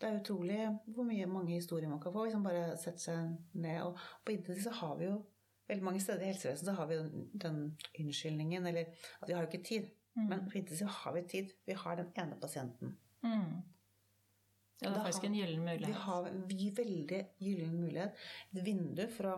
det 0.00 0.08
er 0.08 0.20
utrolig 0.20 0.58
hvor 0.86 1.06
mye 1.06 1.26
mange 1.30 1.54
historier 1.54 1.88
man 1.90 2.00
kan 2.02 2.12
få 2.14 2.24
hvis 2.26 2.34
man 2.38 2.46
bare 2.46 2.76
setter 2.76 2.98
seg 2.98 3.34
ned. 3.54 3.82
Og 3.86 3.98
på 4.24 4.34
internett 4.34 4.64
så 4.66 4.74
har 4.82 4.96
vi 4.98 5.08
jo 5.10 5.16
veldig 5.70 5.84
mange 5.86 6.00
steder 6.02 6.24
i 6.26 6.30
helsevesenet 6.32 6.68
så 6.68 6.76
har 6.76 6.86
vi 6.90 6.96
den, 6.98 7.26
den 7.34 7.60
unnskyldningen, 8.00 8.66
eller 8.66 8.88
at 9.20 9.28
vi 9.28 9.32
har 9.34 9.44
jo 9.44 9.50
ikke 9.50 9.64
tid. 9.68 9.90
Men 10.14 10.42
på 10.44 10.58
internett 10.58 10.82
så 10.82 10.86
har 10.86 11.14
vi 11.16 11.22
tid. 11.28 11.52
Vi 11.66 11.72
har 11.72 11.96
den 11.96 12.10
ene 12.20 12.36
pasienten. 12.40 12.96
Mm. 13.22 13.62
Ja, 14.82 14.90
det 14.90 14.98
er 14.98 15.04
faktisk 15.06 15.24
en 15.24 15.36
gyllen 15.38 15.68
Vi 15.86 15.92
har 15.92 16.26
vi 16.50 16.70
veldig 16.76 17.20
gyllen 17.38 17.76
mulighet. 17.80 18.18
Et 18.50 18.64
vindu 18.66 19.04
for 19.14 19.30
å 19.30 19.36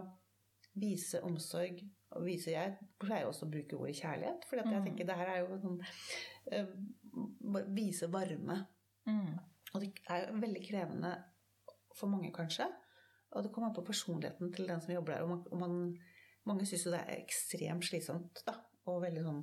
vise 0.80 1.20
omsorg. 1.22 1.84
Og 2.14 2.24
vise 2.24 2.50
Jeg 2.54 2.76
pleier 3.02 3.26
også 3.28 3.46
å 3.46 3.50
bruke 3.50 3.76
ordet 3.76 3.96
kjærlighet, 4.00 4.44
for 4.48 4.56
jeg 4.56 4.66
Mm. 4.66 4.84
tenker 4.84 5.06
det 5.06 5.16
her 5.18 5.26
er 5.26 5.38
jo 5.40 5.58
sånn 5.58 5.80
eh, 6.52 6.66
Vise 7.74 8.06
varme. 8.10 8.66
Mm. 9.08 9.36
Og 9.74 9.82
det 9.82 9.90
er 10.10 10.26
jo 10.28 10.40
veldig 10.42 10.62
krevende 10.64 11.12
for 11.94 12.10
mange, 12.10 12.32
kanskje. 12.34 12.66
Og 13.34 13.42
det 13.42 13.50
kommer 13.52 13.70
an 13.70 13.76
på 13.76 13.86
personligheten 13.86 14.52
til 14.54 14.68
den 14.70 14.82
som 14.82 14.94
jobber 14.94 15.16
der. 15.16 15.24
Og 15.24 15.32
man, 15.32 15.42
og 15.50 15.58
man, 15.58 15.74
mange 16.46 16.66
syns 16.68 16.86
jo 16.86 16.94
det 16.94 17.02
er 17.02 17.18
ekstremt 17.18 17.86
slitsomt, 17.86 18.44
da. 18.46 18.56
Og 18.90 19.00
veldig 19.02 19.24
sånn 19.24 19.40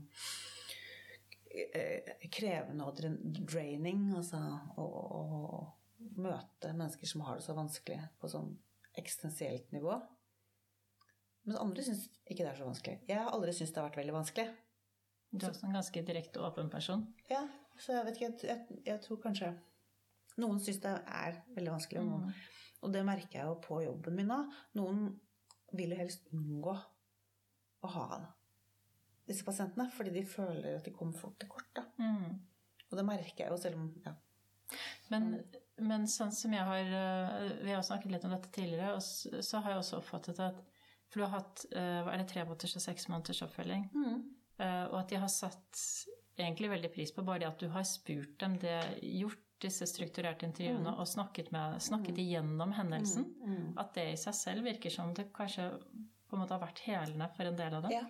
eh, 1.52 2.28
krevende 2.32 2.88
og 2.88 3.00
draining. 3.52 4.12
Altså 4.16 4.40
å, 4.80 4.86
å 4.86 5.22
møte 6.22 6.74
mennesker 6.74 7.10
som 7.10 7.26
har 7.28 7.40
det 7.40 7.46
så 7.46 7.56
vanskelig 7.58 8.00
på 8.22 8.30
sånn 8.32 8.54
eksistensielt 8.98 9.72
nivå. 9.76 9.98
Mens 11.48 11.58
andre 11.58 11.84
syns 11.86 12.06
ikke 12.28 12.44
det 12.44 12.52
er 12.52 12.60
så 12.60 12.68
vanskelig. 12.68 13.00
Jeg 13.10 13.18
har 13.18 13.34
aldri 13.34 13.54
syntes 13.56 13.74
det 13.74 13.82
har 13.82 13.90
vært 13.90 14.02
veldig 14.04 14.18
vanskelig. 14.20 14.48
Du 15.32 15.46
er 15.46 15.54
også 15.54 15.68
en 15.68 15.78
ganske 15.80 16.04
direkte 16.06 16.42
og 16.42 16.52
åpen 16.52 16.70
person. 16.72 17.06
Ja, 17.32 17.46
så 17.80 17.96
jeg 17.96 18.08
vet 18.08 18.18
ikke, 18.18 18.32
jeg, 18.32 18.50
jeg, 18.50 18.82
jeg 18.86 19.04
tror 19.06 19.22
kanskje 19.24 19.52
Noen 20.40 20.62
syns 20.64 20.80
det 20.80 20.92
er 21.12 21.42
veldig 21.56 21.74
vanskelig, 21.74 22.02
og, 22.02 22.08
noen, 22.08 22.36
og 22.82 22.94
det 22.94 23.02
merker 23.06 23.42
jeg 23.42 23.50
jo 23.50 23.58
på 23.66 23.82
jobben 23.84 24.16
min 24.16 24.32
òg. 24.32 24.54
Noen 24.80 25.02
vil 25.76 25.92
jo 25.92 25.98
helst 26.00 26.30
unngå 26.32 26.72
å 27.82 27.92
ha 27.96 28.06
disse 29.28 29.46
pasientene, 29.48 29.90
fordi 29.94 30.14
de 30.16 30.24
føler 30.28 30.78
at 30.78 30.88
de 30.88 30.94
kommer 30.96 31.20
fort 31.20 31.36
til 31.42 31.52
kort. 31.52 31.82
Mm. 32.00 32.40
Og 32.90 32.98
det 32.98 33.06
merker 33.08 33.46
jeg 33.46 33.52
jo, 33.52 33.60
selv 33.60 33.82
om 33.82 33.90
ja. 34.06 34.16
Men, 35.12 35.34
men 35.84 36.08
sånn 36.08 36.32
som 36.32 36.54
jeg 36.56 36.64
har 36.64 36.94
eh, 36.96 37.50
Vi 37.66 37.74
har 37.74 37.82
snakket 37.84 38.14
litt 38.14 38.24
om 38.28 38.32
dette 38.32 38.52
tidligere, 38.56 38.94
og 38.96 39.44
så 39.44 39.60
har 39.60 39.74
jeg 39.74 39.82
også 39.82 39.98
oppfattet 40.00 40.40
at 40.40 40.62
For 41.12 41.20
du 41.20 41.26
har 41.26 41.34
hatt 41.42 41.66
eh, 41.76 42.08
er 42.08 42.22
det 42.22 42.30
tre 42.32 42.46
måneders 42.48 42.78
og 42.80 42.86
seks 42.86 43.10
måneders 43.12 43.44
oppfølging. 43.48 43.90
Mm. 43.92 44.22
Og 44.62 44.96
at 45.00 45.10
de 45.10 45.18
har 45.18 45.32
satt 45.32 45.80
egentlig 46.46 46.72
veldig 46.72 46.92
pris 46.94 47.14
på 47.16 47.26
bare 47.28 47.44
det 47.44 47.50
at 47.52 47.64
du 47.64 47.70
har 47.74 47.88
spurt 47.88 48.38
dem 48.42 48.58
det, 48.62 48.78
gjort 49.22 49.48
disse 49.62 49.86
strukturerte 49.86 50.48
intervjuene 50.48 50.96
og 50.98 51.08
snakket, 51.10 51.52
med, 51.54 51.78
snakket 51.86 52.18
igjennom 52.22 52.74
hendelsen. 52.74 53.28
At 53.80 53.94
det 53.98 54.08
i 54.14 54.18
seg 54.18 54.38
selv 54.38 54.66
virker 54.66 54.94
som 54.94 55.14
det 55.18 55.28
kanskje 55.36 55.70
på 56.32 56.38
en 56.38 56.42
måte 56.42 56.56
har 56.56 56.64
vært 56.64 56.80
helende 56.86 57.28
for 57.36 57.50
en 57.50 57.60
del 57.60 57.76
av 57.76 57.86
dem. 57.86 57.94
Ja. 57.94 58.06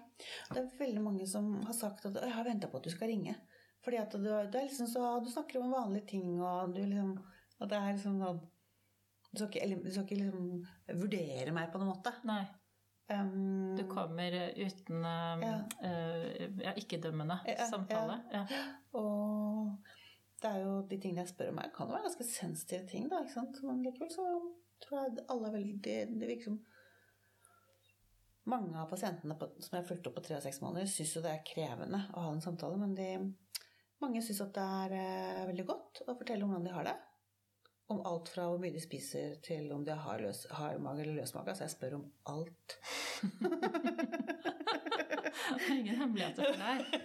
Det 0.52 0.62
er 0.62 0.70
veldig 0.80 1.02
mange 1.02 1.26
som 1.28 1.56
har 1.65 1.74
sagt 1.74 2.06
at 2.06 2.20
'jeg 2.22 2.36
har 2.36 2.46
venta 2.46 2.70
på 2.70 2.78
at 2.78 2.84
du 2.84 2.94
skal 2.94 3.10
ringe'. 3.10 3.36
Fordi 3.84 3.98
at 3.98 4.12
du, 4.12 4.30
du, 4.54 4.58
liksom 4.58 4.88
så, 4.88 5.20
du 5.20 5.30
snakker 5.30 5.60
om 5.60 5.72
vanlige 5.74 6.06
ting, 6.13 6.41
og 6.41 6.76
du 6.76 6.84
liksom 6.86 7.17
At 7.62 7.70
det 7.70 7.78
er 7.78 7.94
liksom 7.94 8.20
sånn 8.22 8.39
Du 9.34 9.38
skal 9.38 9.50
ikke, 9.50 9.84
du 9.84 9.91
skal 9.91 10.04
ikke 10.04 10.15
liksom 10.15 11.00
vurdere 11.02 11.52
meg 11.52 11.72
på 11.72 11.80
noen 11.80 11.94
måte. 11.96 12.13
Nei, 12.28 12.46
Um, 13.12 13.76
du 13.76 13.84
kommer 13.91 14.36
uten 14.56 15.04
um, 15.04 15.43
Ja. 15.43 15.56
Uh, 15.84 16.60
ja, 16.63 16.74
ikke-dømmende 16.80 17.39
Ja, 17.47 17.67
samtale. 17.69 18.21
Ja. 18.32 18.45
Og 18.97 19.78
det 20.41 20.50
er 20.50 20.63
jo 20.63 20.82
de 20.89 20.97
tingene 20.97 21.26
jeg 21.26 21.34
spør 21.34 21.52
om 21.52 21.62
her, 21.62 21.71
kan 21.76 21.89
jo 21.89 21.95
være 21.95 22.08
ganske 22.08 22.28
sensitive 22.28 22.88
ting, 22.89 23.10
da, 23.12 23.21
ikke 23.21 23.36
sant? 23.36 23.62
Men 23.67 23.84
likevel 23.86 24.10
så 24.13 24.28
tror 24.82 25.04
jeg 25.04 25.26
alle 25.30 25.50
er 25.50 25.58
veldig 25.58 25.76
Det, 25.86 25.97
det 26.21 26.30
virker 26.30 26.50
som 26.50 26.62
mange 28.50 28.74
av 28.80 28.89
pasientene 28.89 29.36
på, 29.38 29.52
som 29.62 29.76
jeg 29.76 29.84
har 29.84 29.88
fulgt 29.88 30.08
opp 30.10 30.15
på 30.17 30.24
tre 30.26 30.39
og 30.39 30.45
seks 30.45 30.63
måneder, 30.63 30.89
syns 30.89 31.13
jo 31.13 31.21
det 31.21 31.34
er 31.36 31.45
krevende 31.45 32.00
å 32.17 32.26
ha 32.26 32.32
en 32.34 32.41
samtale, 32.41 32.80
men 32.82 32.95
de, 32.97 33.10
mange 34.02 34.24
syns 34.26 34.41
at 34.47 34.56
det 34.56 34.63
er 34.82 34.95
eh, 34.97 35.43
veldig 35.52 35.65
godt 35.67 36.02
å 36.08 36.15
fortelle 36.15 36.45
om 36.45 36.54
hvordan 36.54 36.65
de 36.65 36.74
har 36.74 36.88
det. 36.89 36.95
Om 37.91 38.01
alt 38.08 38.32
fra 38.32 38.47
hvor 38.47 38.62
mye 38.62 38.73
de 38.75 38.82
spiser, 38.84 39.36
til 39.43 39.71
om 39.75 39.84
de 39.86 39.95
har 40.06 40.21
løs, 40.23 40.45
hardmage 40.58 41.04
eller 41.04 41.19
løs 41.19 41.34
mage. 41.36 41.54
Altså 41.54 41.67
jeg 41.67 41.75
spør 41.75 41.97
om 41.99 42.06
alt. 42.32 42.77
Ingen 45.75 45.95
hemmeligheter 45.95 46.43
for 46.51 46.58
deg. 46.65 46.80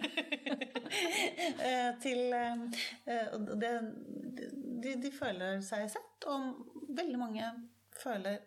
Eh, 0.87 1.89
til 1.99 2.31
eh, 2.33 2.61
det, 3.59 3.71
de, 4.83 4.93
de 5.03 5.09
føler 5.11 5.59
seg 5.65 5.83
sett, 5.91 6.27
og 6.31 6.93
veldig 6.95 7.19
mange 7.19 7.49
føler 7.97 8.39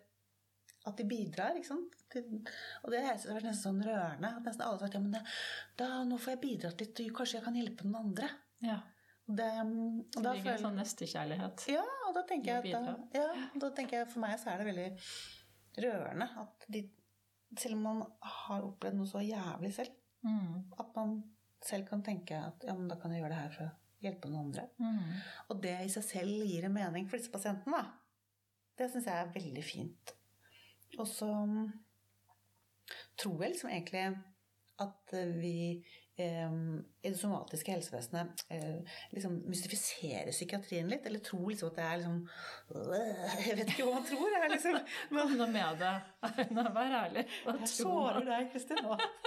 at 0.89 0.97
de 0.97 1.05
bidrar. 1.05 1.57
ikke 1.57 1.69
sant? 1.69 1.97
Og 2.83 2.93
det 2.93 3.03
har 3.05 3.19
vært 3.19 3.45
nesten 3.45 3.61
sånn 3.61 3.83
rørende. 3.85 4.33
at 4.39 4.47
Nesten 4.47 4.65
alle 4.65 4.79
har 4.79 4.85
sagt 4.85 4.97
ja, 4.97 5.03
men 5.03 5.13
det, 5.15 5.21
da, 5.79 5.91
nå 6.07 6.17
får 6.17 6.35
jeg 6.35 6.43
bidratt 6.45 6.81
litt, 6.81 7.03
kanskje 7.17 7.37
jeg 7.39 7.45
kan 7.45 7.59
hjelpe 7.59 7.87
noen 7.87 8.07
andre. 8.07 8.31
Ja. 8.65 8.79
Det, 9.37 9.47
og 10.17 10.23
Det 10.23 10.31
ligger 10.35 10.53
en 10.57 10.63
sånn 10.65 10.79
nestekjærlighet. 10.81 11.65
ja, 11.71 11.83
og 12.07 12.13
da 12.17 12.23
tenker 12.27 12.61
jeg 12.63 12.75
at 12.75 13.13
ja, 13.15 13.27
da 13.59 13.69
tenker 13.77 13.97
jeg 14.01 14.07
for 14.11 14.19
meg 14.23 14.39
så 14.41 14.51
er 14.53 14.57
det 14.63 14.67
veldig 14.71 14.87
rørende 15.85 16.27
at 16.41 16.65
de, 16.75 16.81
selv 17.57 17.75
om 17.77 17.83
man 17.87 18.01
har 18.21 18.65
opplevd 18.67 18.97
noe 18.99 19.07
så 19.09 19.23
jævlig 19.25 19.73
selv, 19.79 19.97
Mm. 20.21 20.67
at 20.77 20.89
man 20.95 21.15
selv 21.65 21.87
kan 21.87 22.03
tenke 22.05 22.35
at 22.37 22.61
ja, 22.67 22.73
men 22.77 22.87
da 22.87 22.95
kan 23.01 23.09
jeg 23.11 23.23
gjøre 23.23 23.29
det 23.33 23.39
her 23.39 23.53
for 23.55 23.63
å 23.65 23.71
hjelpe 24.05 24.29
noen 24.29 24.45
andre. 24.51 24.67
Mm. 24.77 25.15
Og 25.49 25.61
det 25.63 25.71
i 25.85 25.89
seg 25.89 26.03
selv 26.03 26.43
gir 26.45 26.65
en 26.67 26.73
mening 26.75 27.07
for 27.09 27.17
disse 27.17 27.31
pasientene. 27.33 27.73
Da. 27.73 27.91
Det 28.77 28.91
syns 28.93 29.05
jeg 29.09 29.17
er 29.17 29.31
veldig 29.33 29.63
fint. 29.65 30.13
Og 30.99 31.07
så 31.09 31.25
tror 33.17 33.41
jeg 33.43 33.53
liksom 33.55 33.69
egentlig 33.71 34.03
at 34.81 35.13
vi 35.41 35.55
i 36.19 37.09
det 37.09 37.17
somatiske 37.17 37.71
helsevesenet 37.71 38.43
eh, 38.51 38.97
liksom 39.13 39.37
mystifisere 39.49 40.33
psykiatrien 40.33 40.89
litt. 40.91 41.05
Eller 41.07 41.23
tror 41.23 41.47
liksom 41.49 41.71
at 41.71 41.79
det 41.79 41.85
er 41.85 42.01
liksom 42.01 42.17
øh, 42.75 43.37
Jeg 43.47 43.57
vet 43.57 43.71
ikke 43.73 43.87
hva 43.87 43.95
man 43.95 44.07
tror. 44.09 44.27
Jeg 44.35 44.43
er 44.43 44.53
liksom, 44.53 44.77
men, 45.15 45.33
nå 45.39 45.47
med 45.53 45.81
det. 45.81 45.93
Nå, 46.51 46.65
Vær 46.75 46.97
ærlig. 46.99 47.25
Hva 47.45 47.55
jeg 47.57 47.71
tåler 47.79 48.27
deg, 48.27 48.51
Kristin. 48.53 48.83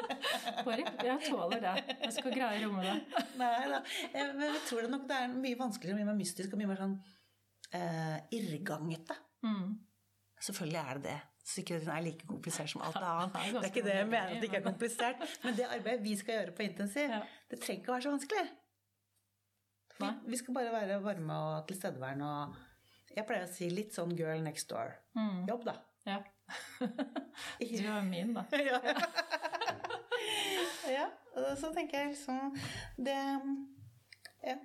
Bare, 0.69 0.87
jeg 1.09 1.19
tåler 1.29 1.65
det. 1.65 1.75
Jeg 2.05 2.17
skal 2.19 2.37
greie 2.37 2.61
å 2.61 2.69
romme 2.69 2.87
det. 2.87 2.97
Nei 3.41 3.53
da. 3.73 3.83
Jeg, 4.13 4.31
men 4.37 4.47
jeg 4.51 4.65
tror 4.69 4.85
det 4.87 4.95
nok 4.95 5.11
det 5.11 5.21
er 5.21 5.37
mye 5.37 5.61
vanskeligere, 5.61 6.01
mye 6.01 6.11
mer 6.13 6.21
mystisk 6.21 6.55
og 6.55 6.63
mye 6.63 6.73
mer 6.73 6.83
sånn 6.85 6.99
eh, 7.75 8.19
irrgangete. 8.39 9.19
Mm. 9.47 9.71
Selvfølgelig 10.45 10.83
er 10.85 11.01
det 11.01 11.09
det. 11.11 11.21
Psykiatrien 11.45 11.93
er 11.93 12.05
like 12.07 12.27
komplisert 12.27 12.71
som 12.73 12.83
alt 12.87 12.97
annet. 12.97 13.35
Det 13.37 13.61
er 13.61 13.71
ikke 13.71 13.85
det 13.85 13.97
jeg 13.99 14.07
mener 14.09 14.31
at 14.33 14.37
det 14.41 14.49
ikke 14.49 14.61
er 14.63 14.65
komplisert. 14.65 15.25
Men 15.45 15.57
det 15.59 15.67
arbeidet 15.69 16.05
vi 16.05 16.15
skal 16.17 16.39
gjøre 16.39 16.55
på 16.57 16.65
intensiv, 16.65 17.17
det 17.51 17.59
trenger 17.61 17.83
ikke 17.83 17.93
å 17.93 17.97
være 17.97 18.07
så 18.07 18.13
vanskelig. 18.15 18.45
Vi, 19.99 20.07
vi 20.33 20.39
skal 20.41 20.57
bare 20.57 20.73
være 20.73 21.03
varme 21.05 21.35
og 21.49 21.67
tilstedeværende 21.69 22.31
og 22.37 22.63
Jeg 23.15 23.27
pleier 23.29 23.45
å 23.47 23.51
si 23.53 23.69
litt 23.71 23.95
sånn 23.95 24.17
girl 24.19 24.41
next 24.43 24.67
door. 24.73 24.97
Mm. 25.15 25.45
Jobb, 25.51 25.69
da. 25.69 25.77
Ja. 26.09 26.23
Du 27.61 27.87
er 27.89 28.03
min, 28.05 28.35
da. 28.35 28.43
ja. 28.71 28.81
ja. 30.91 31.07
Så 31.61 31.71
tenker 31.75 31.99
jeg 31.99 32.11
liksom 32.15 32.53
Det 32.97 33.15
ja. 34.45 34.57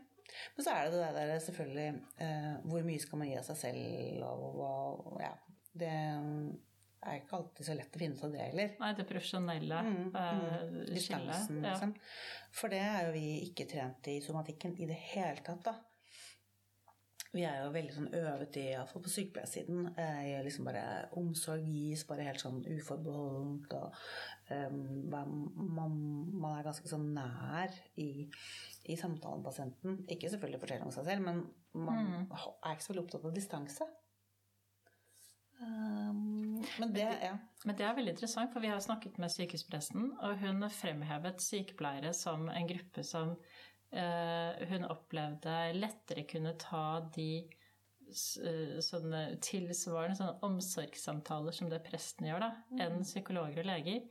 Men 0.56 0.66
så 0.66 0.74
er 0.74 0.90
det 0.90 1.00
det 1.00 1.14
der 1.16 1.40
selvfølgelig 1.42 2.02
eh, 2.22 2.50
Hvor 2.70 2.84
mye 2.86 3.02
skal 3.02 3.22
man 3.22 3.30
gi 3.30 3.38
av 3.40 3.48
seg 3.48 3.62
selv, 3.64 4.26
og 4.28 4.60
hva 4.60 4.74
Ja. 5.24 5.32
Det 5.80 5.94
er 7.06 7.20
ikke 7.22 7.38
alltid 7.38 7.68
så 7.68 7.76
lett 7.78 7.96
å 7.96 8.02
finne 8.02 8.18
ut 8.18 8.24
av 8.28 8.34
det 8.34 8.42
heller. 8.44 8.72
Nei, 8.82 8.94
det 8.98 9.06
profesjonelle 9.08 9.84
Mm, 9.84 10.16
eh, 10.16 10.32
mm. 10.32 10.80
skillet. 10.86 10.96
Distansen, 10.96 11.64
Ja. 11.64 11.74
liksom. 11.74 11.96
For 12.52 12.68
det 12.70 12.82
er 12.82 13.06
jo 13.06 13.14
vi 13.14 13.28
ikke 13.50 13.70
trent 13.70 14.08
i 14.08 14.20
somatikken 14.22 14.76
i 14.80 14.86
det 14.86 15.00
hele 15.14 15.42
tatt, 15.46 15.64
da. 15.64 15.76
Vi 17.32 17.44
er 17.46 17.60
jo 17.62 17.70
veldig 17.70 17.94
sånn 17.94 18.14
øvet 18.18 18.58
i, 18.58 18.72
iallfall 18.72 19.04
på 19.06 19.12
sykepleiersiden, 19.14 19.94
eh, 20.02 20.22
i 20.32 20.44
liksom 20.44 20.66
bare 20.66 21.10
omsorg 21.14 21.62
gis 21.62 22.04
bare 22.10 22.26
helt 22.26 22.42
sånn 22.42 22.64
uforbeholdent, 22.66 23.74
og 23.78 23.94
um, 24.50 25.10
man, 25.14 25.36
man, 26.34 26.58
er 26.58 26.66
ganske 26.66 26.90
sånn 26.90 27.14
nær 27.14 27.70
i, 28.02 28.26
i 28.90 28.98
samtalen 28.98 29.44
med 29.44 29.46
pasienten. 29.46 30.00
Ikke 30.10 30.32
selvfølgelig 30.34 30.64
fortelle 30.64 30.90
om 30.90 30.92
seg 30.96 31.06
selv, 31.06 31.22
men 31.22 31.44
man 31.78 32.26
er 32.26 32.74
ikke 32.74 32.88
så 32.88 32.94
veldig 32.96 33.06
opptatt 33.06 33.30
av 33.30 33.38
distanse. 33.38 33.90
Um, 35.60 36.64
men 36.80 36.94
det, 36.94 37.08
ja. 37.22 37.38
Men 37.66 37.76
det 37.76 37.86
er 37.86 37.96
veldig 37.98 38.14
interessant, 38.16 38.54
for 38.54 38.64
vi 38.64 38.72
har 38.72 38.80
snakket 38.84 39.18
med 39.20 39.32
sykehuspresten, 39.34 40.14
og 40.24 40.44
hun 40.44 40.64
fremhevet 40.72 41.44
sykepleiere 41.44 42.14
som 42.16 42.48
en 42.52 42.70
gruppe 42.70 43.04
som 43.04 43.34
eh, 43.92 44.68
hun 44.70 44.88
opplevde 44.88 45.56
lettere 45.76 46.24
kunne 46.30 46.56
ta 46.62 47.02
de 47.16 47.32
eh, 47.44 48.78
sånne 48.84 49.24
tilsvarende 49.44 50.20
sånne 50.20 50.38
omsorgssamtaler 50.48 51.56
som 51.56 51.72
det 51.72 51.84
presten 51.88 52.30
gjør, 52.30 52.48
da, 52.48 52.52
enn 52.86 53.04
psykologer 53.04 53.64
og 53.66 53.72
leger. 53.74 54.06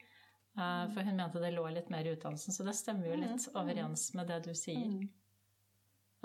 Eh, 0.58 0.84
for 0.92 1.08
hun 1.08 1.20
mente 1.22 1.42
det 1.42 1.54
lå 1.56 1.64
litt 1.72 1.88
mer 1.94 2.04
i 2.04 2.12
utdannelsen, 2.16 2.52
så 2.52 2.68
det 2.68 2.76
stemmer 2.76 3.12
jo 3.12 3.22
litt 3.22 3.48
overens 3.54 4.10
med 4.18 4.28
det 4.28 4.42
du 4.50 4.52
sier. 4.52 4.92
Mm. 4.98 5.08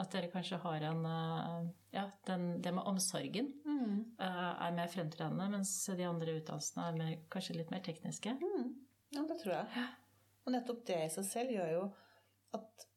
At 0.02 0.10
dere 0.16 0.30
kanskje 0.34 0.58
har 0.64 0.82
en 0.90 1.04
eh, 1.06 1.68
Ja, 1.94 2.08
den, 2.26 2.62
det 2.66 2.72
med 2.74 2.88
omsorgen 2.90 3.52
Mm. 3.66 4.16
eh, 4.20 4.54
er 4.68 4.72
mer 4.74 4.88
fremtredende, 4.90 5.50
mens 5.52 5.74
de 5.86 6.04
andre 6.08 6.40
utdannelsene 6.40 6.88
er 6.88 6.98
mer, 6.98 7.20
kanskje 7.30 7.58
litt 7.60 7.70
mer 7.72 7.84
tekniske. 7.86 8.34
Mm. 8.42 8.72
Ja, 9.14 9.22
det 9.30 9.38
tror 9.44 9.54
jeg. 9.54 9.86
Og 10.46 10.52
nettopp 10.56 10.86
det 10.88 10.98
i 11.06 11.10
seg 11.14 11.26
selv 11.30 11.54
gjør 11.54 11.72
jo 11.74 11.84
at 12.58 12.88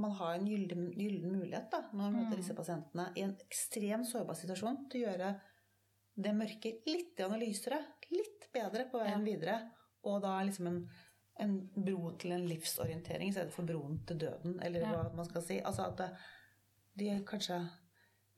man 0.00 0.14
har 0.16 0.34
en 0.38 0.46
gyllen, 0.48 0.86
gyllen 0.96 1.32
mulighet 1.36 1.68
da, 1.70 1.82
når 1.92 1.98
man 2.00 2.14
møter 2.22 2.40
disse 2.40 2.54
pasientene 2.56 3.10
i 3.16 3.24
en 3.26 3.34
ekstremt 3.44 4.08
sårbar 4.08 4.38
situasjon 4.40 4.86
til 4.88 5.02
å 5.02 5.10
gjøre 5.10 5.32
det 6.24 6.32
mørke 6.36 6.72
litt 6.88 7.20
lysere, 7.40 7.78
litt 8.10 8.48
bedre 8.52 8.86
på 8.90 9.00
veien 9.00 9.24
videre, 9.24 9.58
og 10.04 10.22
da 10.24 10.38
liksom 10.44 10.66
en, 10.70 10.80
en 11.40 11.70
bro 11.74 12.10
til 12.20 12.32
en 12.32 12.46
livsorientering 12.46 13.28
i 13.28 13.32
stedet 13.32 13.52
for 13.52 13.62
broen 13.66 14.00
til 14.06 14.18
døden, 14.20 14.58
eller 14.62 14.80
Ja. 14.80 14.90
hva 14.92 15.14
man 15.16 15.24
skal 15.24 15.42
si. 15.42 15.60
Altså 15.60 15.86
at 15.88 16.02
de 16.98 17.24
kanskje 17.26 17.60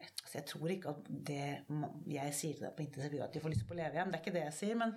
altså 0.04 0.34
Jeg 0.38 0.46
tror 0.46 0.68
ikke 0.68 0.88
at 0.90 1.04
det 1.08 1.64
jeg 2.06 2.34
sier 2.34 2.54
til 2.54 2.66
deg 2.66 2.76
på 2.76 2.82
intervju 2.84 3.22
at 3.24 3.32
de 3.32 3.40
får 3.40 3.50
lyst 3.54 3.66
på 3.66 3.74
å 3.74 3.76
leve 3.78 3.94
igjen, 3.94 4.10
det 4.12 4.18
er 4.18 4.22
ikke 4.24 4.32
det 4.34 4.42
jeg 4.44 4.52
sier, 4.52 4.74
men 4.76 4.94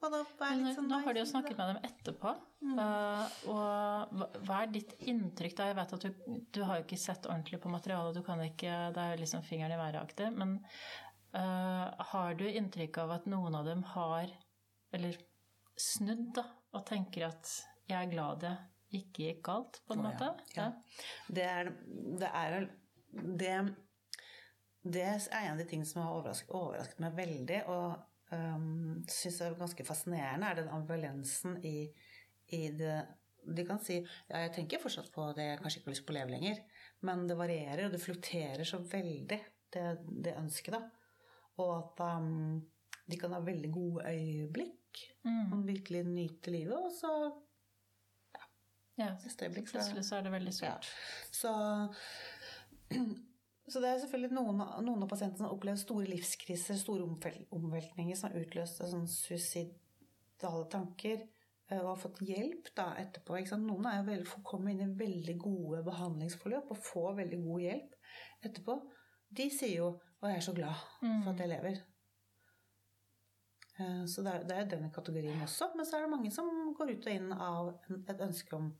da? 0.00 0.08
Litt 0.54 0.76
sånn 0.76 0.88
nå 0.88 0.98
har 1.04 1.12
du 1.12 1.20
jo 1.20 1.26
snakket 1.28 1.58
med 1.58 1.74
dem 1.74 1.82
etterpå. 1.90 2.30
eh, 2.78 3.28
og 3.48 4.14
hva- 4.46 4.62
er 4.62 4.66
ditt 4.72 4.94
inntrykk 5.00 5.56
da? 5.56 5.66
Jeg 5.66 5.76
vet 5.76 5.92
at 5.92 6.00
du, 6.00 6.40
du 6.52 6.62
har 6.64 6.78
jo 6.78 6.84
ikke 6.84 6.98
sett 6.98 7.26
ordentlig 7.26 7.60
på 7.60 7.68
materialet, 7.72 8.14
du 8.14 8.22
kan 8.22 8.40
ikke, 8.40 8.92
det 8.94 9.02
er 9.04 9.16
liksom 9.20 9.42
fingeren 9.42 9.72
i 9.72 9.80
været-aktig. 9.80 10.30
Men 10.36 10.64
uh, 11.34 11.90
har 12.12 12.34
du 12.34 12.44
inntrykk 12.48 12.98
av 12.98 13.10
at 13.18 13.26
noen 13.26 13.54
av 13.54 13.64
dem 13.68 13.82
har, 13.82 14.30
eller 14.92 15.16
snudd, 15.76 16.34
da, 16.34 16.44
og 16.76 16.84
tenker 16.86 17.28
at 17.30 17.54
jeg 17.90 17.98
er 17.98 18.12
glad 18.12 18.44
det 18.44 18.56
ikke 18.96 19.28
gikk 19.28 19.42
galt, 19.46 19.80
på 19.86 19.94
en 19.94 20.02
oh, 20.02 20.08
måte? 20.08 20.30
ja. 20.56 20.70
Det 21.30 21.46
er, 21.46 21.70
det 22.18 22.30
er 22.30 22.56
det, 23.10 23.52
det 24.82 25.04
er 25.04 25.44
en 25.44 25.52
av 25.52 25.60
de 25.60 25.66
tingene 25.68 25.88
som 25.88 26.02
har 26.02 26.14
overrasket, 26.16 26.50
overrasket 26.56 27.02
meg 27.04 27.16
veldig, 27.18 27.60
og 27.70 28.34
um, 28.34 28.98
syns 29.10 29.40
er 29.44 29.58
ganske 29.58 29.86
fascinerende, 29.86 30.50
er 30.50 30.60
den 30.62 30.72
ambulansen 30.74 31.58
i, 31.66 31.90
i 32.56 32.66
det 32.74 32.98
De 33.40 33.64
kan 33.64 33.78
si 33.80 33.96
ja, 33.96 34.42
jeg 34.42 34.52
tenker 34.52 34.82
fortsatt 34.82 35.08
på 35.14 35.30
det, 35.36 35.46
jeg 35.48 35.60
kanskje 35.62 35.80
ikke 35.80 35.88
har 35.88 35.94
lyst 35.94 36.06
på 36.08 36.12
å 36.12 36.18
leve 36.18 36.34
lenger, 36.34 36.58
men 37.08 37.24
det 37.28 37.38
varierer, 37.38 37.86
og 37.86 37.94
det 37.94 38.02
flukterer 38.02 38.68
så 38.68 38.82
veldig, 38.84 39.38
det, 39.72 39.86
det 40.26 40.36
ønsket, 40.36 40.76
da. 40.76 40.82
Og 41.62 41.72
at 41.78 42.02
um, 42.18 42.58
de 43.10 43.18
kan 43.18 43.32
ha 43.34 43.40
veldig 43.44 43.70
gode 43.72 44.10
øyeblikk, 44.12 45.00
Mm. 45.24 45.52
og 45.52 45.66
virkelig 45.66 46.04
nyte 46.08 46.50
livet, 46.50 46.76
og 46.78 46.92
så 46.96 47.10
Ja. 48.98 49.14
øyeblikk 49.46 49.68
så 49.68 49.78
Plutselig 49.78 50.04
så 50.04 50.16
er 50.16 50.22
det 50.22 50.32
veldig 50.32 50.52
Ja. 50.62 50.74
Så, 51.32 51.52
så 53.72 53.80
det 53.80 53.88
er 53.88 53.98
selvfølgelig 53.98 54.34
noen, 54.34 54.62
noen 54.84 55.02
av 55.02 55.08
pasientene 55.08 55.38
som 55.38 55.52
opplever 55.54 55.80
store 55.80 56.08
livskriser, 56.10 56.76
store 56.76 57.06
omveltninger 57.50 58.16
som 58.16 58.30
har 58.30 58.40
utløst 58.42 58.82
sånn 58.82 59.08
suicidale 59.08 60.68
tanker, 60.72 61.28
eh, 61.70 61.78
og 61.80 61.94
har 61.94 62.02
fått 62.02 62.20
hjelp 62.26 62.72
da 62.76 62.90
etterpå. 63.00 63.40
Noen 63.60 63.86
er 63.86 64.00
jo 64.00 64.08
veldig, 64.10 64.28
kommer 64.32 64.50
komme 64.52 64.74
inn 64.74 64.84
i 64.84 65.04
veldig 65.04 65.38
gode 65.38 65.84
behandlingsforløp 65.84 66.70
og 66.70 66.84
får 66.90 67.16
veldig 67.22 67.44
god 67.44 67.60
hjelp 67.68 67.94
etterpå. 68.44 68.80
De 69.30 69.50
sier 69.50 69.76
jo 69.76 70.00
'Å, 70.20 70.28
jeg 70.28 70.36
er 70.36 70.40
så 70.40 70.52
glad 70.52 70.74
for 71.24 71.30
at 71.30 71.38
jeg 71.38 71.48
lever'. 71.48 71.80
Eh, 73.80 74.04
Så 74.06 74.22
det 74.26 74.34
er, 74.34 74.46
det 74.48 74.56
er 74.56 74.70
denne 74.74 74.92
kategorien 74.94 75.42
også. 75.42 75.70
Men 75.76 75.88
så 75.88 75.96
er 75.96 76.06
det 76.06 76.12
mange 76.14 76.30
som 76.34 76.48
går 76.76 76.94
ut 76.94 77.08
og 77.08 77.12
inn 77.12 77.32
av 77.32 77.72
et 78.00 78.24
ønske 78.28 78.56
om 78.56 78.70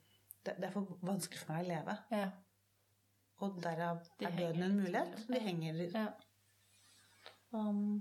det, 0.44 0.56
det 0.56 0.68
er 0.68 0.72
for 0.74 0.96
vanskelig 1.04 1.42
for 1.42 1.52
meg 1.52 1.66
å 1.66 1.68
leve. 1.68 1.96
Ja. 2.16 2.30
Og 3.40 3.60
derav 3.64 4.00
er 4.20 4.36
døden 4.36 4.64
en 4.66 4.76
mulighet. 4.76 5.20
De 5.28 5.40
henger 5.40 5.82
ja. 5.94 6.06
um, 7.52 8.00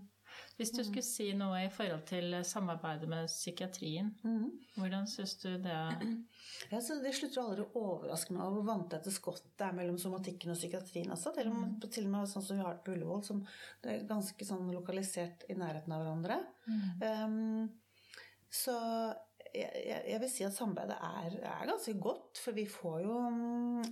Hvis 0.60 0.74
du 0.76 0.82
skulle 0.84 1.06
si 1.06 1.30
noe 1.38 1.62
i 1.64 1.72
forhold 1.72 2.02
til 2.10 2.34
samarbeidet 2.48 3.08
med 3.10 3.30
psykiatrien, 3.32 4.10
mhm. 4.24 4.50
hvordan 4.76 5.08
syns 5.08 5.38
du 5.40 5.50
det 5.64 5.78
ja, 6.70 6.82
så 6.84 6.98
Det 7.00 7.14
slutter 7.16 7.42
aldri 7.42 7.64
å 7.64 7.84
overraske 7.84 8.36
meg 8.36 8.44
over 8.44 8.60
hvor 8.60 8.68
vanntette 8.74 9.14
skott 9.14 9.46
det 9.60 9.70
er 9.70 9.78
mellom 9.78 9.98
somatikken 10.02 10.52
og 10.52 10.60
psykiatrien 10.60 11.14
Altså. 11.16 11.32
Til 11.36 11.52
og 11.52 11.56
med, 11.56 11.88
til 11.88 12.10
og 12.10 12.14
med 12.16 12.32
sånn 12.32 12.46
som 12.46 12.60
vi 12.60 12.66
har 12.66 12.76
det 12.76 12.84
på 12.86 12.96
Ullevål, 12.98 13.24
som 13.26 13.42
det 13.84 13.94
er 13.94 14.10
ganske 14.10 14.50
sånn 14.52 14.68
lokalisert 14.76 15.48
i 15.50 15.58
nærheten 15.60 15.96
av 15.96 16.04
hverandre. 16.04 16.42
Um, 17.00 17.70
så 18.52 18.76
jeg, 19.54 19.70
jeg, 19.88 20.02
jeg 20.12 20.22
vil 20.22 20.32
si 20.32 20.46
at 20.46 20.56
samarbeidet 20.56 20.98
er, 21.00 21.38
er 21.50 21.70
ganske 21.70 21.96
godt, 22.02 22.42
for 22.44 22.58
vi 22.58 22.66
får 22.70 23.00
jo 23.06 23.18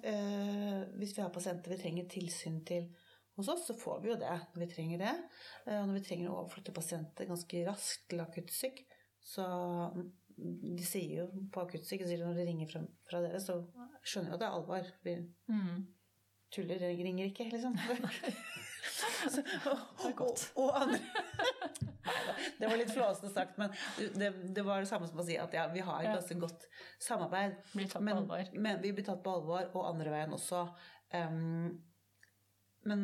eh, 0.04 0.82
Hvis 1.00 1.16
vi 1.18 1.24
har 1.24 1.34
pasienter 1.34 1.74
vi 1.74 1.80
trenger 1.82 2.10
tilsyn 2.12 2.62
til 2.68 2.90
hos 3.38 3.50
oss, 3.54 3.66
så 3.68 3.76
får 3.78 4.00
vi 4.04 4.12
jo 4.12 4.20
det 4.20 4.36
når 4.54 4.64
vi 4.64 4.70
trenger 4.72 5.04
det. 5.04 5.16
Eh, 5.66 5.80
Og 5.80 5.90
når 5.90 6.00
vi 6.00 6.06
trenger 6.08 6.32
å 6.32 6.40
overflytte 6.44 6.76
pasienter 6.76 7.30
ganske 7.30 7.66
raskt 7.68 8.08
til 8.12 8.24
akuttsyk, 8.24 8.82
så 9.28 9.46
mm, 9.96 10.08
de 10.78 10.88
sier 10.88 11.24
jo 11.24 11.28
på 11.54 11.66
akuttsyk, 11.66 12.06
når 12.08 12.40
de 12.40 12.48
ringer 12.48 12.72
fra, 12.72 12.84
fra 13.10 13.22
dere, 13.26 13.42
så 13.44 13.60
skjønner 14.04 14.34
jo 14.34 14.38
at 14.38 14.44
det 14.44 14.50
er 14.50 14.58
alvor. 14.60 14.92
Vi 15.06 15.16
mm. 15.52 15.86
tuller, 16.56 16.88
ringer 17.02 17.30
ikke, 17.30 17.50
liksom. 17.54 17.78
Så, 19.28 19.42
og, 19.68 20.22
og, 20.24 20.44
og 20.56 20.78
andre 20.80 21.00
det 22.60 22.68
var 22.70 22.78
litt 22.80 22.94
flåsete 22.94 23.30
sagt, 23.34 23.58
men 23.60 23.74
det, 24.16 24.30
det 24.56 24.64
var 24.66 24.82
det 24.82 24.90
samme 24.90 25.10
som 25.10 25.20
å 25.22 25.26
si 25.28 25.38
at 25.40 25.54
ja, 25.54 25.68
vi 25.74 25.84
har 25.86 26.04
et 26.04 26.16
ganske 26.16 26.38
godt 26.42 26.68
samarbeid. 27.04 27.58
Men, 27.78 28.14
alvor. 28.16 28.54
Men 28.56 28.82
vi 28.84 28.94
blir 28.96 29.08
tatt 29.08 29.24
på 29.26 29.36
alvor, 29.40 29.68
og 29.74 29.90
andre 29.90 30.14
veien 30.14 30.36
også. 30.38 30.64
Um, 31.14 31.78
men 32.88 33.02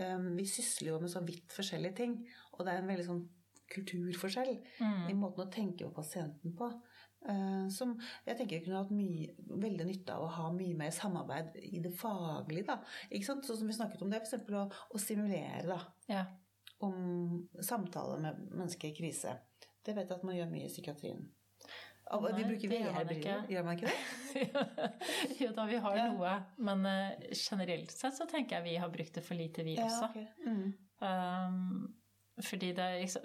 um, 0.00 0.28
vi 0.38 0.46
sysler 0.48 0.92
jo 0.94 1.00
med 1.02 1.12
så 1.12 1.20
vidt 1.26 1.52
forskjellige 1.54 1.96
ting, 2.02 2.16
og 2.56 2.64
det 2.66 2.72
er 2.74 2.82
en 2.82 2.88
veldig 2.90 3.06
sånn 3.08 3.24
kulturforskjell 3.72 4.52
Mm. 4.80 5.08
i 5.10 5.14
måten 5.18 5.42
å 5.46 5.50
tenke 5.52 5.84
på 5.88 5.94
pasienten 5.96 6.54
på. 6.56 6.68
Uh, 7.26 7.66
som 7.72 7.96
jeg 8.26 8.36
tenker 8.38 8.60
kunne 8.62 8.78
hatt 8.84 8.92
mye, 8.94 9.32
veldig 9.50 9.86
nytte 9.88 10.14
av 10.14 10.22
å 10.22 10.30
ha 10.30 10.50
mye 10.54 10.76
mer 10.78 10.90
samarbeid 10.94 11.56
i 11.58 11.80
det 11.82 11.90
faglige. 11.98 12.66
Da. 12.68 12.76
Ikke 13.10 13.26
sant? 13.26 13.44
Sånn 13.48 13.58
som 13.58 13.66
vi 13.66 13.74
snakket 13.74 14.02
om 14.06 14.10
det, 14.12 14.20
f.eks. 14.22 14.44
Å, 14.54 14.66
å 14.94 14.98
simulere 15.02 15.66
da, 15.66 15.80
Ja. 16.08 16.24
om 16.80 17.48
samtale 17.60 18.20
med 18.20 18.38
mennesker 18.52 18.88
i 18.92 18.94
krise. 18.94 19.32
Det 19.82 19.94
vet 19.96 20.08
jeg 20.08 20.18
at 20.18 20.24
man 20.24 20.36
gjør 20.36 20.50
mye 20.52 20.66
i 20.66 20.70
psykiatrien. 20.70 21.24
Nei, 22.06 22.32
de 22.36 22.44
bruker 22.46 22.70
VR-briller. 22.70 23.46
Gjør 23.50 23.64
man 23.66 23.78
ikke 23.78 23.90
det? 23.90 24.66
jo 25.42 25.48
da, 25.56 25.64
vi 25.66 25.78
har 25.82 25.96
Ja. 25.98 26.06
noe. 26.12 26.34
Men 26.68 26.86
uh, 26.86 27.30
generelt 27.34 27.90
sett 27.90 28.14
så 28.14 28.26
tenker 28.30 28.56
jeg 28.60 28.64
vi 28.68 28.76
har 28.82 28.92
brukt 28.94 29.14
det 29.18 29.24
for 29.26 29.34
lite, 29.38 29.64
vi 29.66 29.74
også. 29.82 30.10
Okay. 30.12 30.26
Mm. 30.46 30.74
Um, 31.02 31.94
fordi 32.46 32.72
det 32.76 32.88
så- 33.10 33.22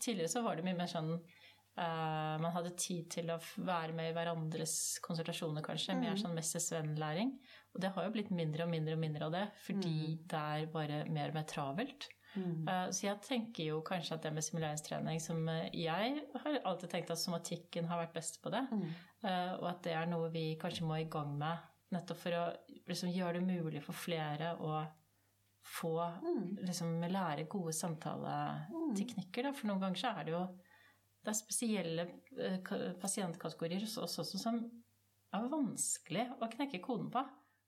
Tidligere 0.00 0.28
så 0.28 0.42
var 0.44 0.56
det 0.56 0.64
mye 0.66 0.76
mer 0.76 0.86
sånn 0.90 1.10
uh, 1.16 2.38
Man 2.42 2.52
hadde 2.54 2.76
tid 2.76 3.10
til 3.10 3.30
å 3.32 3.38
være 3.58 3.92
med 3.96 4.10
i 4.10 4.14
hverandres 4.16 4.76
konsultasjoner, 5.04 5.62
kanskje. 5.66 5.98
Mer 5.98 6.14
sånn 6.20 6.34
mester-svenn-læring. 6.38 7.34
Og 7.74 7.80
det 7.80 7.90
har 7.94 8.04
jo 8.06 8.14
blitt 8.14 8.30
mindre 8.30 8.64
og 8.66 8.70
mindre 8.70 8.94
og 8.94 9.00
mindre 9.02 9.26
av 9.26 9.32
det, 9.32 9.46
fordi 9.66 10.18
det 10.28 10.42
er 10.60 10.66
bare 10.72 11.04
mer 11.10 11.32
og 11.32 11.34
mer 11.40 11.46
travelt. 11.48 12.08
Mm. 12.36 12.68
Eh, 12.68 12.86
Så 12.90 13.06
jeg 13.06 13.20
tenker 13.26 13.64
jo 13.66 13.80
kanskje 13.84 14.14
at 14.16 14.22
det 14.22 14.32
med 14.32 14.44
simuleringstrening 14.46 15.20
som 15.20 15.48
eh, 15.48 15.68
Jeg 15.76 16.22
har 16.44 16.58
alltid 16.64 16.90
tenkt 16.90 17.10
at 17.10 17.20
somatikken 17.20 17.88
har 17.90 18.00
vært 18.00 18.14
best 18.14 18.40
på 18.42 18.50
det. 18.54 18.64
Mm. 18.72 18.88
eh, 19.24 19.52
Og 19.58 19.68
at 19.68 19.82
det 19.84 19.92
er 19.92 20.06
noe 20.06 20.30
vi 20.32 20.56
kanskje 20.60 20.86
må 20.88 20.96
i 21.00 21.08
gang 21.10 21.36
med 21.38 21.58
nettopp 21.92 22.18
for 22.18 22.32
å 22.38 22.44
liksom 22.88 23.12
gjøre 23.12 23.40
det 23.40 23.46
mulig 23.46 23.82
for 23.84 23.92
flere 23.92 24.54
å 24.64 24.82
få 25.62 25.92
liksom 26.64 27.02
lære 27.04 27.44
gode 27.46 27.72
samtaleteknikker. 27.76 29.44
Da. 29.46 29.52
For 29.52 29.68
noen 29.68 29.82
ganger 29.84 30.00
så 30.00 30.14
er 30.16 30.24
det 30.24 30.32
jo 30.34 30.44
det 31.22 31.30
er 31.30 31.38
spesielle 31.38 32.06
pasientkategorier 32.98 33.84
også, 33.86 34.02
også 34.08 34.40
som 34.40 34.56
er 35.32 35.46
vanskelig 35.52 36.24
å 36.42 36.48
knekke 36.50 36.80
koden 36.82 37.12
på. 37.12 37.22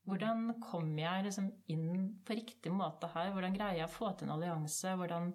Hvordan 0.05 0.51
kommer 0.61 1.01
jeg 1.01 1.25
liksom 1.29 1.47
inn 1.73 2.11
på 2.27 2.37
riktig 2.37 2.73
måte 2.73 3.09
her? 3.15 3.31
Hvordan 3.33 3.55
greier 3.57 3.79
jeg 3.81 3.89
å 3.89 3.95
få 3.95 4.11
til 4.13 4.29
en 4.29 4.35
allianse? 4.35 4.93
Hvordan 5.01 5.31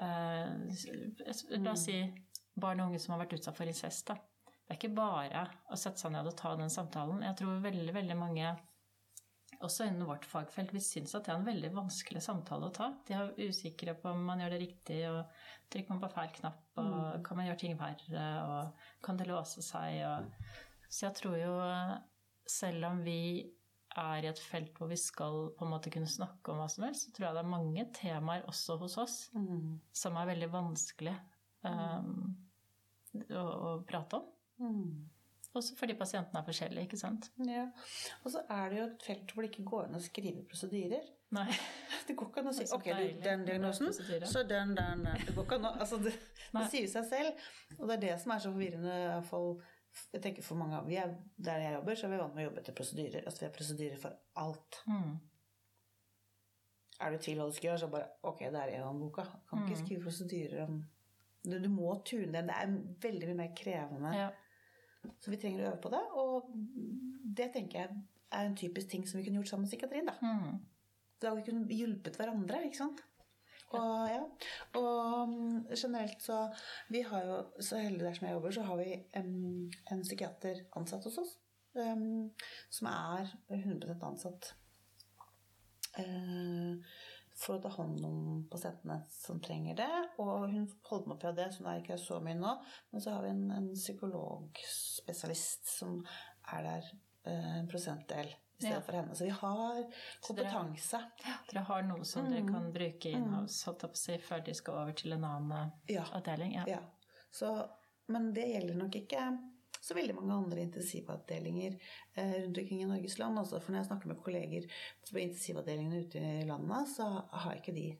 eh, 0.00 1.58
La 1.60 1.74
oss 1.74 1.84
si 1.84 1.98
barn 2.56 2.80
og 2.80 2.90
unge 2.90 3.00
som 3.02 3.14
har 3.14 3.24
vært 3.24 3.36
utsatt 3.36 3.58
for 3.58 3.68
incest. 3.68 4.08
Da. 4.08 4.16
Det 4.66 4.72
er 4.72 4.78
ikke 4.80 4.96
bare 4.96 5.44
å 5.70 5.78
sette 5.78 6.00
seg 6.00 6.14
ned 6.14 6.26
og 6.26 6.36
ta 6.38 6.54
den 6.58 6.72
samtalen. 6.72 7.22
Jeg 7.26 7.38
tror 7.38 7.60
veldig, 7.64 7.92
veldig 7.94 8.16
mange, 8.18 8.54
også 9.60 9.86
innen 9.86 10.08
vårt 10.08 10.26
fagfelt, 10.28 10.72
vi 10.74 10.82
synes 10.84 11.14
at 11.16 11.28
det 11.28 11.32
er 11.32 11.38
en 11.40 11.46
veldig 11.46 11.70
vanskelig 11.76 12.22
samtale 12.24 12.68
å 12.68 12.74
ta. 12.74 12.90
De 13.06 13.14
er 13.16 13.46
usikre 13.46 13.94
på 14.00 14.10
om 14.10 14.24
man 14.26 14.42
gjør 14.42 14.56
det 14.56 14.62
riktig, 14.64 14.98
og 15.10 15.70
trykker 15.72 15.94
man 15.94 16.02
på 16.02 16.10
feil 16.16 16.32
knapp, 16.40 16.64
og 16.82 17.22
kan 17.26 17.38
man 17.38 17.48
gjøre 17.50 17.60
ting 17.62 17.76
verre, 17.78 18.26
og 18.48 18.88
kan 19.04 19.20
det 19.20 19.28
låse 19.30 19.64
seg, 19.64 20.00
og 20.08 20.32
Så 20.88 21.08
jeg 21.08 21.16
tror 21.18 21.38
jo, 21.38 21.54
selv 22.46 22.86
om 22.86 23.00
vi 23.02 23.20
er 24.02 24.26
i 24.26 24.30
et 24.30 24.40
felt 24.42 24.76
hvor 24.78 24.90
vi 24.90 24.98
skal 25.00 25.50
på 25.56 25.66
en 25.66 25.72
måte 25.72 25.92
kunne 25.94 26.10
snakke 26.10 26.52
om 26.52 26.60
hva 26.60 26.68
som 26.72 26.86
helst, 26.86 27.06
så 27.06 27.16
tror 27.16 27.28
jeg 27.28 27.38
det 27.38 27.42
er 27.44 27.52
mange 27.52 27.86
temaer 27.96 28.46
også 28.50 28.78
hos 28.82 28.96
oss 29.02 29.16
Mm. 29.36 29.80
som 29.92 30.16
er 30.16 30.30
veldig 30.32 30.48
vanskelig 30.52 31.14
um, 31.64 32.36
å, 33.30 33.42
å 33.42 33.76
prate 33.88 34.20
om. 34.20 34.32
Mm. 34.60 35.08
Også 35.56 35.76
fordi 35.78 35.94
pasientene 35.96 36.40
er 36.40 36.46
forskjellige, 36.46 36.88
ikke 36.88 36.98
sant? 37.00 37.30
Ja. 37.48 37.66
Og 38.24 38.32
så 38.34 38.42
er 38.52 38.72
det 38.72 38.80
jo 38.80 38.86
et 38.90 39.04
felt 39.06 39.32
hvor 39.32 39.44
det 39.44 39.52
ikke 39.52 39.68
går 39.70 39.86
an 39.88 39.98
å 39.98 40.02
skrive 40.04 40.44
prosedyrer. 40.48 41.06
Nei. 41.36 41.48
Det 42.06 42.14
går 42.14 42.28
ikke 42.30 42.42
an 42.44 42.50
å 42.52 42.54
si 42.54 42.64
ok, 42.70 42.84
du, 42.86 43.06
den 43.24 43.40
diagnosen, 43.48 43.88
så 43.90 44.44
den, 44.46 44.76
den, 44.78 45.00
den. 45.02 45.24
Det 45.26 45.32
går 45.34 45.46
ikke 45.48 45.56
an 45.58 45.64
å 45.66 45.72
altså 45.82 45.98
det, 45.98 46.12
det 46.54 46.66
sier 46.70 46.86
seg 46.92 47.08
selv. 47.08 47.48
Og 47.80 47.88
det 47.88 47.96
er 47.96 48.02
det 48.04 48.12
som 48.22 48.34
er 48.34 48.44
så 48.44 48.52
forvirrende. 48.52 48.92
i 48.94 49.08
hvert 49.08 49.26
fall, 49.26 49.56
Jeg 50.12 50.22
tenker 50.22 50.42
for 50.42 50.56
mange, 50.60 50.78
vi 50.86 50.96
er, 50.96 51.14
Der 51.38 51.58
jeg 51.58 51.74
jobber, 51.74 51.94
så 51.94 52.06
er 52.06 52.10
vi 52.10 52.18
vant 52.20 52.34
med 52.34 52.44
å 52.44 52.48
jobbe 52.50 52.60
etter 52.60 52.72
prosedyrer. 52.76 53.24
Altså 53.26 53.40
vi 53.40 53.46
har 53.46 53.52
prosedyrer 53.56 53.98
for 54.00 54.16
alt. 54.36 54.82
Mm. 54.86 55.14
Er 57.00 57.10
du 57.12 57.16
i 57.18 57.22
tvil 57.26 57.38
hva 57.40 57.46
du 57.50 57.52
skal 57.56 57.68
gjøre, 57.70 57.80
så 57.82 57.88
bare 57.92 58.08
ok, 58.24 58.38
det 58.54 58.60
er 58.62 58.74
E-håndboka. 58.78 59.24
Kan 59.50 59.58
Mm. 59.58 59.66
ikke 59.68 59.80
skrive 59.84 60.02
prosedyrer 60.06 60.62
om 60.64 60.84
du, 61.44 61.58
du 61.58 61.68
må 61.68 62.02
tune 62.04 62.32
den. 62.32 62.46
Det 62.48 62.56
er 62.56 62.76
veldig 63.08 63.26
mye 63.28 63.36
mer 63.42 63.54
krevende. 63.56 64.14
Ja. 64.16 64.30
Så 65.20 65.30
vi 65.30 65.36
trenger 65.36 65.60
å 65.64 65.72
øve 65.72 65.80
på 65.82 65.90
det. 65.92 66.00
Og 66.12 66.48
det 67.36 67.52
tenker 67.52 67.78
jeg 67.80 67.90
er 68.32 68.46
en 68.46 68.56
typisk 68.56 68.88
ting 68.90 69.04
som 69.06 69.18
vi 69.20 69.24
kunne 69.26 69.38
gjort 69.42 69.48
sammen 69.52 69.66
med 69.68 69.70
psykiatrien. 69.70 70.06
da. 70.06 70.16
Mm. 70.22 70.60
Da 71.20 71.34
vi 71.34 71.42
kunnet 71.42 71.68
hjulpet 71.70 72.16
hverandre, 72.16 72.64
ikke 72.66 72.76
sant? 72.80 73.00
Og, 73.74 74.08
ja. 74.08 74.20
og 74.78 75.28
mm, 75.28 75.66
generelt 75.74 76.22
så 76.22 76.44
Vi 76.88 77.00
har 77.02 77.24
jo, 77.26 77.40
så 77.60 77.80
heldig 77.82 78.04
der 78.04 78.14
som 78.14 78.26
jeg 78.28 78.36
jobber, 78.36 78.54
så 78.54 78.62
har 78.62 78.78
vi 78.78 78.92
um, 79.18 79.66
en 79.90 80.04
psykiater 80.04 80.62
ansatt 80.78 81.08
hos 81.08 81.18
oss. 81.24 81.34
Um, 81.74 82.30
som 82.70 82.88
er 82.92 83.34
100 83.50 83.98
ansatt. 84.06 84.54
uh, 85.98 86.78
for 87.36 87.58
å 87.58 87.60
ta 87.60 87.68
hånd 87.74 88.00
om 88.06 88.20
pasientene 88.48 89.02
som 89.12 89.40
trenger 89.44 89.76
det. 89.76 89.90
Og 90.22 90.46
hun 90.54 90.70
holder 90.88 91.10
med 91.10 91.26
det, 91.36 91.50
så 91.52 91.62
hun 91.62 91.70
er 91.72 91.82
ikke 91.82 91.98
så 92.00 92.20
mye 92.24 92.38
nå. 92.38 92.54
Men 92.92 93.04
så 93.04 93.16
har 93.16 93.26
vi 93.26 93.34
en, 93.34 93.50
en 93.58 93.68
psykologspesialist 93.74 95.68
som 95.68 95.98
er 96.54 96.64
der 96.70 96.90
uh, 97.28 97.54
en 97.58 97.68
prosentdel 97.70 98.32
i 98.58 98.62
stedet 98.64 98.84
Ja. 98.88 98.92
henne. 98.94 99.14
Så 99.14 99.24
vi 99.24 99.30
har 99.30 99.84
Så 100.22 100.34
dere- 100.36 100.50
Dere 101.52 101.62
har 101.64 101.82
noe 101.82 102.04
som 102.04 102.24
Mm. 102.24 102.30
dere 102.32 102.46
kan 102.52 102.72
bruke 102.72 103.06
in-house 103.10 103.64
holdt 103.66 103.82
jeg 103.82 103.90
å 103.90 103.96
si, 103.96 104.18
før 104.18 104.44
de 104.44 104.54
skal 104.54 104.74
over 104.74 104.92
til 104.92 105.12
en 105.12 105.24
annen 105.24 105.72
eh, 105.88 105.94
Ja. 105.94 106.04
avdeling? 106.12 106.52
Ja. 106.54 106.64
Ja. 106.66 106.78
Så, 107.32 107.68
men 108.08 108.32
det 108.32 108.44
gjelder 108.54 108.74
nok 108.76 108.92
ikke 108.94 109.38
så 109.82 109.94
veldig 109.94 110.14
mange 110.14 110.32
andre 110.32 110.60
intensivavdelinger 110.66 111.78
eh, 112.16 112.32
rundt 112.42 112.58
omkring 112.58 112.82
i 112.82 112.86
Norges 112.86 113.18
land. 113.18 113.38
Også 113.38 113.60
for 113.60 113.72
når 113.72 113.78
jeg 113.84 113.86
snakker 113.90 114.06
med 114.06 114.22
kolleger 114.22 114.62
på 115.12 115.20
intensivavdelingene 115.20 116.06
ute 116.06 116.18
i 116.18 116.44
landet, 116.44 116.88
så 116.96 117.28
har 117.30 117.54
ikke 117.54 117.74
de 117.74 117.98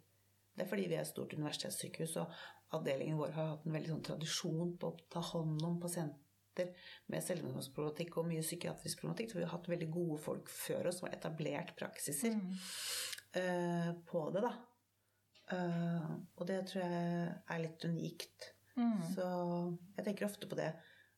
Det 0.57 0.65
er 0.65 0.69
fordi 0.71 0.89
vi 0.89 0.95
er 0.95 1.01
et 1.01 1.07
stort 1.07 1.35
universitetssykehus, 1.35 2.17
og 2.17 2.31
avdelingen 2.73 3.19
vår 3.19 3.31
har 3.33 3.49
hatt 3.51 3.67
en 3.67 3.73
veldig 3.75 3.89
sånn 3.91 4.03
tradisjon 4.03 4.79
på 4.79 4.87
å 4.91 4.99
ta 5.11 5.21
hånd 5.21 5.63
om 5.63 5.79
pasienter 5.79 6.17
med 7.13 7.23
selvmordsproblematikk 7.23 8.17
og 8.19 8.27
mye 8.31 8.43
psykiatrisk 8.45 9.01
problematikk. 9.01 9.31
Så 9.33 9.39
vi 9.39 9.45
har 9.45 9.53
hatt 9.57 9.69
veldig 9.69 9.89
gode 9.95 10.19
folk 10.23 10.49
før 10.49 10.89
oss 10.91 10.99
som 11.01 11.09
har 11.09 11.17
etablert 11.19 11.75
praksiser 11.79 12.35
Mm. 12.37 12.53
uh, 13.37 13.91
på 14.09 14.31
det, 14.35 14.43
da. 14.43 14.53
Uh, 15.53 16.13
og 16.37 16.47
det 16.49 16.61
tror 16.67 16.83
jeg 16.83 17.35
er 17.49 17.59
litt 17.63 17.85
unikt. 17.87 18.53
Mm. 18.77 19.03
Så 19.15 19.27
jeg 19.97 20.05
tenker 20.05 20.27
ofte 20.27 20.49
på 20.51 20.57
det 20.59 20.73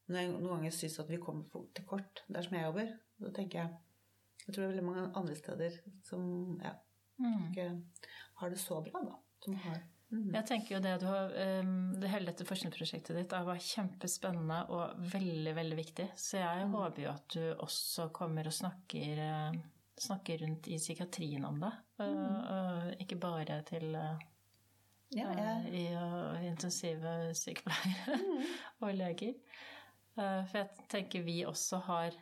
når 0.08 0.20
jeg 0.20 0.32
noen 0.32 0.48
ganger 0.56 0.70
syns 0.72 0.98
at 1.02 1.08
vi 1.10 1.18
kommer 1.20 1.44
til 1.74 1.84
kort 1.88 2.22
der 2.28 2.42
som 2.42 2.54
jeg 2.56 2.64
jobber. 2.68 2.92
Da 3.20 3.30
tenker 3.36 3.58
jeg 3.62 3.76
Jeg 4.48 4.54
tror 4.54 4.62
det 4.62 4.68
er 4.68 4.74
veldig 4.76 4.84
mange 4.86 5.08
andre 5.18 5.34
steder 5.36 5.74
som 6.08 6.60
ja, 6.64 6.74
Mm. 7.18 7.48
ikke 7.50 7.64
har 8.38 8.48
det 8.50 8.58
så 8.62 8.76
bra, 8.80 9.00
da. 9.02 9.16
Som 9.42 9.54
har 9.58 9.80
Mhm. 10.10 10.30
Jeg 10.34 10.46
tenker 10.48 10.74
jo 10.74 10.80
det 10.80 10.94
du 11.02 11.06
har 11.06 11.32
um, 11.60 11.72
Det 12.00 12.08
hele 12.08 12.30
dette 12.30 12.46
forskningsprosjektet 12.48 13.16
ditt 13.18 13.34
var 13.44 13.58
kjempespennende 13.60 14.62
og 14.72 15.02
veldig, 15.12 15.52
veldig 15.58 15.76
viktig. 15.76 16.06
Så 16.16 16.38
jeg 16.40 16.64
Mm. 16.64 16.72
håper 16.72 17.02
jo 17.02 17.10
at 17.10 17.28
du 17.34 17.54
også 17.66 18.08
kommer 18.12 18.46
og 18.46 18.52
snakker, 18.52 19.18
eh, 19.18 19.52
snakker 20.00 20.38
rundt 20.40 20.68
i 20.68 20.78
psykiatrien 20.78 21.44
om 21.44 21.60
det. 21.60 21.72
Uh, 22.00 22.40
og 22.54 23.00
ikke 23.00 23.18
bare 23.20 23.62
til 23.68 23.94
uh, 23.94 24.16
Mm. 25.08 25.18
Ja, 25.18 25.28
jeg, 25.32 25.72
i 25.72 25.94
uh, 25.96 26.44
intensive 26.44 27.34
sykepleiere 27.34 28.16
Mm. 28.18 28.42
og 28.82 28.94
leger. 28.94 29.34
Uh, 30.18 30.44
for 30.46 30.58
jeg 30.58 30.68
tenker 30.88 31.22
vi 31.22 31.44
også 31.44 31.78
har 31.80 32.12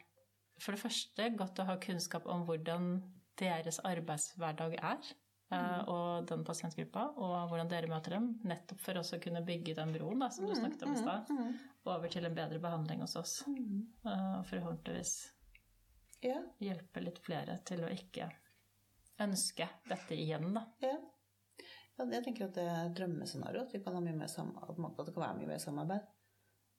for 0.58 0.72
det 0.72 0.80
første 0.80 1.30
godt 1.36 1.58
å 1.58 1.64
ha 1.66 1.76
kunnskap 1.76 2.26
om 2.26 2.44
hvordan 2.46 3.02
deres 3.38 3.78
arbeidshverdag 3.84 4.76
er. 4.82 5.14
Uh, 5.54 5.80
Og 5.92 6.26
den 6.30 6.42
pasientgruppa, 6.46 7.04
og 7.16 7.36
hvordan 7.50 7.70
dere 7.70 7.90
møter 7.90 8.16
dem. 8.16 8.32
Nettopp 8.48 8.82
for 8.82 9.00
også 9.02 9.18
å 9.18 9.22
kunne 9.22 9.44
bygge 9.46 9.76
den 9.78 9.94
broen 9.94 10.24
da, 10.24 10.30
som 10.34 10.48
du 10.48 10.54
snakket 10.56 10.86
om 10.86 10.94
i 10.94 11.00
stad. 11.00 11.32
Over 11.86 12.12
til 12.12 12.26
en 12.26 12.36
bedre 12.36 12.60
behandling 12.62 13.04
hos 13.04 13.16
oss. 13.20 13.38
Uh, 13.46 14.42
Forhåpentligvis 14.50 15.16
ja, 16.24 16.40
hjelpe 16.62 17.02
litt 17.02 17.18
flere 17.24 17.58
til 17.68 17.84
å 17.84 17.92
ikke 17.92 18.30
ønske 19.22 19.68
dette 19.88 20.16
igjen, 20.16 20.48
da. 20.54 20.64
ja. 20.84 20.96
ja, 21.96 22.06
jeg 22.12 22.24
tenker 22.24 22.48
at 22.48 22.56
det 22.56 22.66
er 22.66 22.82
et 22.88 22.96
drømmescenario. 22.98 23.64
At, 23.64 23.74
vi 23.74 23.82
kan 23.84 23.96
ha 23.96 24.02
mye 24.04 24.16
mer 24.16 24.28
at 24.28 25.06
det 25.06 25.14
kan 25.14 25.22
være 25.22 25.38
mye 25.40 25.50
mer 25.52 25.62
samarbeid. 25.62 26.08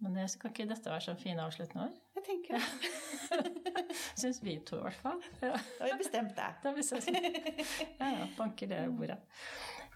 Men 0.03 0.17
det, 0.17 0.27
kan 0.41 0.53
ikke 0.53 0.67
dette 0.69 0.91
være 0.91 1.07
sånn 1.07 1.21
fine 1.21 1.45
avsluttende 1.45 1.87
ord? 1.87 2.01
Jeg 2.17 2.23
tenker 2.25 2.57
det. 2.57 3.95
Syns 4.21 4.39
vi 4.41 4.57
to, 4.65 4.79
i 4.79 4.87
hvert 4.87 5.01
fall. 5.03 5.19
Ja. 5.41 5.53
Da 5.53 5.83
har 5.85 5.91
vi 5.91 5.99
bestemt 6.01 6.33
det. 6.37 6.47
Da 6.63 6.73
vi. 6.73 7.33
Ja, 7.99 8.09
ja, 8.09 8.27
banker 8.37 8.71
det 8.71 8.81
bordet. 8.97 9.19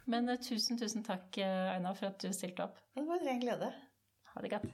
Men 0.06 0.30
eh, 0.30 0.40
tusen, 0.42 0.78
tusen 0.78 1.06
takk, 1.08 1.42
Aina 1.42 1.74
Einar, 1.80 1.98
for 1.98 2.12
at 2.12 2.22
du 2.22 2.30
stilte 2.36 2.68
opp. 2.68 2.78
Det 2.94 3.06
var 3.08 3.26
en 3.26 3.42
glede. 3.42 3.72
Ha 4.34 4.46
det 4.46 4.54
godt. 4.54 4.70